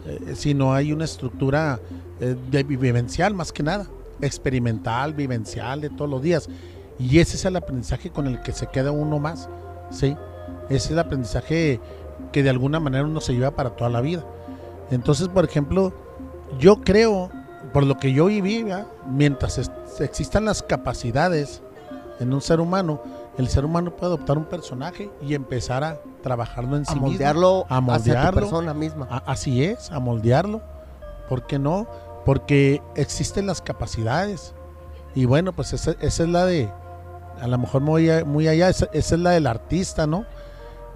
Eh, 0.06 0.34
sino 0.36 0.74
hay 0.74 0.92
una 0.94 1.06
estructura 1.06 1.80
eh, 2.20 2.36
de 2.52 2.64
vivencial 2.64 3.34
más 3.34 3.52
que 3.52 3.64
nada, 3.64 3.88
experimental, 4.22 5.14
vivencial 5.14 5.82
de 5.82 5.90
todos 5.90 6.10
los 6.10 6.22
días. 6.22 6.50
Y 7.04 7.20
ese 7.20 7.36
es 7.36 7.46
el 7.46 7.56
aprendizaje 7.56 8.10
con 8.12 8.28
el 8.28 8.42
que 8.42 8.52
se 8.54 8.68
queda 8.68 8.92
uno 8.92 9.20
más, 9.20 9.50
¿sí? 9.92 10.16
Ese 10.70 10.76
es 10.76 10.92
el 10.92 11.00
aprendizaje 11.00 11.80
que 12.32 12.44
de 12.44 12.50
alguna 12.50 12.80
manera 12.80 13.04
uno 13.04 13.20
se 13.20 13.34
lleva 13.34 13.52
para 13.52 13.72
toda 13.72 13.90
la 13.90 14.00
vida. 14.02 14.24
Entonces, 14.92 15.28
por 15.28 15.44
ejemplo, 15.44 15.92
yo 16.60 16.78
creo, 16.82 17.30
por 17.74 17.86
lo 17.86 17.98
que 17.98 18.14
yo 18.14 18.26
viví, 18.28 18.64
¿verdad? 18.64 18.88
mientras 19.10 19.60
existan 20.00 20.46
las 20.46 20.64
capacidades 20.64 21.62
en 22.20 22.34
un 22.34 22.42
ser 22.42 22.60
humano, 22.60 23.02
el 23.38 23.48
ser 23.50 23.66
humano 23.66 23.92
puede 23.92 24.14
adoptar 24.14 24.38
un 24.38 24.46
personaje 24.46 25.10
y 25.22 25.34
empezar 25.34 25.84
a 25.84 26.00
trabajarlo 26.22 26.78
en 26.78 26.84
A 26.84 26.86
sí 26.86 26.94
mismo. 26.94 27.08
moldearlo, 27.10 27.66
a 27.68 27.78
hacia 27.78 27.86
tu 27.86 27.90
moldearlo. 27.90 28.40
persona 28.40 28.74
misma. 28.74 29.08
A- 29.10 29.24
así 29.32 29.64
es, 29.64 29.92
a 29.92 30.00
moldearlo. 30.00 30.62
¿Por 31.28 31.48
qué 31.48 31.58
no? 31.60 31.88
Porque 32.26 32.82
existen 32.96 33.48
las 33.48 33.62
capacidades. 33.62 34.54
Y 35.16 35.26
bueno, 35.26 35.52
pues 35.54 35.74
esa, 35.74 35.92
esa 36.00 36.24
es 36.24 36.30
la 36.30 36.46
de, 36.46 36.70
a 37.42 37.48
lo 37.48 37.58
mejor 37.58 37.82
muy, 37.82 38.10
muy 38.26 38.48
allá, 38.48 38.70
esa, 38.70 38.88
es 38.94 39.12
la 39.12 39.32
del 39.32 39.48
artista, 39.48 40.08
¿no? 40.08 40.26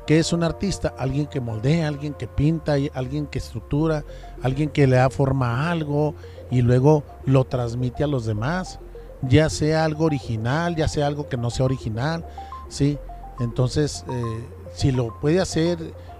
¿Qué 0.05 0.19
es 0.19 0.31
un 0.31 0.43
artista? 0.43 0.93
Alguien 0.97 1.27
que 1.27 1.41
moldea, 1.41 1.87
alguien 1.87 2.13
que 2.13 2.27
pinta, 2.27 2.75
alguien 2.93 3.27
que 3.27 3.39
estructura, 3.39 4.05
alguien 4.41 4.69
que 4.69 4.87
le 4.87 4.95
da 4.95 5.09
forma 5.09 5.67
a 5.67 5.71
algo 5.71 6.15
y 6.49 6.61
luego 6.61 7.03
lo 7.25 7.43
transmite 7.43 8.05
a 8.05 8.07
los 8.07 8.25
demás. 8.25 8.79
Ya 9.21 9.49
sea 9.49 9.83
algo 9.83 10.05
original, 10.05 10.77
ya 10.77 10.87
sea 10.87 11.07
algo 11.07 11.27
que 11.27 11.35
no 11.35 11.49
sea 11.49 11.65
original, 11.65 12.25
¿sí? 12.69 12.97
Entonces, 13.41 14.05
eh, 14.09 14.47
si 14.73 14.93
lo 14.93 15.19
puede 15.19 15.41
hacer, 15.41 15.77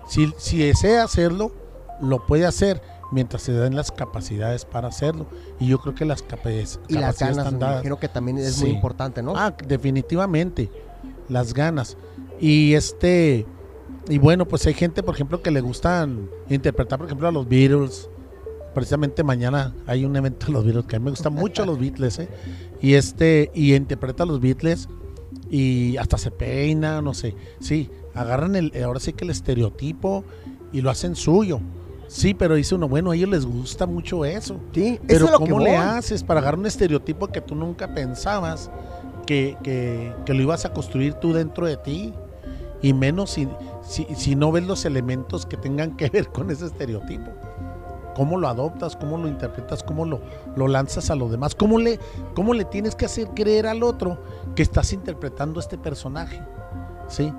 si, 0.09 0.33
si 0.37 0.57
desea 0.57 1.03
hacerlo, 1.03 1.53
lo 2.01 2.25
puede 2.25 2.45
hacer 2.45 2.81
mientras 3.11 3.41
se 3.43 3.51
den 3.53 3.75
las 3.75 3.91
capacidades 3.91 4.65
para 4.65 4.87
hacerlo. 4.89 5.27
Y 5.59 5.67
yo 5.67 5.79
creo 5.79 5.95
que 5.95 6.05
las 6.05 6.21
capa- 6.23 6.51
Y 6.51 6.93
las 6.93 7.19
ganas, 7.19 7.37
están 7.37 7.53
me 7.55 7.59
dadas. 7.59 7.75
imagino 7.77 7.99
que 7.99 8.07
también 8.09 8.37
es 8.37 8.59
muy 8.61 8.71
importante, 8.71 9.21
¿no? 9.23 9.33
Ah, 9.35 9.55
definitivamente. 9.67 10.69
Las 11.29 11.53
ganas. 11.53 11.97
Y 12.39 12.73
este. 12.73 13.45
Y 14.09 14.17
bueno, 14.19 14.47
pues 14.47 14.65
hay 14.67 14.73
gente, 14.73 15.03
por 15.03 15.15
ejemplo, 15.15 15.41
que 15.41 15.51
le 15.51 15.59
gustan 15.61 16.29
interpretar, 16.49 16.97
por 16.99 17.07
ejemplo, 17.07 17.27
a 17.27 17.31
los 17.31 17.47
Beatles. 17.47 18.09
Precisamente 18.73 19.23
mañana 19.23 19.73
hay 19.87 20.05
un 20.05 20.15
evento 20.15 20.45
de 20.47 20.53
los 20.53 20.63
Beatles 20.63 20.85
que 20.85 20.95
a 20.95 20.99
mí 20.99 21.05
me 21.05 21.11
gustan 21.11 21.33
mucho 21.33 21.65
los 21.65 21.79
Beatles, 21.79 22.19
¿eh? 22.19 22.29
Y 22.81 22.93
este, 22.93 23.51
y 23.53 23.73
interpreta 23.73 24.23
a 24.23 24.25
los 24.25 24.39
Beatles 24.39 24.87
y 25.49 25.97
hasta 25.97 26.17
se 26.17 26.31
peina, 26.31 27.01
no 27.01 27.13
sé. 27.13 27.35
Sí, 27.59 27.89
agarran 28.13 28.55
el, 28.55 28.71
ahora 28.83 28.99
sí 28.99 29.13
que 29.13 29.25
el 29.25 29.31
estereotipo 29.31 30.23
y 30.71 30.81
lo 30.81 30.89
hacen 30.89 31.15
suyo. 31.15 31.59
Sí, 32.07 32.33
pero 32.33 32.55
dice 32.55 32.73
uno, 32.75 32.87
bueno, 32.87 33.11
a 33.11 33.15
ellos 33.15 33.29
les 33.29 33.45
gusta 33.45 33.85
mucho 33.85 34.23
eso. 34.25 34.59
sí, 34.73 34.93
eso 34.95 35.01
Pero 35.07 35.25
es 35.25 35.31
lo 35.31 35.39
que 35.39 35.49
¿cómo 35.51 35.63
le 35.63 35.75
haces 35.75 36.23
para 36.23 36.39
agarrar 36.39 36.59
un 36.59 36.65
estereotipo 36.65 37.27
que 37.27 37.41
tú 37.41 37.53
nunca 37.55 37.93
pensabas 37.93 38.71
que, 39.25 39.57
que- 39.63 40.13
que 40.25 40.33
lo 40.33 40.41
ibas 40.41 40.63
a 40.65 40.73
construir 40.73 41.13
tú 41.15 41.33
dentro 41.33 41.65
de 41.67 41.77
ti? 41.77 42.13
Y 42.81 42.93
menos 42.93 43.31
si, 43.31 43.47
si, 43.81 44.05
si 44.15 44.35
no 44.35 44.51
ves 44.51 44.65
los 44.65 44.85
elementos 44.85 45.45
que 45.45 45.57
tengan 45.57 45.97
que 45.97 46.09
ver 46.09 46.29
con 46.29 46.49
ese 46.51 46.65
estereotipo. 46.67 47.31
¿Cómo 48.15 48.37
lo 48.37 48.47
adoptas? 48.47 48.95
¿Cómo 48.95 49.17
lo 49.17 49.27
interpretas? 49.27 49.83
¿Cómo 49.83 50.05
lo, 50.05 50.21
lo 50.55 50.67
lanzas 50.67 51.09
a 51.11 51.15
los 51.15 51.29
demás? 51.29 51.53
¿Cómo 51.55 51.77
le, 51.77 51.99
¿Cómo 52.35 52.53
le 52.53 52.65
tienes 52.65 52.95
que 52.95 53.05
hacer 53.05 53.27
creer 53.35 53.67
al 53.67 53.83
otro 53.83 54.17
que 54.55 54.63
estás 54.63 54.93
interpretando 54.93 55.59
este 55.59 55.77
personaje? 55.77 56.41
¿Sí? 57.09 57.31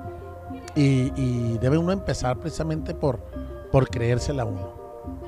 Y, 0.77 1.13
y 1.17 1.59
debe 1.61 1.79
uno 1.79 1.91
empezar 1.93 2.39
precisamente 2.39 2.95
por, 2.95 3.21
por 3.71 3.89
creérsela 3.89 4.45
uno. 4.45 4.79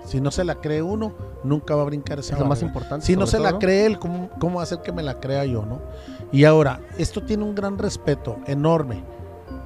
Si 0.05 0.21
no 0.21 0.31
se 0.31 0.45
la 0.45 0.57
cree 0.57 0.83
uno, 0.83 1.15
nunca 1.45 1.75
va 1.75 1.83
a 1.83 1.85
brincar 1.87 2.19
esa 2.19 2.35
Es 2.35 2.41
lo 2.41 2.47
más 2.47 2.63
importante. 2.63 3.07
Si 3.07 3.17
no 3.17 3.27
se 3.27 3.39
la 3.39 3.59
cree 3.59 3.87
él, 3.87 3.99
¿cómo, 3.99 4.31
¿cómo 4.39 4.61
hacer 4.61 4.81
que 4.83 4.93
me 4.93 5.03
la 5.03 5.21
crea 5.21 5.45
yo, 5.45 5.65
no? 5.65 5.81
Y 6.33 6.45
ahora, 6.45 6.81
esto 6.99 7.23
tiene 7.23 7.45
un 7.45 7.55
gran 7.55 7.79
respeto, 7.79 8.39
enorme. 8.47 9.05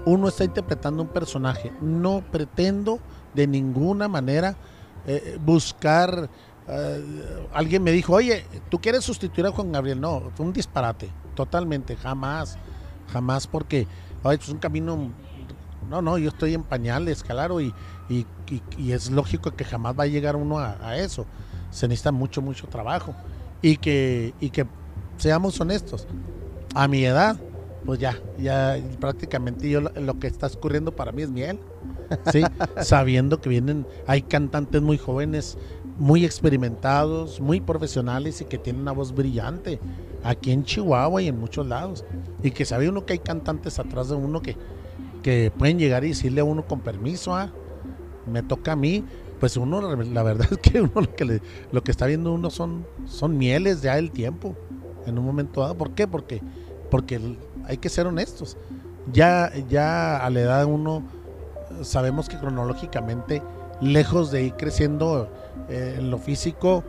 Uno 0.07 0.29
está 0.29 0.45
interpretando 0.45 1.03
un 1.03 1.09
personaje. 1.09 1.73
No 1.81 2.23
pretendo 2.31 3.01
de 3.33 3.47
ninguna 3.47 4.09
manera 4.09 4.57
eh, 5.07 5.39
buscar. 5.45 6.29
eh, 6.69 7.47
alguien 7.53 7.83
me 7.83 7.93
dijo, 7.93 8.15
oye, 8.15 8.45
¿tú 8.69 8.81
quieres 8.81 9.05
sustituir 9.05 9.47
a 9.47 9.51
Juan 9.51 9.73
Gabriel? 9.73 10.01
No, 10.01 10.31
fue 10.35 10.47
un 10.47 10.53
disparate. 10.53 11.11
Totalmente, 11.35 11.97
jamás. 11.97 12.57
Jamás, 13.13 13.47
porque 13.47 13.87
ay, 14.23 14.37
pues 14.37 14.49
un 14.49 14.59
camino. 14.59 15.11
No, 15.89 16.03
no, 16.03 16.19
yo 16.19 16.29
estoy 16.29 16.55
en 16.55 16.63
pañales, 16.63 17.23
claro, 17.23 17.61
y, 17.61 17.75
y, 18.09 18.27
y- 18.79 18.93
es 18.93 19.11
lógico 19.11 19.51
que 19.53 19.65
jamás 19.65 19.95
va 19.99 20.05
a 20.05 20.07
llegar 20.07 20.37
uno 20.37 20.59
a, 20.59 20.97
eso. 20.97 21.27
Se 21.71 21.89
necesita 21.89 22.13
mucho, 22.13 22.43
mucho 22.43 22.67
trabajo. 22.69 23.15
Y 23.63 23.77
que, 23.79 24.35
y 24.41 24.51
que 24.51 24.67
seamos 25.17 25.61
honestos. 25.61 26.07
A 26.75 26.89
mi 26.89 27.05
edad, 27.05 27.37
pues 27.85 27.99
ya, 27.99 28.19
ya 28.39 28.77
prácticamente 29.01 29.69
yo 29.69 29.81
lo, 29.81 29.91
lo 30.01 30.19
que 30.19 30.27
está 30.27 30.47
ocurriendo 30.49 30.93
para 30.95 31.13
mí 31.13 31.23
es 31.23 31.31
miel. 31.31 31.59
¿sí? 32.33 32.43
Sabiendo 32.81 33.41
que 33.41 33.49
vienen, 33.49 33.87
hay 34.07 34.23
cantantes 34.23 34.83
muy 34.83 34.99
jóvenes 34.99 35.57
muy 35.97 36.25
experimentados, 36.25 37.41
muy 37.41 37.61
profesionales 37.61 38.41
y 38.41 38.45
que 38.47 38.59
tienen 38.59 38.83
una 38.83 38.93
voz 38.93 39.15
brillante 39.15 39.81
aquí 40.23 40.51
en 40.51 40.65
Chihuahua 40.65 41.23
y 41.23 41.29
en 41.29 41.39
muchos 41.39 41.67
lados. 41.67 42.05
Y 42.43 42.51
que 42.51 42.65
sabe 42.65 42.89
uno 42.89 43.07
que 43.07 43.15
hay 43.15 43.19
cantantes 43.21 43.79
atrás 43.79 44.09
de 44.09 44.17
uno 44.17 44.43
que, 44.43 44.57
que 45.25 45.51
pueden 45.59 45.79
llegar 45.81 46.05
y 46.05 46.11
decirle 46.11 46.43
a 46.43 46.45
uno 46.45 46.67
con 46.69 46.81
permiso, 46.81 47.35
ah, 47.35 47.51
me 48.31 48.43
toca 48.43 48.73
a 48.73 48.77
mí. 48.77 49.05
Pues 49.41 49.57
uno, 49.57 49.81
la 49.97 50.23
verdad 50.23 50.47
es 50.53 50.59
que 50.59 50.81
uno 50.83 50.93
lo 51.01 51.15
que, 51.17 51.25
le- 51.25 51.43
lo 51.73 51.83
que 51.83 51.91
está 51.91 52.07
viendo 52.07 52.33
uno 52.33 52.51
son, 52.51 52.87
son 53.07 53.37
mieles 53.37 53.83
ya 53.83 53.97
del 53.97 54.13
tiempo 54.13 54.55
en 55.07 55.19
un 55.19 55.25
momento 55.25 55.63
dado. 55.63 55.77
¿Por 55.77 55.91
qué? 55.93 56.07
Porque, 56.07 56.41
porque 56.91 57.37
hay 57.67 57.79
que 57.79 57.89
ser 57.89 58.07
honestos. 58.07 58.57
Ya, 59.13 59.51
ya 59.69 60.19
a 60.25 60.31
la 60.31 60.41
edad 60.41 60.59
de 60.61 60.67
uno 60.67 61.03
eh, 61.81 61.85
sabemos 61.85 62.29
que 62.29 62.39
cronológicamente, 62.39 63.43
lejos 63.81 64.31
de 64.31 64.45
ir 64.45 64.55
creciendo 64.55 65.29
eh, 65.69 65.97
en 65.99 66.11
lo 66.11 66.19
físico, 66.19 66.85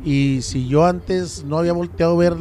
Y 0.04 0.40
si 0.42 0.68
yo 0.68 0.84
antes 0.84 1.44
no 1.44 1.56
había 1.56 1.72
volteado 1.72 2.12
a 2.12 2.18
ver 2.18 2.36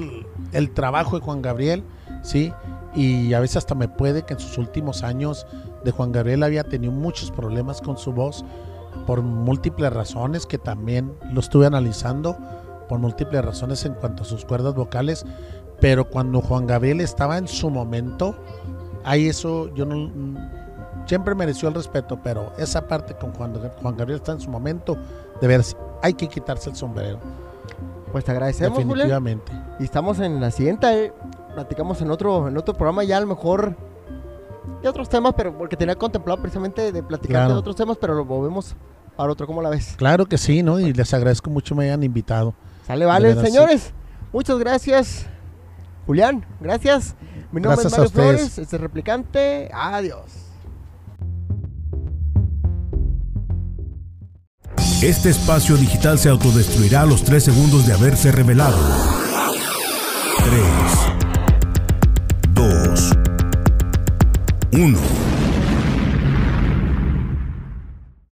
el 0.51 0.71
trabajo 0.71 1.17
de 1.17 1.23
Juan 1.23 1.41
Gabriel, 1.41 1.83
¿sí? 2.23 2.51
Y 2.93 3.33
a 3.33 3.39
veces 3.39 3.57
hasta 3.57 3.73
me 3.75 3.88
puede 3.88 4.23
que 4.23 4.33
en 4.33 4.39
sus 4.39 4.57
últimos 4.57 5.03
años 5.03 5.47
de 5.86 5.91
Juan 5.91 6.11
Gabriel 6.11 6.43
había 6.43 6.65
tenido 6.65 6.91
muchos 6.91 7.31
problemas 7.31 7.79
con 7.81 7.97
su 7.97 8.11
voz 8.11 8.43
por 9.07 9.21
múltiples 9.21 9.93
razones 9.93 10.45
que 10.45 10.57
también 10.57 11.13
lo 11.31 11.39
estuve 11.39 11.65
analizando, 11.65 12.36
por 12.89 12.99
múltiples 12.99 13.43
razones 13.45 13.86
en 13.86 13.93
cuanto 13.93 14.23
a 14.23 14.25
sus 14.25 14.43
cuerdas 14.45 14.73
vocales. 14.73 15.25
Pero 15.79 16.09
cuando 16.09 16.41
Juan 16.41 16.65
Gabriel 16.67 17.01
estaba 17.01 17.38
en 17.38 17.47
su 17.47 17.69
momento, 17.69 18.36
ahí 19.03 19.27
eso 19.27 19.73
yo 19.75 19.86
no 19.86 20.09
siempre 21.05 21.36
mereció 21.36 21.67
el 21.69 21.75
respeto, 21.75 22.19
pero 22.23 22.51
esa 22.57 22.88
parte 22.88 23.13
con 23.15 23.31
Juan, 23.33 23.53
Juan 23.81 23.95
Gabriel 23.97 24.19
está 24.19 24.31
en 24.31 24.39
su 24.39 24.49
momento, 24.49 24.97
de 25.39 25.47
ver, 25.47 25.61
hay 26.01 26.13
que 26.13 26.27
quitarse 26.27 26.69
el 26.69 26.75
sombrero, 26.75 27.19
Pues 28.11 28.23
te 28.23 28.31
agradecemos, 28.31 28.77
Julián. 28.77 28.88
definitivamente. 28.89 29.51
Y 29.79 29.83
estamos 29.83 30.19
en 30.19 30.39
la 30.39 30.49
siguiente. 30.49 30.88
eh, 31.05 31.13
Platicamos 31.53 32.01
en 32.01 32.11
otro, 32.11 32.47
en 32.47 32.57
otro 32.57 32.73
programa 32.73 33.03
ya 33.03 33.17
a 33.17 33.21
lo 33.21 33.27
mejor 33.27 33.75
de 34.82 34.89
otros 34.89 35.09
temas, 35.09 35.34
pero 35.36 35.57
porque 35.57 35.76
tenía 35.76 35.95
contemplado 35.95 36.39
precisamente 36.41 36.91
de 36.91 37.03
platicar 37.03 37.36
Claro. 37.38 37.53
de 37.53 37.59
otros 37.59 37.76
temas, 37.76 37.97
pero 37.99 38.13
lo 38.13 38.26
movemos 38.26 38.76
para 39.16 39.32
otro. 39.32 39.47
¿Cómo 39.47 39.61
la 39.61 39.70
ves? 39.70 39.93
Claro 39.97 40.26
que 40.26 40.38
sí, 40.38 40.61
¿no? 40.63 40.80
Y 40.80 40.93
les 40.93 41.13
agradezco 41.13 41.49
mucho 41.49 41.76
me 41.76 41.86
hayan 41.86 42.03
invitado. 42.03 42.53
Sale, 42.88 43.05
vale, 43.05 43.34
sí. 43.36 43.41
señores. 43.41 43.93
Muchas 44.34 44.57
gracias. 44.59 45.26
Julián, 46.05 46.45
gracias. 46.59 47.16
Mi 47.51 47.61
nombre 47.61 47.82
Gracias 47.82 47.93
es 47.93 47.97
Mario. 47.99 48.11
Flores, 48.11 48.57
este 48.57 48.78
replicante. 48.78 49.70
Adiós. 49.74 50.24
Este 55.01 55.30
espacio 55.30 55.78
digital 55.78 56.18
se 56.20 56.30
autodestruirá 56.30 57.01
a 57.01 57.05
los 57.05 57.24
3 57.24 57.43
segundos 57.43 57.86
de 57.86 57.93
haberse 57.93 58.32
revelado. 58.32 58.78
3, 60.43 61.14
1 64.76 65.14